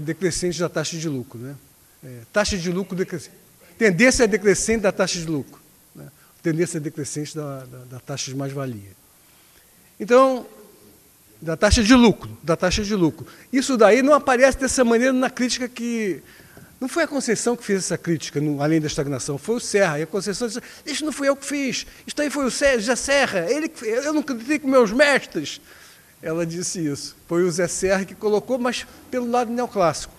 decrescentes 0.02 0.58
da 0.58 0.68
taxa 0.68 0.96
de 0.96 1.08
lucro. 1.08 1.38
Né? 1.38 1.54
É, 2.04 2.20
taxa 2.32 2.56
de 2.56 2.70
lucro 2.70 2.96
decrescente. 2.96 3.36
Tendência 3.78 4.26
decrescente 4.26 4.82
da 4.82 4.92
taxa 4.92 5.18
de 5.18 5.26
lucro. 5.26 5.60
Né? 5.94 6.06
Tendência 6.42 6.80
decrescente 6.80 7.34
da, 7.34 7.64
da, 7.64 7.78
da 7.84 8.00
taxa 8.00 8.30
de 8.30 8.36
mais-valia. 8.36 8.96
Então, 9.98 10.46
da 11.40 11.56
taxa 11.56 11.82
de 11.82 11.94
lucro, 11.94 12.36
da 12.42 12.56
taxa 12.56 12.82
de 12.82 12.94
lucro. 12.94 13.26
Isso 13.52 13.76
daí 13.76 14.02
não 14.02 14.12
aparece 14.12 14.58
dessa 14.58 14.84
maneira 14.84 15.12
na 15.12 15.30
crítica 15.30 15.68
que 15.68 16.20
não 16.80 16.88
foi 16.88 17.04
a 17.04 17.08
Conceição 17.08 17.56
que 17.56 17.64
fez 17.64 17.80
essa 17.80 17.98
crítica, 17.98 18.40
no, 18.40 18.62
além 18.62 18.80
da 18.80 18.86
estagnação, 18.86 19.36
foi 19.36 19.56
o 19.56 19.60
Serra. 19.60 19.98
E 19.98 20.02
a 20.02 20.06
Conceição 20.06 20.46
disse: 20.46 20.60
Isso 20.86 21.04
não 21.04 21.12
fui 21.12 21.28
eu 21.28 21.36
que 21.36 21.44
fiz, 21.44 21.86
isso 22.06 22.20
aí 22.20 22.30
foi 22.30 22.44
o 22.44 22.50
Zé 22.50 22.96
Serra, 22.96 23.50
ele, 23.50 23.70
eu 23.82 24.12
não 24.12 24.22
critico 24.22 24.68
meus 24.68 24.92
mestres. 24.92 25.60
Ela 26.20 26.44
disse 26.44 26.84
isso. 26.84 27.16
Foi 27.28 27.44
o 27.44 27.50
Zé 27.50 27.68
Serra 27.68 28.04
que 28.04 28.14
colocou, 28.14 28.58
mas 28.58 28.84
pelo 29.08 29.30
lado 29.30 29.52
neoclássico, 29.52 30.12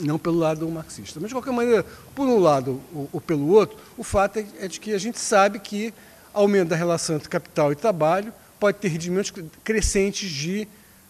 não 0.00 0.18
pelo 0.18 0.38
lado 0.38 0.68
marxista. 0.68 1.20
Mas, 1.20 1.28
de 1.28 1.34
qualquer 1.34 1.52
maneira, 1.52 1.84
por 2.14 2.26
um 2.26 2.38
lado 2.38 2.80
ou, 3.12 3.20
pelo 3.20 3.48
outro, 3.48 3.76
o 3.96 4.04
fato 4.04 4.38
é, 4.38 4.46
é 4.60 4.68
de 4.68 4.80
que 4.80 4.92
a 4.92 4.98
gente 4.98 5.18
sabe 5.18 5.58
que 5.58 5.92
aumento 6.32 6.68
da 6.68 6.76
relação 6.76 7.16
entre 7.16 7.28
capital 7.28 7.72
e 7.72 7.76
trabalho 7.76 8.32
pode 8.58 8.78
ter 8.78 8.88
rendimentos 8.88 9.32
crescentes 9.64 10.30
de 10.30 10.66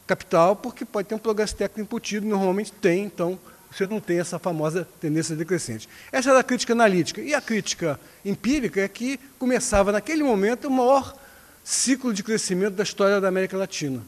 capital, 0.07 0.57
porque 0.57 0.85
pode 0.85 1.09
ter 1.09 1.14
um 1.14 1.18
progresso 1.18 1.55
técnico 1.55 1.80
embutido, 1.80 2.26
normalmente 2.26 2.72
tem, 2.72 3.05
então 3.05 3.39
você 3.70 3.87
não 3.87 4.01
tem 4.01 4.18
essa 4.18 4.39
famosa 4.39 4.87
tendência 5.01 5.35
decrescente. 5.35 5.89
Essa 6.11 6.30
era 6.30 6.41
a 6.41 6.45
crítica 6.45 6.74
analítica. 6.74 7.22
E 7.22 7.35
a 7.35 7.41
crítica 7.41 7.99
empírica 8.24 8.80
é 8.80 8.89
que 8.89 9.18
começava, 9.39 9.91
naquele 9.91 10.22
momento, 10.22 10.68
o 10.68 10.70
maior 10.70 11.16
ciclo 11.64 12.12
de 12.12 12.22
crescimento 12.22 12.74
da 12.74 12.83
história 12.83 13.20
da 13.20 13.28
América 13.28 13.57
Latina, 13.57 14.03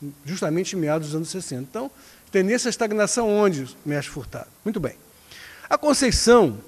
né? 0.00 0.10
justamente 0.24 0.76
em 0.76 0.78
meados 0.78 1.08
dos 1.08 1.16
anos 1.16 1.30
60. 1.30 1.62
Então, 1.62 1.90
tendência 2.30 2.68
à 2.68 2.70
estagnação 2.70 3.28
onde, 3.28 3.76
mestre 3.84 4.12
Furtado? 4.12 4.48
Muito 4.64 4.80
bem. 4.80 4.94
A 5.68 5.78
Conceição 5.78 6.58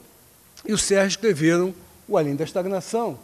e 0.65 0.73
o 0.73 0.79
Sérgio 0.79 1.17
escreveram 1.17 1.75
o 2.07 2.17
Além 2.17 2.37
da 2.37 2.45
Estagnação, 2.45 3.19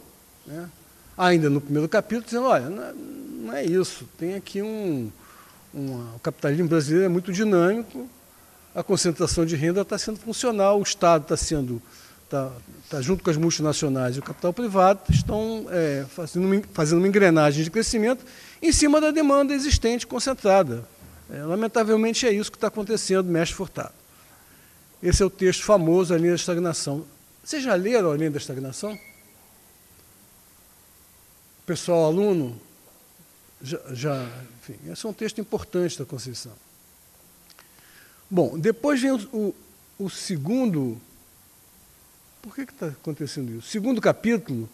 né? 0.45 0.69
ainda 1.17 1.49
no 1.49 1.61
primeiro 1.61 1.87
capítulo, 1.87 2.25
dizendo, 2.25 2.45
olha, 2.45 2.69
não 2.69 2.83
é, 2.83 2.93
não 2.93 3.53
é 3.53 3.65
isso, 3.65 4.07
tem 4.17 4.35
aqui 4.35 4.61
um, 4.61 5.11
um, 5.73 6.15
O 6.15 6.19
capitalismo 6.19 6.67
brasileiro 6.67 7.05
é 7.05 7.09
muito 7.09 7.31
dinâmico, 7.31 8.09
a 8.73 8.83
concentração 8.83 9.45
de 9.45 9.55
renda 9.55 9.81
está 9.81 9.97
sendo 9.97 10.19
funcional, 10.19 10.79
o 10.79 10.83
Estado 10.83 11.23
está 11.23 11.37
sendo. 11.37 11.81
Está, 12.23 12.51
está 12.83 13.01
junto 13.01 13.23
com 13.23 13.31
as 13.31 13.37
multinacionais 13.37 14.15
e 14.15 14.19
o 14.19 14.21
capital 14.21 14.53
privado, 14.53 15.01
estão 15.09 15.65
é, 15.71 16.05
fazendo, 16.07 16.45
uma, 16.45 16.61
fazendo 16.73 16.99
uma 16.99 17.07
engrenagem 17.07 17.63
de 17.63 17.71
crescimento 17.71 18.23
em 18.61 18.71
cima 18.71 19.01
da 19.01 19.09
demanda 19.09 19.51
existente 19.51 20.05
concentrada. 20.05 20.85
É, 21.31 21.43
lamentavelmente 21.43 22.27
é 22.27 22.31
isso 22.31 22.51
que 22.51 22.57
está 22.57 22.67
acontecendo, 22.67 23.27
mestre 23.27 23.55
Furtado. 23.55 23.93
Esse 25.01 25.23
é 25.23 25.25
o 25.25 25.29
texto 25.29 25.63
famoso, 25.63 26.13
A 26.13 26.17
Linha 26.17 26.31
da 26.31 26.35
Estagnação. 26.35 27.05
Vocês 27.43 27.63
já 27.63 27.75
leram 27.75 28.11
A 28.11 28.17
Linha 28.17 28.31
da 28.31 28.37
Estagnação? 28.37 28.99
pessoal 31.69 32.05
aluno, 32.05 32.59
já, 33.61 33.79
já 33.93 34.27
enfim, 34.59 34.91
esse 34.91 35.05
é 35.05 35.09
um 35.09 35.13
texto 35.13 35.39
importante 35.39 35.99
da 35.99 36.03
Conceição. 36.03 36.51
Bom, 38.27 38.57
depois 38.57 38.99
vem 38.99 39.11
o, 39.11 39.19
o, 39.31 39.55
o 40.05 40.09
segundo. 40.09 40.99
Por 42.41 42.55
que 42.55 42.61
está 42.61 42.87
acontecendo 42.87 43.51
isso? 43.51 43.67
O 43.67 43.69
segundo 43.69 44.01
capítulo 44.01 44.67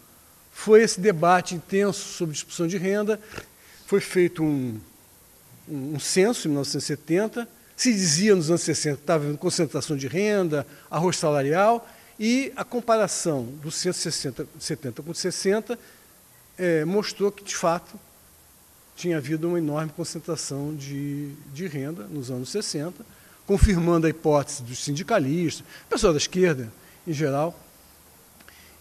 foi 0.53 0.83
esse 0.83 1.01
debate 1.01 1.53
intenso 1.53 1.99
sobre 1.99 2.31
distribuição 2.31 2.65
de 2.65 2.77
renda. 2.77 3.19
Foi 3.85 3.99
feito 3.99 4.41
um, 4.41 4.79
um, 5.67 5.99
censo 5.99 6.47
em 6.47 6.51
1970. 6.51 7.47
Se 7.75 7.91
dizia 7.91 8.35
nos 8.35 8.49
anos 8.49 8.61
60 8.61 8.95
que 8.97 9.03
estava 9.03 9.23
havendo 9.23 9.37
concentração 9.37 9.97
de 9.97 10.07
renda, 10.07 10.65
arroz 10.89 11.17
salarial, 11.17 11.87
e 12.19 12.53
a 12.55 12.63
comparação 12.63 13.43
do 13.61 13.69
170 13.69 15.03
com 15.03 15.13
60 15.13 15.77
é, 16.57 16.85
mostrou 16.85 17.31
que, 17.31 17.43
de 17.43 17.55
fato, 17.55 17.99
tinha 18.95 19.17
havido 19.17 19.49
uma 19.49 19.57
enorme 19.57 19.91
concentração 19.91 20.73
de, 20.73 21.33
de 21.53 21.67
renda 21.67 22.03
nos 22.03 22.31
anos 22.31 22.49
60, 22.49 23.05
confirmando 23.45 24.07
a 24.07 24.09
hipótese 24.09 24.63
dos 24.63 24.83
sindicalistas, 24.83 25.65
pessoal 25.89 26.13
da 26.13 26.17
esquerda 26.17 26.71
em 27.05 27.13
geral. 27.13 27.59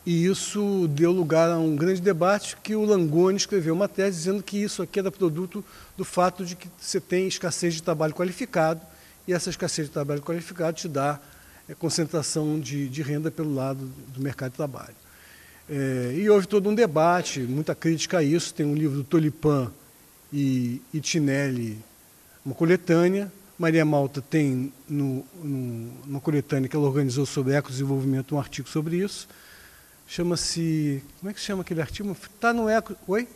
E 0.06 0.26
isso 0.26 0.86
deu 0.88 1.10
lugar 1.10 1.50
a 1.50 1.58
um 1.58 1.74
grande 1.74 2.00
debate 2.00 2.56
que 2.62 2.76
o 2.76 2.84
Langoni 2.84 3.38
escreveu 3.38 3.74
uma 3.74 3.88
tese 3.88 4.18
dizendo 4.18 4.42
que 4.42 4.58
isso 4.58 4.82
aqui 4.82 4.98
era 4.98 5.10
produto 5.10 5.64
do 5.96 6.04
fato 6.04 6.44
de 6.44 6.54
que 6.54 6.68
você 6.78 7.00
tem 7.00 7.26
escassez 7.26 7.74
de 7.74 7.82
trabalho 7.82 8.12
qualificado 8.12 8.80
e 9.26 9.32
essa 9.32 9.48
escassez 9.48 9.86
de 9.86 9.92
trabalho 9.92 10.20
qualificado 10.20 10.76
te 10.76 10.88
dá 10.88 11.18
é, 11.68 11.74
concentração 11.74 12.60
de, 12.60 12.88
de 12.88 13.02
renda 13.02 13.30
pelo 13.30 13.54
lado 13.54 13.90
do 14.08 14.20
mercado 14.20 14.50
de 14.50 14.56
trabalho. 14.56 14.94
É, 15.68 16.14
e 16.14 16.28
houve 16.28 16.46
todo 16.46 16.68
um 16.68 16.74
debate, 16.74 17.40
muita 17.40 17.74
crítica 17.74 18.18
a 18.18 18.22
isso. 18.22 18.52
Tem 18.52 18.66
um 18.66 18.74
livro 18.74 18.98
do 18.98 19.04
Tolipan 19.04 19.72
e, 20.30 20.82
e 20.92 21.00
Tinelli, 21.00 21.78
uma 22.44 22.54
coletânea. 22.54 23.32
Maria 23.58 23.84
Malta 23.84 24.20
tem 24.20 24.72
no, 24.88 25.24
no, 25.42 25.90
uma 26.06 26.20
coletânea 26.20 26.68
que 26.68 26.76
ela 26.76 26.86
organizou 26.86 27.24
sobre 27.24 27.54
ecodesenvolvimento 27.54 28.34
um 28.34 28.38
artigo 28.38 28.68
sobre 28.68 28.96
isso. 28.96 29.26
Chama-se. 30.06 31.02
Como 31.18 31.30
é 31.30 31.34
que 31.34 31.40
chama 31.40 31.62
aquele 31.62 31.80
artigo? 31.80 32.12
Está 32.12 32.52
no 32.52 32.68
Eco. 32.68 32.96
Oi? 33.06 33.26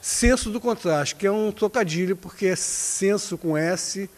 Senso 0.00 0.50
do 0.50 0.60
contraste, 0.60 1.14
que 1.14 1.26
é 1.26 1.30
um 1.30 1.52
trocadilho, 1.52 2.16
porque 2.16 2.46
é 2.46 2.56
senso 2.56 3.38
com 3.38 3.56
S 3.56 4.10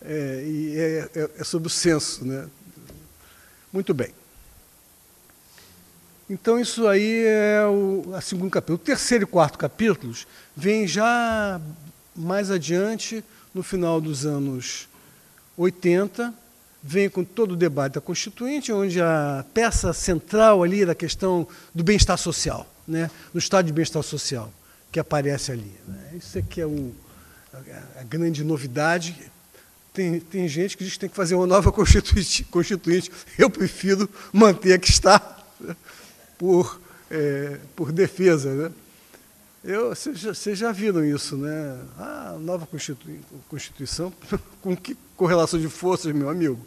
é, 0.00 0.44
e 0.46 0.78
é, 0.78 1.10
é, 1.14 1.30
é 1.38 1.44
sobre 1.44 1.66
o 1.66 1.70
senso, 1.70 2.24
né? 2.24 2.48
Muito 3.72 3.92
bem. 3.92 4.14
Então, 6.30 6.60
isso 6.60 6.86
aí 6.86 7.24
é 7.24 7.64
o 7.66 8.14
a 8.14 8.20
segundo 8.20 8.50
capítulo. 8.50 8.76
O 8.76 8.80
terceiro 8.80 9.24
e 9.24 9.26
quarto 9.26 9.58
capítulos 9.58 10.26
vêm 10.56 10.86
já 10.86 11.60
mais 12.14 12.50
adiante, 12.50 13.24
no 13.52 13.62
final 13.62 14.00
dos 14.00 14.26
anos 14.26 14.88
80, 15.56 16.32
vem 16.82 17.08
com 17.08 17.24
todo 17.24 17.52
o 17.52 17.56
debate 17.56 17.94
da 17.94 18.00
Constituinte, 18.00 18.72
onde 18.72 19.00
a 19.00 19.44
peça 19.52 19.92
central 19.92 20.62
ali 20.62 20.84
da 20.86 20.94
questão 20.94 21.46
do 21.74 21.82
bem-estar 21.82 22.18
social, 22.18 22.66
né? 22.86 23.10
no 23.32 23.38
estado 23.38 23.66
de 23.66 23.72
bem-estar 23.72 24.02
social, 24.02 24.52
que 24.92 25.00
aparece 25.00 25.52
ali. 25.52 25.74
Né? 25.86 26.12
Isso 26.16 26.38
aqui 26.38 26.60
é 26.60 26.66
o, 26.66 26.94
a, 27.52 28.00
a 28.00 28.02
grande 28.04 28.44
novidade 28.44 29.30
tem, 29.96 30.20
tem 30.20 30.46
gente 30.46 30.76
que 30.76 30.84
diz 30.84 30.92
que 30.92 30.98
tem 30.98 31.08
que 31.08 31.16
fazer 31.16 31.34
uma 31.34 31.46
nova 31.46 31.72
constituinte. 31.72 32.44
constituinte. 32.52 33.10
Eu 33.38 33.48
prefiro 33.48 34.06
manter 34.30 34.74
a 34.74 34.78
que 34.78 34.90
está 34.90 35.42
né, 35.58 35.74
por, 36.36 36.78
é, 37.10 37.58
por 37.74 37.90
defesa. 37.90 38.52
Né? 38.52 38.70
Eu, 39.68 39.88
vocês, 39.88 40.20
já, 40.20 40.32
já 40.32 40.70
viram 40.70 41.04
isso, 41.04 41.36
né? 41.36 41.76
Ah, 41.98 42.36
nova 42.38 42.68
Constituição, 43.48 44.12
com 44.62 44.76
que 44.76 44.96
correlação 45.16 45.58
de 45.58 45.68
forças, 45.68 46.14
meu 46.14 46.30
amigo? 46.30 46.64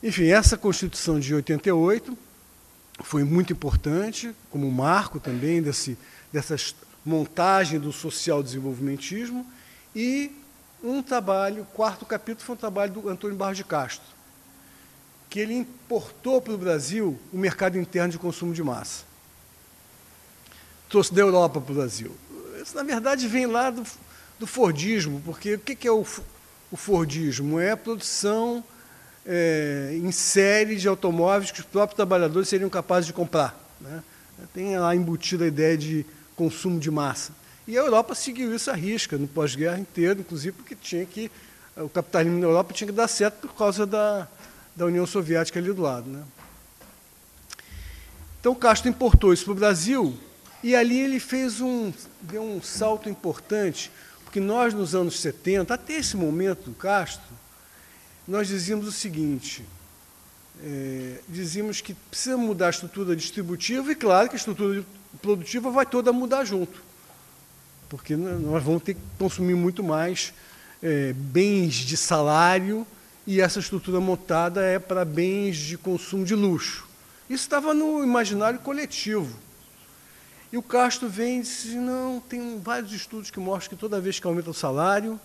Enfim, 0.00 0.28
essa 0.28 0.56
Constituição 0.56 1.18
de 1.18 1.34
88 1.34 2.16
foi 3.02 3.24
muito 3.24 3.52
importante, 3.52 4.32
como 4.52 4.70
marco 4.70 5.18
também 5.18 5.60
desse, 5.60 5.98
dessa 6.32 6.54
montagem 7.04 7.80
do 7.80 7.92
social-desenvolvimentismo, 7.92 9.44
e 9.92 10.30
um 10.84 11.02
trabalho, 11.02 11.64
o 11.64 11.66
quarto 11.66 12.06
capítulo 12.06 12.46
foi 12.46 12.54
um 12.54 12.58
trabalho 12.58 12.92
do 12.92 13.08
Antônio 13.08 13.36
Barros 13.36 13.56
de 13.56 13.64
Castro, 13.64 14.06
que 15.28 15.40
ele 15.40 15.54
importou 15.54 16.40
para 16.40 16.52
o 16.52 16.58
Brasil 16.58 17.18
o 17.32 17.36
mercado 17.36 17.76
interno 17.76 18.12
de 18.12 18.18
consumo 18.18 18.54
de 18.54 18.62
massa 18.62 19.09
trouxe 20.90 21.14
da 21.14 21.22
Europa 21.22 21.60
para 21.60 21.72
o 21.72 21.74
Brasil. 21.74 22.10
Isso, 22.60 22.74
na 22.76 22.82
verdade, 22.82 23.26
vem 23.28 23.46
lá 23.46 23.70
do, 23.70 23.84
do 24.38 24.46
Fordismo, 24.46 25.22
porque 25.24 25.54
o 25.54 25.58
que 25.58 25.86
é 25.86 25.92
o, 25.92 26.04
o 26.70 26.76
Fordismo? 26.76 27.58
É 27.58 27.70
a 27.70 27.76
produção 27.76 28.62
é, 29.24 29.92
em 29.94 30.10
série 30.10 30.76
de 30.76 30.88
automóveis 30.88 31.52
que 31.52 31.60
os 31.60 31.66
próprios 31.66 31.96
trabalhadores 31.96 32.48
seriam 32.48 32.68
capazes 32.68 33.06
de 33.06 33.12
comprar. 33.12 33.58
Né? 33.80 34.02
Tem 34.52 34.76
lá 34.76 34.94
embutida 34.94 35.44
a 35.44 35.48
ideia 35.48 35.78
de 35.78 36.04
consumo 36.34 36.80
de 36.80 36.90
massa. 36.90 37.32
E 37.68 37.78
a 37.78 37.80
Europa 37.80 38.14
seguiu 38.14 38.54
isso 38.54 38.70
à 38.70 38.74
risca 38.74 39.16
no 39.16 39.28
pós-guerra 39.28 39.78
inteiro, 39.78 40.20
inclusive 40.20 40.52
porque 40.56 40.74
tinha 40.74 41.06
que 41.06 41.30
o 41.76 41.88
capitalismo 41.88 42.38
na 42.38 42.46
Europa 42.46 42.74
tinha 42.74 42.88
que 42.88 42.92
dar 42.92 43.06
certo 43.06 43.46
por 43.46 43.54
causa 43.54 43.86
da, 43.86 44.26
da 44.74 44.86
União 44.86 45.06
Soviética 45.06 45.60
ali 45.60 45.72
do 45.72 45.80
lado. 45.80 46.10
Né? 46.10 46.22
Então 48.40 48.54
Castro 48.54 48.90
importou 48.90 49.32
isso 49.32 49.44
para 49.44 49.52
o 49.52 49.54
Brasil 49.54 50.18
e 50.62 50.76
ali 50.76 50.98
ele 50.98 51.18
fez 51.18 51.60
um, 51.60 51.92
deu 52.20 52.42
um 52.42 52.60
salto 52.62 53.08
importante, 53.08 53.90
porque 54.24 54.40
nós, 54.40 54.74
nos 54.74 54.94
anos 54.94 55.18
70, 55.20 55.72
até 55.72 55.94
esse 55.94 56.16
momento, 56.16 56.70
Castro, 56.72 57.28
nós 58.28 58.46
dizíamos 58.46 58.86
o 58.86 58.92
seguinte, 58.92 59.64
é, 60.62 61.20
dizíamos 61.28 61.80
que 61.80 61.94
precisa 61.94 62.36
mudar 62.36 62.66
a 62.66 62.70
estrutura 62.70 63.16
distributiva, 63.16 63.90
e 63.90 63.94
claro 63.94 64.28
que 64.28 64.36
a 64.36 64.38
estrutura 64.38 64.84
produtiva 65.20 65.70
vai 65.70 65.86
toda 65.86 66.12
mudar 66.12 66.44
junto, 66.44 66.82
porque 67.88 68.14
nós 68.14 68.62
vamos 68.62 68.82
ter 68.82 68.94
que 68.94 69.00
consumir 69.18 69.54
muito 69.54 69.82
mais 69.82 70.32
é, 70.82 71.12
bens 71.14 71.74
de 71.74 71.96
salário, 71.96 72.86
e 73.26 73.40
essa 73.40 73.60
estrutura 73.60 74.00
montada 74.00 74.62
é 74.62 74.78
para 74.78 75.04
bens 75.04 75.56
de 75.56 75.78
consumo 75.78 76.24
de 76.24 76.34
luxo. 76.34 76.86
Isso 77.28 77.44
estava 77.44 77.72
no 77.72 78.02
imaginário 78.02 78.58
coletivo. 78.58 79.36
E 80.52 80.56
o 80.56 80.62
Castro 80.62 81.08
vem 81.08 81.38
e 81.38 81.42
diz, 81.42 81.66
não, 81.74 82.20
tem 82.20 82.58
vários 82.58 82.92
estudos 82.92 83.30
que 83.30 83.38
mostram 83.38 83.70
que 83.70 83.80
toda 83.80 84.00
vez 84.00 84.18
que 84.18 84.26
aumenta 84.26 84.50
o 84.50 84.54
salário 84.54 85.20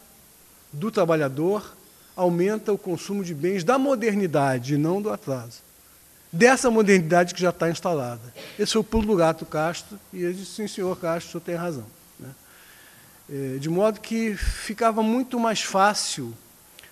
do 0.72 0.92
trabalhador, 0.92 1.76
aumenta 2.16 2.72
o 2.72 2.78
consumo 2.78 3.24
de 3.24 3.34
bens 3.34 3.64
da 3.64 3.80
modernidade, 3.80 4.78
não 4.78 5.02
do 5.02 5.10
atraso. 5.10 5.64
Dessa 6.32 6.70
modernidade 6.70 7.34
que 7.34 7.42
já 7.42 7.50
está 7.50 7.70
instalada. 7.70 8.34
Esse 8.60 8.74
foi 8.74 8.82
o 8.82 8.84
pulo 8.84 9.08
do 9.08 9.16
gato 9.16 9.46
Castro, 9.46 10.00
e 10.14 10.24
ele 10.24 10.34
disse, 10.34 10.52
sim, 10.52 10.68
senhor 10.68 10.96
Castro, 10.98 11.30
o 11.30 11.32
senhor 11.32 11.42
tem 11.42 11.56
razão. 11.56 11.86
Né? 12.20 12.30
É, 13.30 13.58
de 13.58 13.70
modo 13.70 14.00
que 14.00 14.36
ficava 14.36 15.02
muito 15.02 15.40
mais 15.40 15.62
fácil 15.62 16.34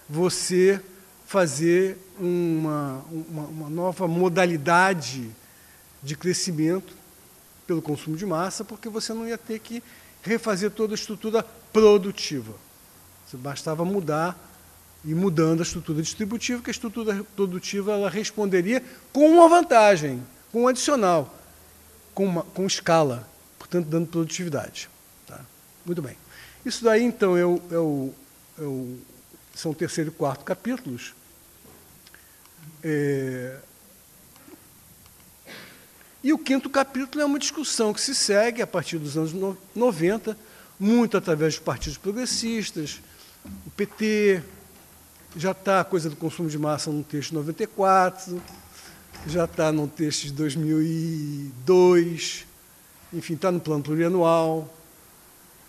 você 0.10 0.82
fazer 1.28 1.98
uma, 2.20 3.04
uma, 3.12 3.44
uma 3.44 3.70
nova 3.70 4.08
modalidade 4.08 5.30
de 6.02 6.16
crescimento 6.16 7.03
pelo 7.66 7.82
consumo 7.82 8.18
de 8.18 8.26
massa, 8.26 8.64
porque 8.64 8.90
você 8.90 9.14
não 9.14 9.28
ia 9.28 9.38
ter 9.38 9.60
que 9.60 9.82
refazer 10.22 10.72
toda 10.72 10.94
a 10.94 10.96
estrutura 10.96 11.44
produtiva. 11.72 12.54
Você 13.26 13.38
bastava 13.38 13.84
mudar 13.84 14.38
e 15.04 15.14
mudando 15.14 15.60
a 15.60 15.64
estrutura 15.64 16.02
distributiva, 16.02 16.62
que 16.62 16.70
a 16.70 16.72
estrutura 16.72 17.26
produtiva 17.36 17.94
ela 17.94 18.10
responderia 18.10 18.84
com 19.12 19.30
uma 19.30 19.50
vantagem, 19.50 20.24
com 20.52 20.64
um 20.64 20.68
adicional, 20.68 21.34
com, 22.14 22.26
uma, 22.26 22.44
com 22.44 22.66
escala, 22.66 23.28
portanto, 23.60 23.88
dando 23.88 24.08
produtividade. 24.08 24.90
Tá? 25.28 25.42
Muito 25.86 26.02
bem. 26.02 26.18
Isso 26.66 26.84
daí, 26.84 27.04
então, 27.04 27.36
é 27.36 27.42
é 27.42 28.64
é 28.64 29.14
são 29.54 29.72
o 29.72 29.76
terceiro 29.76 30.10
e 30.10 30.14
quarto 30.14 30.44
capítulos. 30.44 31.14
É, 32.84 33.58
e 36.24 36.32
o 36.32 36.38
quinto 36.38 36.70
capítulo 36.70 37.22
é 37.22 37.26
uma 37.26 37.38
discussão 37.38 37.94
que 37.94 38.00
se 38.00 38.16
segue 38.16 38.62
a 38.62 38.68
partir 38.68 38.98
dos 38.98 39.18
anos 39.18 39.34
90, 39.76 40.38
muito 40.80 41.18
através 41.18 41.56
dos 41.56 41.64
partidos 41.64 41.98
progressistas, 41.98 43.02
o 43.68 43.72
PT, 43.72 44.42
já 45.36 45.52
está 45.52 45.82
a 45.82 45.84
coisa 45.84 46.10
do 46.10 46.16
consumo 46.16 46.50
de 46.50 46.58
massa 46.58 46.90
no 46.92 47.04
texto 47.04 47.32
de 47.32 47.36
94, 47.36 48.42
já 49.28 49.44
está 49.44 49.70
no 49.72 49.88
texto 49.88 50.24
de 50.24 50.34
2002, 50.34 52.46
enfim, 53.12 53.34
está 53.34 53.52
no 53.52 53.60
plano 53.60 53.84
plurianual, 53.84 54.74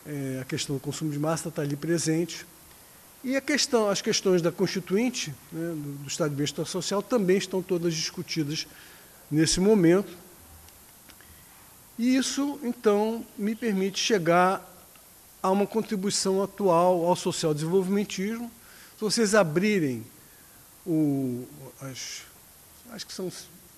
é, 0.06 0.38
a 0.40 0.44
questão 0.44 0.76
do 0.76 0.80
consumo 0.80 1.10
de 1.10 1.18
massa 1.18 1.48
está 1.48 1.62
ali 1.62 1.74
presente. 1.74 2.46
E 3.24 3.34
a 3.36 3.40
questão, 3.40 3.88
as 3.88 4.00
questões 4.02 4.42
da 4.42 4.52
Constituinte, 4.52 5.34
né, 5.50 5.70
do, 5.70 6.02
do 6.02 6.08
Estado 6.08 6.30
de 6.30 6.36
Bem-Estar 6.36 6.66
Social, 6.66 7.02
também 7.02 7.38
estão 7.38 7.62
todas 7.62 7.94
discutidas 7.94 8.66
nesse 9.30 9.60
momento. 9.60 10.14
E 11.98 12.16
isso, 12.16 12.58
então, 12.62 13.24
me 13.38 13.54
permite 13.54 13.98
chegar 13.98 14.68
a 15.42 15.50
uma 15.50 15.66
contribuição 15.66 16.42
atual 16.42 17.06
ao 17.06 17.14
social-desenvolvimentismo. 17.14 18.50
Se 18.96 19.00
vocês 19.00 19.34
abrirem 19.34 20.04
o, 20.86 21.46
as, 21.80 22.22
acho 22.90 23.06
que 23.06 23.12
são 23.12 23.30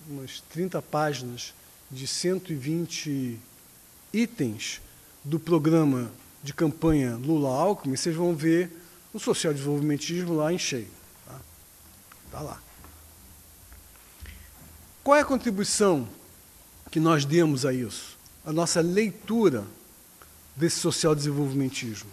umas 0.07 0.41
30 0.49 0.81
páginas 0.81 1.53
de 1.91 2.07
120 2.07 3.37
itens 4.13 4.81
do 5.23 5.39
programa 5.39 6.11
de 6.41 6.53
campanha 6.53 7.17
Lula-Alckmin, 7.17 7.95
vocês 7.95 8.15
vão 8.15 8.33
ver 8.33 8.71
o 9.13 9.19
social-desenvolvimentismo 9.19 10.35
lá 10.35 10.51
em 10.51 10.57
cheio. 10.57 10.87
Está 11.25 11.39
tá 12.31 12.41
lá. 12.41 12.61
Qual 15.03 15.15
é 15.15 15.21
a 15.21 15.25
contribuição 15.25 16.07
que 16.97 17.01
nós 17.01 17.25
demos 17.25 17.63
a 17.63 17.71
isso, 17.71 18.17
a 18.43 18.51
nossa 18.51 18.81
leitura 18.81 19.63
desse 20.55 20.79
social-desenvolvimentismo, 20.79 22.09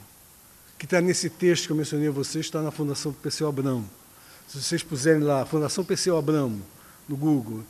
que 0.77 0.85
está 0.85 1.01
nesse 1.01 1.31
texto 1.31 1.65
que 1.65 1.73
eu 1.73 1.77
mencionei 1.77 2.09
a 2.09 2.11
vocês, 2.11 2.45
está 2.45 2.61
na 2.61 2.71
Fundação 2.71 3.11
Perseu 3.11 3.49
Abramo. 3.49 3.89
Se 4.47 4.61
vocês 4.61 4.83
puserem 4.83 5.23
lá, 5.23 5.47
Fundação 5.47 5.83
Perseu 5.87 6.19
Abramo, 6.19 6.63
no 7.09 7.17
Google, 7.17 7.65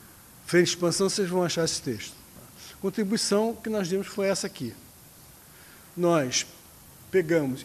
Frente 0.45 0.71
Expansão, 0.71 1.09
vocês 1.09 1.29
vão 1.29 1.45
achar 1.45 1.65
esse 1.65 1.81
texto. 1.81 2.17
A 2.73 2.77
contribuição 2.79 3.55
que 3.63 3.71
nós 3.71 3.89
demos 3.89 4.09
foi 4.09 4.27
essa 4.27 4.49
aqui. 4.49 4.75
Nós 5.97 6.45
pegamos, 7.13 7.65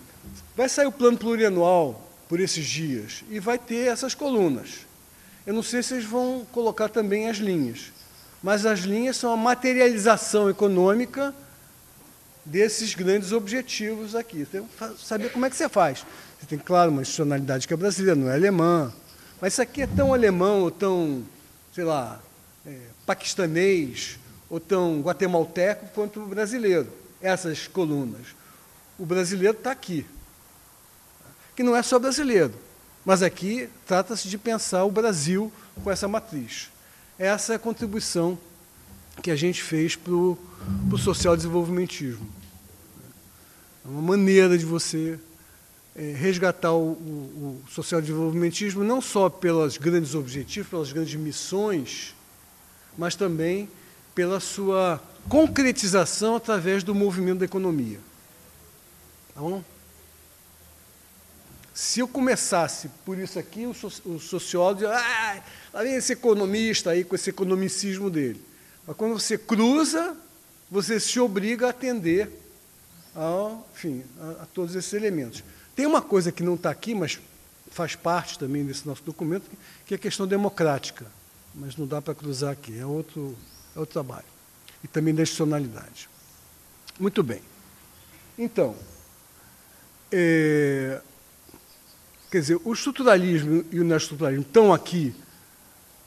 vai 0.55 0.69
sair 0.69 0.85
o 0.85 0.91
plano 0.91 1.17
plurianual 1.17 2.07
por 2.27 2.39
esses 2.39 2.67
dias, 2.67 3.23
e 3.31 3.39
vai 3.39 3.57
ter 3.57 3.87
essas 3.87 4.13
colunas. 4.13 4.85
Eu 5.43 5.55
não 5.55 5.63
sei 5.63 5.81
se 5.81 5.89
vocês 5.89 6.05
vão 6.05 6.45
colocar 6.51 6.89
também 6.89 7.27
as 7.27 7.37
linhas 7.37 7.97
mas 8.41 8.65
as 8.65 8.79
linhas 8.79 9.17
são 9.17 9.33
a 9.33 9.37
materialização 9.37 10.49
econômica 10.49 11.33
desses 12.45 12.95
grandes 12.95 13.31
objetivos 13.31 14.15
aqui. 14.15 14.45
Tem 14.45 14.63
que 14.63 15.05
saber 15.05 15.31
como 15.31 15.45
é 15.45 15.49
que 15.49 15.55
você 15.55 15.67
faz. 15.67 16.05
Você 16.39 16.47
tem, 16.47 16.57
claro, 16.57 16.91
uma 16.91 17.01
institucionalidade 17.01 17.67
que 17.67 17.73
é 17.73 17.77
brasileira, 17.77 18.19
não 18.19 18.29
é 18.29 18.35
alemã. 18.35 18.93
Mas 19.41 19.53
isso 19.53 19.61
aqui 19.61 19.81
é 19.81 19.87
tão 19.87 20.13
alemão 20.13 20.61
ou 20.61 20.71
tão, 20.71 21.23
sei 21.73 21.83
lá, 21.83 22.19
é, 22.65 22.77
paquistanês 23.05 24.17
ou 24.49 24.59
tão 24.59 25.01
guatemalteco 25.01 25.87
quanto 25.93 26.21
o 26.21 26.27
brasileiro. 26.27 26.87
Essas 27.21 27.67
colunas. 27.67 28.27
O 28.97 29.05
brasileiro 29.05 29.57
está 29.57 29.71
aqui. 29.71 30.05
Que 31.55 31.63
não 31.63 31.75
é 31.75 31.83
só 31.83 31.99
brasileiro, 31.99 32.53
mas 33.05 33.21
aqui 33.21 33.69
trata-se 33.85 34.29
de 34.29 34.37
pensar 34.37 34.85
o 34.85 34.91
Brasil 34.91 35.51
com 35.83 35.91
essa 35.91 36.07
matriz. 36.07 36.69
Essa 37.19 37.51
é 37.51 37.55
a 37.57 37.59
contribuição 37.59 38.39
que 39.21 39.29
a 39.29 39.35
gente 39.35 39.61
fez 39.61 39.93
para 39.93 40.13
o 40.13 40.37
social-desenvolvimentismo. 40.97 42.25
É 43.83 43.89
uma 43.89 44.01
maneira 44.01 44.57
de 44.57 44.63
você 44.63 45.19
é, 45.93 46.13
resgatar 46.13 46.71
o, 46.71 46.93
o, 46.93 47.61
o 47.67 47.71
social-desenvolvimentismo 47.71 48.85
não 48.85 49.01
só 49.01 49.29
pelos 49.29 49.75
grandes 49.75 50.15
objetivos, 50.15 50.69
pelas 50.69 50.93
grandes 50.93 51.15
missões, 51.15 52.15
mas 52.97 53.17
também 53.17 53.69
pela 54.15 54.39
sua 54.39 55.03
concretização 55.27 56.37
através 56.37 56.83
do 56.85 56.95
movimento 56.95 57.39
da 57.39 57.45
economia. 57.45 57.99
Tá 59.35 59.41
bom? 59.41 59.61
Se 61.79 62.01
eu 62.01 62.09
começasse 62.09 62.89
por 63.05 63.17
isso 63.17 63.39
aqui, 63.39 63.65
o, 63.65 63.73
so, 63.73 63.87
o 64.03 64.19
sociólogo 64.19 64.81
diz, 64.81 64.89
ah, 64.89 65.41
lá 65.73 65.81
vem 65.81 65.95
esse 65.95 66.11
economista 66.11 66.89
aí 66.89 67.05
com 67.05 67.15
esse 67.15 67.29
economicismo 67.29 68.09
dele. 68.09 68.43
Mas 68.85 68.97
quando 68.97 69.17
você 69.17 69.37
cruza, 69.37 70.13
você 70.69 70.99
se 70.99 71.21
obriga 71.21 71.67
a 71.67 71.69
atender 71.69 72.29
a, 73.15 73.57
enfim, 73.73 74.03
a, 74.19 74.43
a 74.43 74.45
todos 74.47 74.75
esses 74.75 74.91
elementos. 74.91 75.41
Tem 75.73 75.85
uma 75.85 76.01
coisa 76.01 76.33
que 76.33 76.43
não 76.43 76.55
está 76.55 76.69
aqui, 76.69 76.93
mas 76.93 77.17
faz 77.71 77.95
parte 77.95 78.37
também 78.37 78.65
desse 78.65 78.85
nosso 78.85 79.01
documento, 79.03 79.49
que 79.85 79.93
é 79.93 79.95
a 79.95 79.99
questão 79.99 80.27
democrática. 80.27 81.05
Mas 81.55 81.77
não 81.77 81.87
dá 81.87 82.01
para 82.01 82.13
cruzar 82.13 82.51
aqui, 82.51 82.77
é 82.77 82.85
outro, 82.85 83.37
é 83.73 83.79
outro 83.79 83.93
trabalho. 83.93 84.27
E 84.83 84.87
também 84.89 85.15
da 85.15 85.21
institucionalidade. 85.21 86.09
Muito 86.99 87.23
bem. 87.23 87.41
Então, 88.37 88.75
é, 90.11 91.01
quer 92.29 92.41
dizer, 92.41 92.59
o 92.63 92.73
estruturalismo 92.73 93.65
e 93.71 93.79
o 93.79 93.83
neoestruturalismo 93.83 94.45
estão 94.45 94.73
aqui 94.73 95.13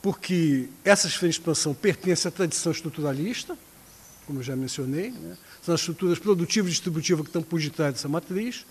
porque 0.01 0.67
essas 0.83 1.15
frentes 1.15 1.35
de 1.35 1.41
expansão 1.41 1.73
pertencem 1.73 2.27
à 2.27 2.31
tradição 2.31 2.73
estruturalista, 2.73 3.57
como 4.27 4.39
eu 4.39 4.43
já 4.43 4.53
mencionei, 4.53 5.11
né? 5.11 5.37
são 5.61 5.73
as 5.73 5.79
estruturas 5.79 6.19
produtivas 6.19 6.71
e 6.71 6.73
distributivas 6.73 7.23
que 7.23 7.29
estão 7.29 7.41
por 7.41 7.59
detrás 7.59 7.93
dessa 7.93 8.09
matriz. 8.09 8.65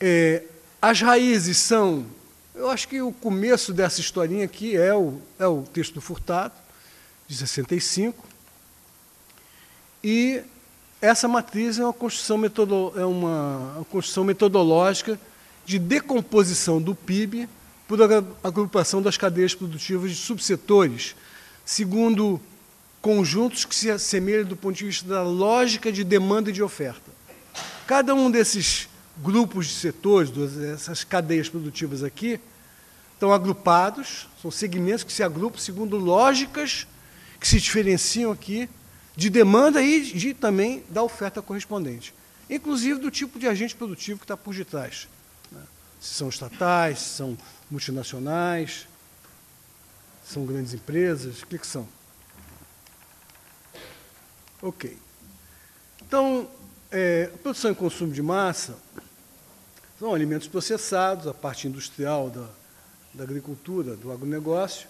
É, 0.00 0.44
as 0.80 1.00
raízes 1.00 1.58
são, 1.58 2.06
eu 2.54 2.70
acho 2.70 2.86
que 2.86 3.02
o 3.02 3.12
começo 3.12 3.72
dessa 3.72 4.00
historinha 4.00 4.44
aqui 4.44 4.76
é 4.76 4.94
o, 4.94 5.20
é 5.40 5.46
o 5.46 5.62
texto 5.62 5.94
do 5.94 6.00
Furtado, 6.00 6.54
de 7.26 7.36
65, 7.36 8.24
e 10.04 10.42
essa 11.00 11.26
matriz 11.26 11.80
é 11.80 11.84
uma 11.84 11.92
construção, 11.92 12.40
é 12.96 13.04
uma, 13.04 13.74
uma 13.76 13.84
construção 13.86 14.22
metodológica 14.22 15.18
de 15.64 15.78
decomposição 15.78 16.80
do 16.80 16.94
PIB 16.94 17.48
por 17.86 17.98
agrupação 18.42 19.02
das 19.02 19.16
cadeias 19.16 19.54
produtivas 19.54 20.10
de 20.10 20.16
subsetores, 20.16 21.14
segundo 21.64 22.40
conjuntos 23.00 23.64
que 23.64 23.74
se 23.74 23.90
assemelham 23.90 24.44
do 24.44 24.56
ponto 24.56 24.76
de 24.76 24.86
vista 24.86 25.06
da 25.08 25.22
lógica 25.22 25.90
de 25.90 26.04
demanda 26.04 26.50
e 26.50 26.52
de 26.52 26.62
oferta. 26.62 27.10
Cada 27.86 28.14
um 28.14 28.30
desses 28.30 28.88
grupos 29.18 29.66
de 29.66 29.74
setores, 29.74 30.32
essas 30.58 31.04
cadeias 31.04 31.48
produtivas 31.48 32.02
aqui, 32.02 32.40
estão 33.14 33.32
agrupados, 33.32 34.28
são 34.40 34.50
segmentos 34.50 35.04
que 35.04 35.12
se 35.12 35.22
agrupam 35.22 35.58
segundo 35.58 35.96
lógicas 35.96 36.86
que 37.38 37.46
se 37.46 37.60
diferenciam 37.60 38.30
aqui 38.30 38.68
de 39.16 39.28
demanda 39.28 39.82
e 39.82 40.00
de, 40.00 40.32
também 40.32 40.82
da 40.88 41.02
oferta 41.02 41.42
correspondente, 41.42 42.14
inclusive 42.48 43.00
do 43.00 43.10
tipo 43.10 43.38
de 43.38 43.46
agente 43.46 43.74
produtivo 43.74 44.20
que 44.20 44.24
está 44.24 44.36
por 44.36 44.54
detrás. 44.54 45.08
Né? 46.02 46.08
Se 46.08 46.14
são 46.14 46.28
estatais, 46.28 46.98
se 46.98 47.16
são 47.16 47.38
multinacionais, 47.70 48.88
são 50.24 50.44
grandes 50.44 50.74
empresas, 50.74 51.42
o 51.42 51.46
que, 51.46 51.58
que 51.58 51.66
são? 51.66 51.88
Ok. 54.60 54.98
Então, 56.00 56.48
é, 56.90 57.26
produção 57.42 57.70
e 57.70 57.74
consumo 57.74 58.12
de 58.12 58.22
massa 58.22 58.76
são 59.98 60.12
alimentos 60.12 60.48
processados, 60.48 61.26
a 61.26 61.34
parte 61.34 61.68
industrial 61.68 62.28
da, 62.28 62.48
da 63.14 63.24
agricultura, 63.24 63.96
do 63.96 64.10
agronegócio, 64.12 64.88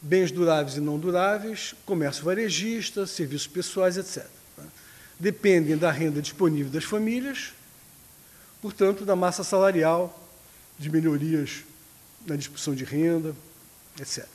bens 0.00 0.30
duráveis 0.32 0.76
e 0.76 0.80
não 0.80 0.98
duráveis, 0.98 1.74
comércio 1.86 2.24
varejista, 2.24 3.06
serviços 3.06 3.46
pessoais, 3.46 3.96
etc. 3.96 4.26
Tá? 4.56 4.64
Dependem 5.18 5.76
da 5.76 5.90
renda 5.90 6.20
disponível 6.20 6.72
das 6.72 6.84
famílias, 6.84 7.52
portanto, 8.60 9.04
da 9.04 9.14
massa 9.14 9.44
salarial, 9.44 10.19
de 10.80 10.90
melhorias 10.90 11.62
na 12.26 12.34
distribuição 12.36 12.74
de 12.74 12.84
renda, 12.84 13.36
etc. 14.00 14.26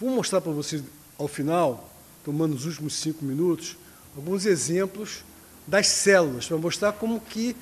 Vou 0.00 0.10
mostrar 0.10 0.40
para 0.40 0.50
vocês, 0.50 0.82
ao 1.16 1.28
final, 1.28 1.88
tomando 2.24 2.54
os 2.54 2.66
últimos 2.66 2.94
cinco 2.94 3.24
minutos, 3.24 3.76
alguns 4.16 4.44
exemplos 4.44 5.24
das 5.68 5.86
células, 5.86 6.46
para 6.46 6.58
mostrar 6.58 6.92
como 6.92 7.20
que 7.20 7.56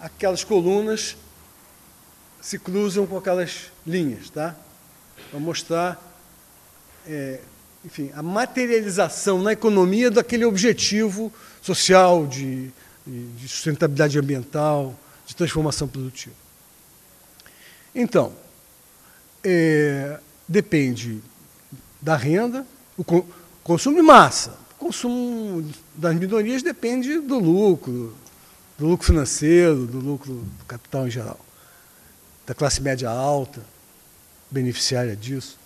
aquelas 0.00 0.42
colunas 0.42 1.16
se 2.42 2.58
cruzam 2.58 3.06
com 3.06 3.16
aquelas 3.16 3.70
linhas, 3.86 4.28
tá? 4.28 4.56
para 5.30 5.38
mostrar, 5.38 6.18
é, 7.06 7.40
enfim, 7.84 8.10
a 8.14 8.22
materialização 8.22 9.40
na 9.40 9.52
economia 9.52 10.10
daquele 10.10 10.44
objetivo 10.44 11.32
social 11.62 12.26
de, 12.26 12.72
de 13.06 13.46
sustentabilidade 13.46 14.18
ambiental, 14.18 14.98
de 15.24 15.36
transformação 15.36 15.86
produtiva. 15.86 16.49
Então, 17.94 18.32
é, 19.42 20.18
depende 20.46 21.20
da 22.00 22.16
renda, 22.16 22.66
o 22.96 23.04
consumo 23.62 23.96
de 23.96 24.02
massa. 24.02 24.58
O 24.76 24.86
consumo 24.86 25.68
das 25.94 26.14
minorias 26.14 26.62
depende 26.62 27.18
do 27.18 27.38
lucro, 27.38 28.14
do 28.78 28.86
lucro 28.86 29.06
financeiro, 29.06 29.86
do 29.86 29.98
lucro 29.98 30.32
do 30.32 30.64
capital 30.66 31.06
em 31.06 31.10
geral, 31.10 31.38
da 32.46 32.54
classe 32.54 32.80
média 32.80 33.10
alta 33.10 33.60
beneficiária 34.50 35.14
disso. 35.14 35.58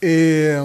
É, 0.00 0.64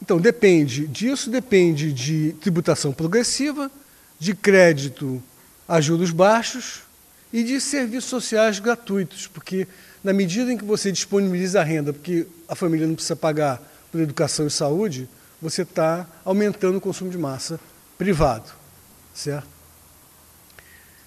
então, 0.00 0.20
depende 0.20 0.86
disso, 0.86 1.28
depende 1.28 1.92
de 1.92 2.32
tributação 2.40 2.92
progressiva, 2.92 3.70
de 4.18 4.34
crédito 4.34 5.22
a 5.68 5.80
juros 5.80 6.10
baixos 6.10 6.85
e 7.32 7.42
de 7.42 7.60
serviços 7.60 8.08
sociais 8.08 8.58
gratuitos, 8.58 9.26
porque 9.26 9.66
na 10.02 10.12
medida 10.12 10.52
em 10.52 10.56
que 10.56 10.64
você 10.64 10.92
disponibiliza 10.92 11.60
a 11.60 11.64
renda, 11.64 11.92
porque 11.92 12.26
a 12.48 12.54
família 12.54 12.86
não 12.86 12.94
precisa 12.94 13.16
pagar 13.16 13.60
por 13.90 14.00
educação 14.00 14.46
e 14.46 14.50
saúde, 14.50 15.08
você 15.40 15.62
está 15.62 16.06
aumentando 16.24 16.78
o 16.78 16.80
consumo 16.80 17.10
de 17.10 17.18
massa 17.18 17.60
privado, 17.98 18.50
certo? 19.14 19.48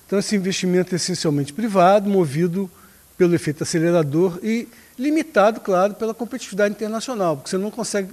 Então, 0.06 0.18
esse 0.18 0.36
investimento 0.36 0.94
é 0.94 0.96
essencialmente 0.96 1.54
privado, 1.54 2.10
movido 2.10 2.70
pelo 3.16 3.36
efeito 3.36 3.64
acelerador 3.64 4.40
e 4.42 4.68
limitado, 4.98 5.60
claro, 5.60 5.94
pela 5.94 6.14
competitividade 6.14 6.74
internacional, 6.74 7.38
porque 7.38 7.50
você 7.50 7.58
não 7.58 7.70
consegue 7.70 8.12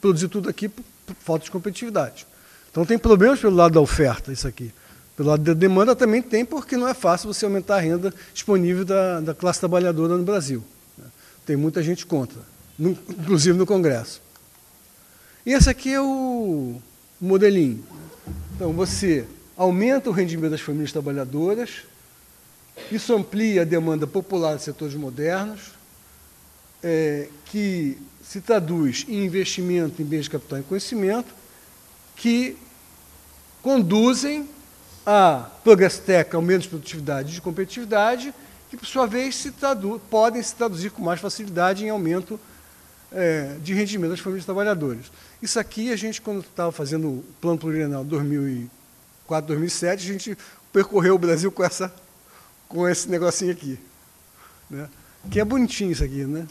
produzir 0.00 0.28
tudo 0.28 0.48
aqui 0.48 0.68
por, 0.68 0.84
falta 1.20 1.44
de 1.44 1.50
competitividade. 1.50 2.26
Então 2.70 2.84
tem 2.84 2.98
problemas 2.98 3.40
pelo 3.40 3.56
lado 3.56 3.74
da 3.74 3.80
oferta, 3.80 4.32
isso 4.32 4.46
aqui. 4.46 4.72
Pelo 5.22 5.30
lado 5.30 5.44
da 5.44 5.54
demanda 5.54 5.94
também 5.94 6.20
tem, 6.20 6.44
porque 6.44 6.76
não 6.76 6.88
é 6.88 6.92
fácil 6.92 7.32
você 7.32 7.44
aumentar 7.44 7.76
a 7.76 7.78
renda 7.80 8.12
disponível 8.34 8.84
da, 8.84 9.20
da 9.20 9.32
classe 9.32 9.60
trabalhadora 9.60 10.16
no 10.18 10.24
Brasil. 10.24 10.64
Tem 11.46 11.54
muita 11.54 11.80
gente 11.80 12.04
contra, 12.04 12.40
no, 12.76 12.90
inclusive 12.90 13.56
no 13.56 13.64
Congresso. 13.64 14.20
E 15.46 15.52
esse 15.52 15.70
aqui 15.70 15.94
é 15.94 16.00
o 16.00 16.74
modelinho. 17.20 17.84
Então, 18.56 18.72
você 18.72 19.24
aumenta 19.56 20.10
o 20.10 20.12
rendimento 20.12 20.50
das 20.50 20.60
famílias 20.60 20.90
trabalhadoras, 20.90 21.82
isso 22.90 23.14
amplia 23.14 23.62
a 23.62 23.64
demanda 23.64 24.08
popular 24.08 24.56
de 24.56 24.64
setores 24.64 24.96
modernos, 24.96 25.70
é, 26.82 27.28
que 27.44 27.96
se 28.24 28.40
traduz 28.40 29.06
em 29.08 29.24
investimento 29.24 30.02
em 30.02 30.04
bens 30.04 30.24
de 30.24 30.30
capital 30.30 30.58
e 30.58 30.62
conhecimento, 30.64 31.32
que 32.16 32.56
conduzem 33.62 34.48
a 35.06 35.48
progresstec, 35.64 36.34
aumento 36.34 36.62
de 36.62 36.68
produtividade 36.68 37.32
de 37.32 37.40
competitividade, 37.40 38.34
que, 38.70 38.76
por 38.76 38.86
sua 38.86 39.06
vez, 39.06 39.34
se 39.34 39.52
podem 40.08 40.42
se 40.42 40.54
traduzir 40.54 40.90
com 40.90 41.02
mais 41.02 41.20
facilidade 41.20 41.84
em 41.84 41.90
aumento 41.90 42.38
é, 43.10 43.56
de 43.62 43.74
rendimento 43.74 44.10
das 44.10 44.20
famílias 44.20 44.44
trabalhadoras. 44.44 45.12
Isso 45.42 45.58
aqui, 45.58 45.92
a 45.92 45.96
gente, 45.96 46.20
quando 46.20 46.40
estava 46.40 46.72
fazendo 46.72 47.08
o 47.08 47.24
plano 47.40 47.58
plurianual 47.58 48.04
2004, 48.04 49.48
2007, 49.48 50.08
a 50.08 50.12
gente 50.12 50.38
percorreu 50.72 51.14
o 51.14 51.18
Brasil 51.18 51.52
com 51.52 51.62
essa 51.62 51.92
com 52.72 52.88
esse 52.88 53.08
negocinho 53.08 53.52
aqui. 53.52 53.78
Né? 54.70 54.88
Que 55.30 55.38
é 55.38 55.44
bonitinho 55.44 55.92
isso 55.92 56.02
aqui, 56.02 56.24
né? 56.24 56.48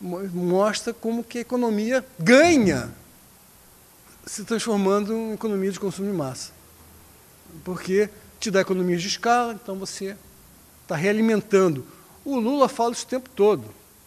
Mostra 0.00 0.94
como 0.94 1.24
que 1.24 1.38
a 1.38 1.40
economia 1.40 2.04
ganha 2.18 2.90
se 4.24 4.44
transformando 4.44 5.12
em 5.12 5.32
economia 5.32 5.70
de 5.72 5.80
consumo 5.80 6.10
de 6.10 6.16
massa. 6.16 6.52
Porque 7.64 8.08
te 8.40 8.50
dá 8.50 8.60
economia 8.60 8.96
de 8.96 9.06
escala, 9.06 9.52
então 9.54 9.76
você 9.76 10.16
está 10.82 10.96
realimentando. 10.96 11.86
O 12.24 12.38
Lula 12.38 12.68
fala 12.68 12.92
isso 12.92 13.04
o 13.04 13.08
tempo 13.08 13.28
todo. 13.30 13.64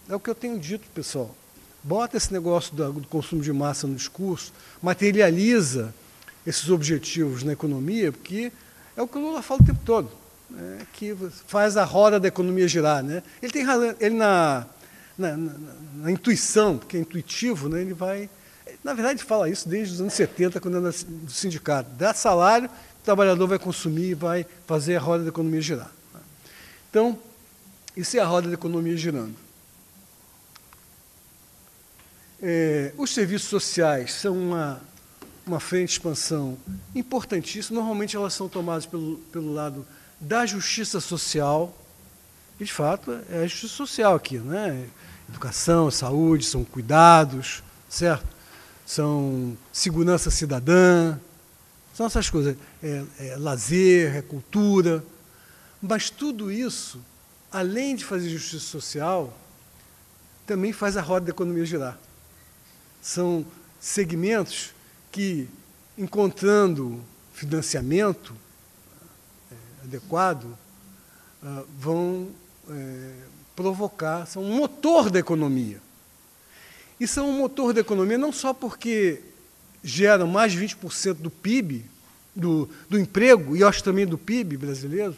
É 0.08 0.14
o 0.14 0.20
que 0.20 0.30
eu 0.30 0.34
tenho 0.34 0.58
dito, 0.58 0.88
pessoal. 0.94 1.34
Bota 1.82 2.16
esse 2.16 2.32
negócio 2.32 2.74
do 2.74 3.06
consumo 3.08 3.42
de 3.42 3.52
massa 3.52 3.86
no 3.86 3.94
discurso, 3.94 4.52
materializa 4.82 5.94
esses 6.46 6.68
objetivos 6.68 7.42
na 7.42 7.52
economia, 7.52 8.12
porque 8.12 8.52
é 8.96 9.02
o 9.02 9.06
que 9.08 9.18
o 9.18 9.20
Lula 9.20 9.42
fala 9.42 9.62
o 9.62 9.64
tempo 9.64 9.80
todo 9.84 10.10
né, 10.50 10.86
que 10.92 11.16
faz 11.46 11.76
a 11.76 11.84
roda 11.84 12.18
da 12.18 12.28
economia 12.28 12.68
girar. 12.68 13.02
Né? 13.02 13.22
Ele 13.42 13.52
tem 13.52 13.64
ele 14.00 14.14
na, 14.14 14.66
na, 15.16 15.36
na, 15.36 15.54
na 15.96 16.10
intuição, 16.10 16.78
porque 16.78 16.96
é 16.96 17.00
intuitivo, 17.00 17.68
né, 17.68 17.80
ele 17.80 17.94
vai. 17.94 18.28
Na 18.82 18.94
verdade, 18.94 19.22
fala 19.22 19.48
isso 19.48 19.68
desde 19.68 19.94
os 19.94 20.00
anos 20.00 20.12
70, 20.14 20.60
quando 20.60 20.76
era 20.78 20.90
do 20.90 21.30
sindicato. 21.30 21.90
Dá 21.96 22.14
salário, 22.14 22.70
trabalhador 23.06 23.46
vai 23.46 23.58
consumir, 23.58 24.14
vai 24.14 24.44
fazer 24.66 24.96
a 24.96 25.00
roda 25.00 25.22
da 25.22 25.28
economia 25.28 25.60
girar. 25.62 25.90
Então, 26.90 27.16
isso 27.96 28.16
é 28.16 28.20
a 28.20 28.26
roda 28.26 28.48
da 28.48 28.54
economia 28.54 28.96
girando. 28.96 29.34
É, 32.42 32.92
os 32.98 33.14
serviços 33.14 33.48
sociais 33.48 34.12
são 34.12 34.36
uma, 34.36 34.80
uma 35.46 35.60
frente 35.60 35.90
de 35.90 35.92
expansão 35.92 36.58
importantíssima. 36.94 37.76
Normalmente 37.76 38.16
elas 38.16 38.34
são 38.34 38.48
tomadas 38.48 38.84
pelo, 38.84 39.18
pelo 39.32 39.54
lado 39.54 39.86
da 40.20 40.44
justiça 40.44 41.00
social, 41.00 41.76
e 42.58 42.64
de 42.64 42.72
fato 42.72 43.18
é 43.30 43.44
a 43.44 43.46
justiça 43.46 43.74
social 43.74 44.16
aqui, 44.16 44.38
né? 44.38 44.88
Educação, 45.28 45.90
saúde, 45.90 46.44
são 46.44 46.64
cuidados, 46.64 47.62
certo? 47.88 48.26
São 48.84 49.56
segurança 49.72 50.30
cidadã, 50.30 51.18
são 51.96 52.04
essas 52.04 52.28
coisas. 52.28 52.58
É, 52.82 53.04
é 53.20 53.36
lazer, 53.38 54.16
é 54.16 54.20
cultura. 54.20 55.02
Mas 55.80 56.10
tudo 56.10 56.52
isso, 56.52 57.00
além 57.50 57.96
de 57.96 58.04
fazer 58.04 58.28
justiça 58.28 58.66
social, 58.66 59.34
também 60.46 60.74
faz 60.74 60.98
a 60.98 61.00
roda 61.00 61.24
da 61.24 61.30
economia 61.30 61.64
girar. 61.64 61.98
São 63.00 63.46
segmentos 63.80 64.74
que, 65.10 65.48
encontrando 65.96 67.02
financiamento 67.32 68.36
é, 69.50 69.54
adequado, 69.84 70.44
uh, 70.44 71.66
vão 71.78 72.28
é, 72.68 73.14
provocar, 73.54 74.26
são 74.26 74.42
um 74.42 74.54
motor 74.54 75.08
da 75.08 75.18
economia. 75.18 75.80
E 77.00 77.08
são 77.08 77.30
um 77.30 77.38
motor 77.38 77.72
da 77.72 77.80
economia 77.80 78.18
não 78.18 78.32
só 78.32 78.52
porque 78.52 79.22
geram 79.86 80.26
mais 80.26 80.52
de 80.52 80.58
20% 80.58 81.14
do 81.14 81.30
PIB, 81.30 81.84
do, 82.34 82.68
do 82.90 82.98
emprego, 82.98 83.56
e 83.56 83.62
acho 83.62 83.84
também 83.84 84.04
do 84.04 84.18
PIB 84.18 84.56
brasileiro, 84.56 85.16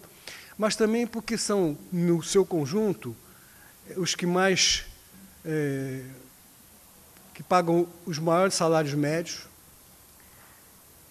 mas 0.59 0.77
também 0.77 1.07
porque 1.07 1.39
são, 1.39 1.77
no 1.91 2.23
seu 2.23 2.45
conjunto, 2.45 3.17
os 3.97 4.15
que 4.15 4.27
mais. 4.27 4.85
É, 5.45 6.03
que 7.33 7.43
pagam 7.43 7.89
os 8.05 8.19
maiores 8.19 8.55
salários 8.55 8.93
médios, 8.95 9.47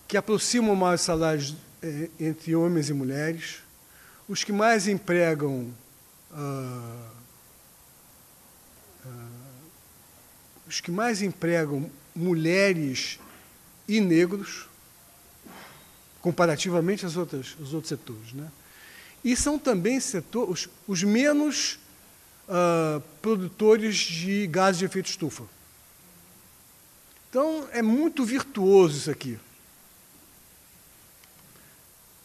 que 0.07 0.17
aproximam 0.17 0.75
maiores 0.75 1.01
salários 1.01 1.55
é, 1.81 2.09
entre 2.19 2.53
homens 2.53 2.89
e 2.89 2.93
mulheres, 2.93 3.59
os 4.27 4.43
que 4.43 4.51
mais 4.51 4.89
empregam 4.89 5.73
ah, 6.33 7.09
ah, 9.05 9.09
os 10.67 10.81
que 10.81 10.91
mais 10.91 11.21
empregam 11.21 11.89
mulheres 12.13 13.19
e 13.87 14.01
negros, 14.01 14.67
comparativamente 16.21 17.05
aos 17.05 17.15
outros, 17.15 17.55
aos 17.59 17.73
outros 17.73 17.89
setores. 17.89 18.33
Né? 18.33 18.51
E 19.23 19.35
são 19.35 19.57
também 19.57 19.99
setores, 19.99 20.49
os, 20.65 20.69
os 20.87 21.03
menos 21.03 21.79
uh, 22.47 23.01
produtores 23.21 23.95
de 23.95 24.47
gases 24.47 24.79
de 24.79 24.85
efeito 24.85 25.09
estufa. 25.09 25.43
Então, 27.29 27.67
é 27.71 27.81
muito 27.81 28.25
virtuoso 28.25 28.97
isso 28.97 29.11
aqui. 29.11 29.39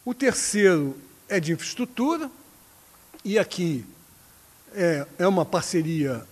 O 0.05 0.13
terceiro 0.13 0.97
é 1.29 1.39
de 1.39 1.53
infraestrutura, 1.53 2.29
e 3.23 3.39
aqui 3.39 3.85
é, 4.73 5.07
é 5.19 5.27
uma 5.27 5.45
parceria, 5.45 6.25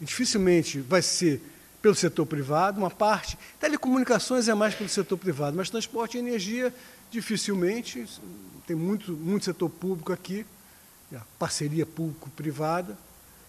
dificilmente 0.00 0.80
vai 0.80 1.00
ser 1.00 1.40
pelo 1.84 1.94
setor 1.94 2.24
privado, 2.24 2.78
uma 2.78 2.90
parte. 2.90 3.36
Telecomunicações 3.60 4.48
é 4.48 4.54
mais 4.54 4.74
pelo 4.74 4.88
setor 4.88 5.18
privado, 5.18 5.54
mas 5.54 5.68
transporte 5.68 6.16
e 6.16 6.18
energia, 6.18 6.74
dificilmente. 7.10 8.06
Tem 8.66 8.74
muito, 8.74 9.12
muito 9.12 9.44
setor 9.44 9.68
público 9.68 10.10
aqui, 10.10 10.46
parceria 11.38 11.84
público-privada, 11.84 12.96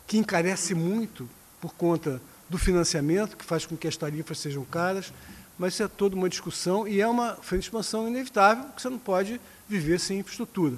que 0.05 0.17
encarece 0.17 0.75
muito 0.75 1.29
por 1.61 1.73
conta 1.75 2.21
do 2.49 2.57
financiamento, 2.57 3.37
que 3.37 3.45
faz 3.45 3.65
com 3.65 3.77
que 3.77 3.87
as 3.87 3.95
tarifas 3.95 4.37
sejam 4.37 4.65
caras, 4.65 5.13
mas 5.57 5.75
isso 5.75 5.83
é 5.83 5.87
toda 5.87 6.13
uma 6.13 6.27
discussão 6.27 6.85
e 6.85 6.99
é 6.99 7.07
uma 7.07 7.35
frente 7.35 7.61
de 7.61 7.67
expansão 7.67 8.05
inevitável, 8.05 8.65
porque 8.65 8.81
você 8.81 8.89
não 8.89 8.99
pode 8.99 9.39
viver 9.65 9.97
sem 9.97 10.19
infraestrutura. 10.19 10.75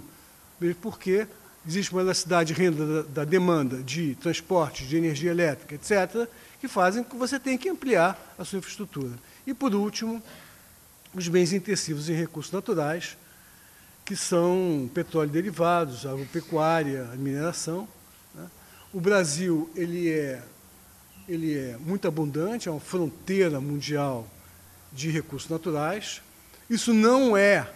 Mesmo 0.62 0.76
porque 0.80 1.26
existe 1.68 1.91
uma 1.91 2.01
elasticidade 2.01 2.53
de 2.53 2.62
renda 2.62 3.01
da, 3.01 3.10
da 3.10 3.26
demanda 3.26 3.78
de 3.78 4.14
transporte, 4.22 4.86
de 4.86 4.95
energia 4.95 5.32
elétrica, 5.32 5.74
etc., 5.74 6.30
que 6.60 6.68
fazem 6.68 7.03
com 7.03 7.12
que 7.12 7.16
você 7.16 7.39
tenha 7.39 7.58
que 7.58 7.70
ampliar 7.70 8.18
a 8.38 8.43
sua 8.43 8.60
infraestrutura. 8.60 9.14
E, 9.45 9.53
por 9.53 9.74
último, 9.74 10.22
os 11.14 11.28
bens 11.28 11.53
intensivos 11.53 12.10
em 12.10 12.14
recursos 12.14 12.51
naturais, 12.51 13.18
que 14.03 14.16
são 14.16 14.89
petróleo 14.93 15.30
derivados, 15.30 16.05
agropecuária, 16.05 17.03
mineração. 17.16 17.88
Né? 18.34 18.47
O 18.93 19.01
Brasil 19.01 19.70
ele 19.76 20.10
é, 20.10 20.41
ele 21.28 21.58
é 21.58 21.78
muito 21.78 22.08
abundante, 22.08 22.70
é 22.70 22.72
uma 22.72 22.80
fronteira 22.80 23.60
mundial 23.60 24.28
de 24.93 25.10
recursos 25.10 25.49
naturais. 25.49 26.22
Isso 26.70 26.93
não 26.93 27.36
é 27.36 27.70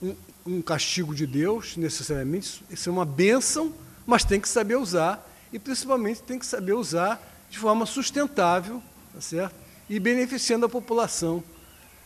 um, 0.00 0.14
um 0.46 0.62
castigo 0.62 1.14
de 1.14 1.26
Deus, 1.26 1.76
necessariamente, 1.76 2.64
isso 2.70 2.88
é 2.88 2.92
uma 2.92 3.04
bênção, 3.04 3.74
mas 4.06 4.24
tem 4.24 4.40
que 4.40 4.48
saber 4.48 4.76
usar, 4.76 5.26
e 5.52 5.58
principalmente 5.58 6.22
tem 6.22 6.38
que 6.38 6.46
saber 6.46 6.72
usar 6.72 7.20
de 7.50 7.58
forma 7.58 7.86
sustentável, 7.86 8.82
tá 9.14 9.20
certo? 9.20 9.68
e 9.88 9.98
beneficiando 9.98 10.66
a 10.66 10.68
população 10.68 11.42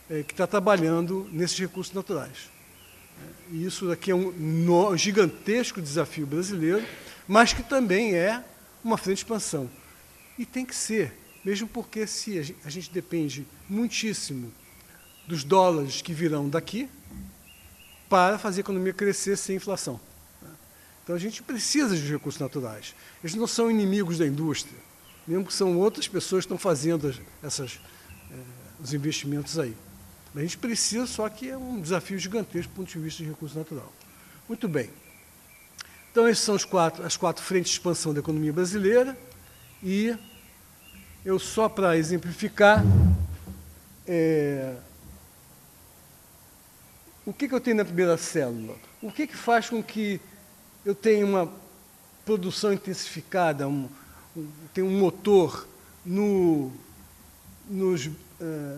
é, 0.09 0.23
que 0.23 0.33
está 0.33 0.47
trabalhando 0.47 1.27
nesses 1.31 1.57
recursos 1.59 1.93
naturais. 1.93 2.49
E 3.51 3.65
isso 3.65 3.87
daqui 3.87 4.11
é 4.11 4.15
um 4.15 4.31
no, 4.31 4.95
gigantesco 4.95 5.81
desafio 5.81 6.25
brasileiro, 6.25 6.85
mas 7.27 7.53
que 7.53 7.61
também 7.61 8.15
é 8.15 8.43
uma 8.83 8.97
frente 8.97 9.17
de 9.17 9.23
expansão. 9.23 9.69
E 10.37 10.45
tem 10.45 10.65
que 10.65 10.75
ser, 10.75 11.13
mesmo 11.43 11.67
porque 11.67 12.07
se 12.07 12.39
a 12.39 12.41
gente, 12.41 12.59
a 12.65 12.69
gente 12.69 12.91
depende 12.91 13.45
muitíssimo 13.69 14.51
dos 15.27 15.43
dólares 15.43 16.01
que 16.01 16.13
virão 16.13 16.49
daqui, 16.49 16.89
para 18.09 18.37
fazer 18.37 18.59
a 18.59 18.61
economia 18.61 18.93
crescer 18.93 19.37
sem 19.37 19.55
inflação. 19.55 19.99
Então 21.03 21.15
a 21.15 21.19
gente 21.19 21.41
precisa 21.41 21.95
de 21.97 22.11
recursos 22.11 22.39
naturais. 22.39 22.95
Eles 23.23 23.35
não 23.35 23.47
são 23.47 23.69
inimigos 23.69 24.17
da 24.17 24.27
indústria, 24.27 24.77
mesmo 25.27 25.45
que 25.45 25.53
são 25.53 25.77
outras 25.77 26.07
pessoas 26.07 26.45
que 26.45 26.47
estão 26.47 26.57
fazendo 26.57 27.13
essas, 27.41 27.79
eh, 28.31 28.35
os 28.79 28.93
investimentos 28.93 29.57
aí. 29.57 29.75
A 30.35 30.39
gente 30.39 30.57
precisa, 30.57 31.05
só 31.05 31.29
que 31.29 31.49
é 31.49 31.57
um 31.57 31.79
desafio 31.79 32.17
gigantesco 32.17 32.71
do 32.73 32.75
ponto 32.75 32.91
de 32.91 32.99
vista 32.99 33.23
de 33.23 33.29
recurso 33.29 33.57
natural. 33.57 33.91
Muito 34.47 34.67
bem. 34.67 34.89
Então, 36.11 36.27
essas 36.27 36.43
são 36.43 36.57
quatro, 36.69 37.05
as 37.05 37.15
quatro 37.15 37.43
frentes 37.43 37.71
de 37.71 37.77
expansão 37.77 38.13
da 38.13 38.19
economia 38.19 38.51
brasileira. 38.51 39.17
E 39.81 40.15
eu, 41.23 41.39
só 41.39 41.69
para 41.69 41.97
exemplificar, 41.97 42.83
é, 44.07 44.75
o 47.25 47.31
que, 47.31 47.47
que 47.47 47.55
eu 47.55 47.61
tenho 47.61 47.77
na 47.77 47.85
primeira 47.85 48.17
célula? 48.17 48.75
O 49.01 49.11
que, 49.11 49.27
que 49.27 49.37
faz 49.37 49.69
com 49.69 49.81
que 49.81 50.19
eu 50.85 50.93
tenha 50.93 51.25
uma 51.25 51.51
produção 52.25 52.73
intensificada, 52.73 53.67
tenha 54.73 54.85
um 54.85 54.99
motor 54.99 55.67
no, 56.05 56.71
nos, 57.69 58.07
uh, 58.07 58.11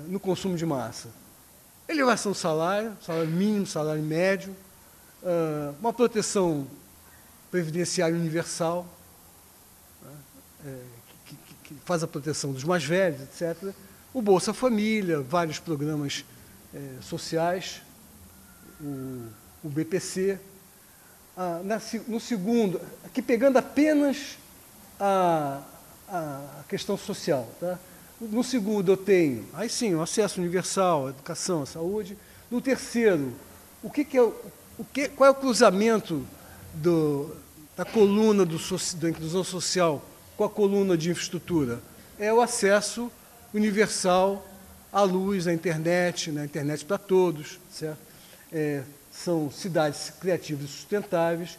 no 0.08 0.20
consumo 0.20 0.58
de 0.58 0.66
massa? 0.66 1.10
Elevação 1.88 2.32
do 2.32 2.38
salário, 2.38 2.97
salário 3.01 3.30
mínimo, 3.30 3.66
salário 3.66 4.01
médio, 4.01 4.56
uh, 5.24 5.76
uma 5.80 5.93
proteção 5.93 6.68
previdenciária 7.51 8.16
universal, 8.16 8.88
uh, 10.03 10.68
que, 11.26 11.36
que, 11.36 11.56
que, 11.64 11.76
faz 11.86 12.03
a 12.03 12.08
proteção 12.08 12.51
dos 12.51 12.64
mais 12.64 12.84
velhos, 12.84 13.22
etc. 13.22 13.74
O 14.14 14.22
Bolsa 14.22 14.53
Família, 14.53 15.22
vários 15.22 15.60
programas 15.60 16.24
eh, 16.74 17.01
sociais, 17.01 17.82
o, 18.80 19.28
o 19.64 19.70
BPC. 19.70 20.39
Ah, 21.36 21.62
na, 21.64 21.82
no 22.08 22.20
segundo, 22.20 22.80
aqui 23.03 23.22
pegando 23.22 23.58
apenas 23.58 24.38
a, 25.00 25.62
a 26.10 26.64
questão 26.68 26.98
social. 26.98 27.48
Tá? 27.60 27.78
No 28.20 28.43
segundo 28.43 28.91
eu 28.91 28.98
tenho, 28.98 29.46
aí 29.54 29.70
sim, 29.70 29.93
o 29.93 30.02
acesso 30.02 30.39
universal, 30.39 31.08
a 31.08 31.10
educação, 31.10 31.64
a 31.64 31.66
saúde. 31.66 32.18
No 32.50 32.62
terceiro, 32.62 33.34
o 33.84 33.89
que, 33.89 34.06
que 34.06 34.18
é 34.18 34.22
o 34.22 34.84
que, 34.93 35.08
qual 35.10 35.30
é 35.30 35.32
o 35.32 35.36
cruzamento 35.36 36.26
do, 36.74 37.36
da 37.78 37.86
coluna 37.86 38.46
do, 38.46 38.58
da 38.96 39.10
inclusão 39.10 39.43
social 39.43 40.04
com 40.36 40.43
a 40.43 40.50
coluna 40.50 40.98
de 40.98 41.10
infraestrutura? 41.10 41.82
É 42.20 42.34
o 42.34 42.41
acesso 42.41 43.10
universal 43.54 44.46
à 44.91 45.02
luz, 45.02 45.48
à 45.48 45.54
internet, 45.54 46.32
na 46.32 46.41
né? 46.41 46.46
internet 46.46 46.84
para 46.84 46.98
todos, 46.98 47.60
certo? 47.72 48.06
é, 48.52 48.84
são 49.12 49.52
cidades 49.52 50.12
criativas 50.20 50.70
e 50.70 50.74
sustentáveis. 50.74 51.58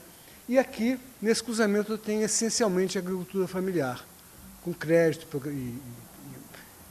E 0.49 0.59
aqui, 0.59 0.99
nesse 1.21 1.43
cruzamento, 1.43 1.93
eu 1.93 1.99
tenho 1.99 2.23
essencialmente 2.23 2.97
a 2.97 3.01
agricultura 3.01 3.49
familiar, 3.49 4.05
com 4.63 4.73
crédito 4.73 5.27
e, 5.47 5.49
e, 5.49 5.81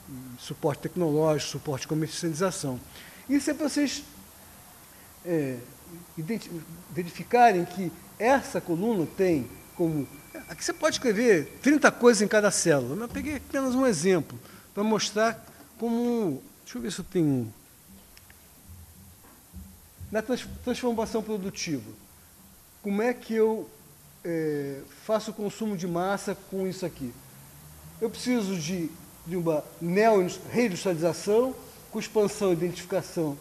e 0.10 0.40
suporte 0.40 0.82
tecnológico, 0.82 1.52
suporte 1.52 1.82
de 1.84 1.88
comercialização. 1.88 2.80
Isso 3.30 3.50
é 3.50 3.54
para 3.54 3.70
vocês 3.70 4.04
é, 5.26 5.58
verificarem 6.92 7.64
que 7.64 7.92
essa 8.20 8.60
coluna 8.60 9.08
tem 9.18 9.50
como. 9.76 10.08
Aqui 10.50 10.64
você 10.64 10.74
pode 10.74 10.96
escrever 10.96 11.60
30 11.62 11.92
coisas 11.92 12.22
em 12.22 12.28
cada 12.28 12.52
célula, 12.52 12.96
mas 12.96 13.04
eu 13.04 13.10
peguei 13.10 13.38
apenas 13.38 13.74
um 13.74 13.86
exemplo 13.86 14.38
para 14.74 14.84
mostrar 14.84 15.46
como. 15.80 16.44
Deixa 16.64 16.78
eu 16.78 16.82
ver 16.82 16.92
se 16.92 17.00
eu 17.00 17.06
tenho. 17.06 17.54
Na 20.12 20.22
transformação 20.22 21.24
produtiva, 21.24 21.90
como 22.86 23.02
é 23.02 23.16
que 23.16 23.34
eu 23.34 23.68
é, 24.24 24.78
faço 25.08 25.32
o 25.32 25.34
consumo 25.34 25.76
de 25.76 25.88
massa 25.88 26.38
com 26.52 26.68
isso 26.68 26.86
aqui? 26.86 27.12
Eu 28.00 28.12
preciso 28.12 28.56
de, 28.56 28.92
de 29.26 29.36
uma 29.36 29.64
neo-reindustrialização 29.82 31.56
com 31.92 32.00
expansão, 32.00 32.54
identificação, 32.54 33.36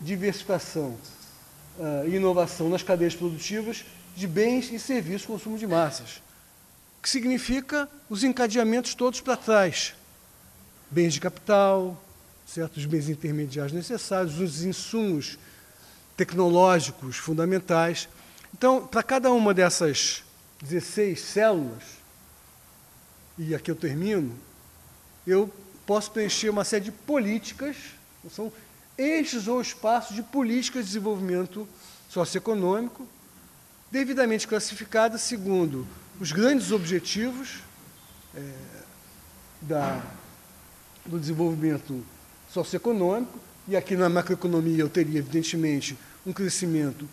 diversificação 0.00 0.96
uh, 1.80 2.08
e 2.08 2.14
inovação 2.14 2.68
nas 2.68 2.84
cadeias 2.84 3.12
produtivas 3.12 3.84
de 4.14 4.28
bens 4.28 4.70
e 4.70 4.78
serviços 4.78 5.26
consumo 5.26 5.58
de 5.58 5.66
massas, 5.66 6.22
que 7.02 7.10
significa 7.10 7.88
os 8.08 8.22
encadeamentos 8.22 8.94
todos 8.94 9.20
para 9.20 9.36
trás. 9.36 9.94
Bens 10.88 11.12
de 11.14 11.20
capital, 11.20 12.00
certos 12.46 12.84
bens 12.84 13.08
intermediários 13.08 13.72
necessários, 13.72 14.38
os 14.38 14.62
insumos 14.62 15.40
tecnológicos 16.16 17.16
fundamentais. 17.16 18.08
Então, 18.54 18.86
para 18.86 19.02
cada 19.02 19.30
uma 19.32 19.54
dessas 19.54 20.22
16 20.62 21.20
células, 21.20 21.82
e 23.38 23.54
aqui 23.54 23.70
eu 23.70 23.76
termino, 23.76 24.36
eu 25.26 25.52
posso 25.86 26.10
preencher 26.10 26.50
uma 26.50 26.64
série 26.64 26.84
de 26.84 26.92
políticas, 26.92 27.76
são 28.30 28.52
eixos 28.98 29.48
ou 29.48 29.60
espaços 29.60 30.14
de 30.14 30.22
políticas 30.22 30.82
de 30.82 30.88
desenvolvimento 30.88 31.66
socioeconômico, 32.08 33.08
devidamente 33.90 34.46
classificadas 34.46 35.22
segundo 35.22 35.86
os 36.20 36.32
grandes 36.32 36.70
objetivos 36.70 37.60
é, 38.34 38.52
da, 39.62 40.02
do 41.06 41.18
desenvolvimento 41.18 42.04
socioeconômico, 42.52 43.38
e 43.66 43.76
aqui 43.76 43.96
na 43.96 44.08
macroeconomia 44.08 44.80
eu 44.82 44.88
teria, 44.88 45.18
evidentemente, 45.18 45.96
um 46.26 46.32
crescimento 46.32 47.08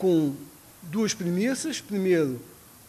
com 0.00 0.34
duas 0.82 1.14
premissas. 1.14 1.80
Primeiro, 1.80 2.40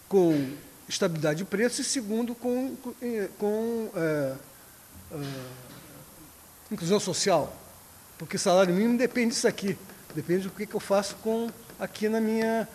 com 0.07 0.49
estabilidade 0.87 1.39
de 1.39 1.45
preços, 1.45 1.79
e 1.79 1.83
segundo, 1.83 2.33
com, 2.33 2.75
com, 2.77 2.93
com 3.37 3.89
é, 3.95 4.33
é, 5.11 5.17
inclusão 6.71 6.99
social. 6.99 7.55
Porque 8.17 8.37
salário 8.37 8.73
mínimo 8.73 8.97
depende 8.97 9.33
disso 9.33 9.47
aqui, 9.47 9.77
depende 10.15 10.43
do 10.43 10.51
que, 10.51 10.65
que 10.65 10.75
eu 10.75 10.79
faço 10.79 11.15
com 11.17 11.49
aqui 11.79 12.07
na 12.07 12.21
minha, 12.21 12.67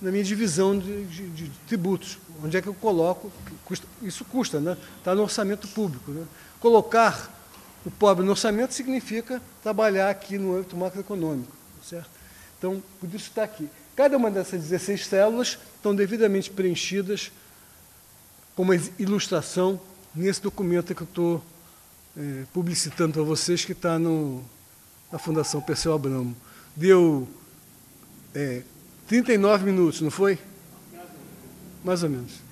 na 0.00 0.10
minha 0.10 0.24
divisão 0.24 0.78
de, 0.78 1.04
de, 1.06 1.28
de 1.30 1.50
tributos. 1.66 2.18
Onde 2.42 2.56
é 2.56 2.62
que 2.62 2.68
eu 2.68 2.74
coloco? 2.74 3.32
Custa, 3.64 3.86
isso 4.02 4.24
custa, 4.24 4.60
né? 4.60 4.76
Está 4.98 5.14
no 5.14 5.22
orçamento 5.22 5.68
público. 5.68 6.10
Né? 6.10 6.24
Colocar 6.60 7.30
o 7.84 7.90
pobre 7.90 8.24
no 8.24 8.30
orçamento 8.30 8.74
significa 8.74 9.42
trabalhar 9.62 10.08
aqui 10.08 10.38
no 10.38 10.56
âmbito 10.56 10.76
macroeconômico, 10.76 11.52
certo? 11.82 12.08
Então, 12.58 12.80
por 13.00 13.08
isso 13.08 13.28
está 13.28 13.42
aqui. 13.42 13.68
Cada 13.94 14.16
uma 14.16 14.30
dessas 14.30 14.62
16 14.62 15.06
células 15.06 15.58
estão 15.76 15.94
devidamente 15.94 16.50
preenchidas 16.50 17.30
com 18.56 18.62
uma 18.62 18.74
ilustração 18.98 19.80
nesse 20.14 20.40
documento 20.40 20.94
que 20.94 21.02
eu 21.02 21.06
estou 21.06 21.44
é, 22.16 22.44
publicitando 22.52 23.14
para 23.14 23.22
vocês, 23.22 23.64
que 23.64 23.72
está 23.72 23.98
na 23.98 25.18
Fundação 25.18 25.60
Perseu 25.60 25.94
Abramo. 25.94 26.36
Deu 26.74 27.28
é, 28.34 28.62
39 29.06 29.64
minutos, 29.64 30.00
não 30.00 30.10
foi? 30.10 30.38
Mais 31.84 32.02
ou 32.02 32.08
menos. 32.08 32.51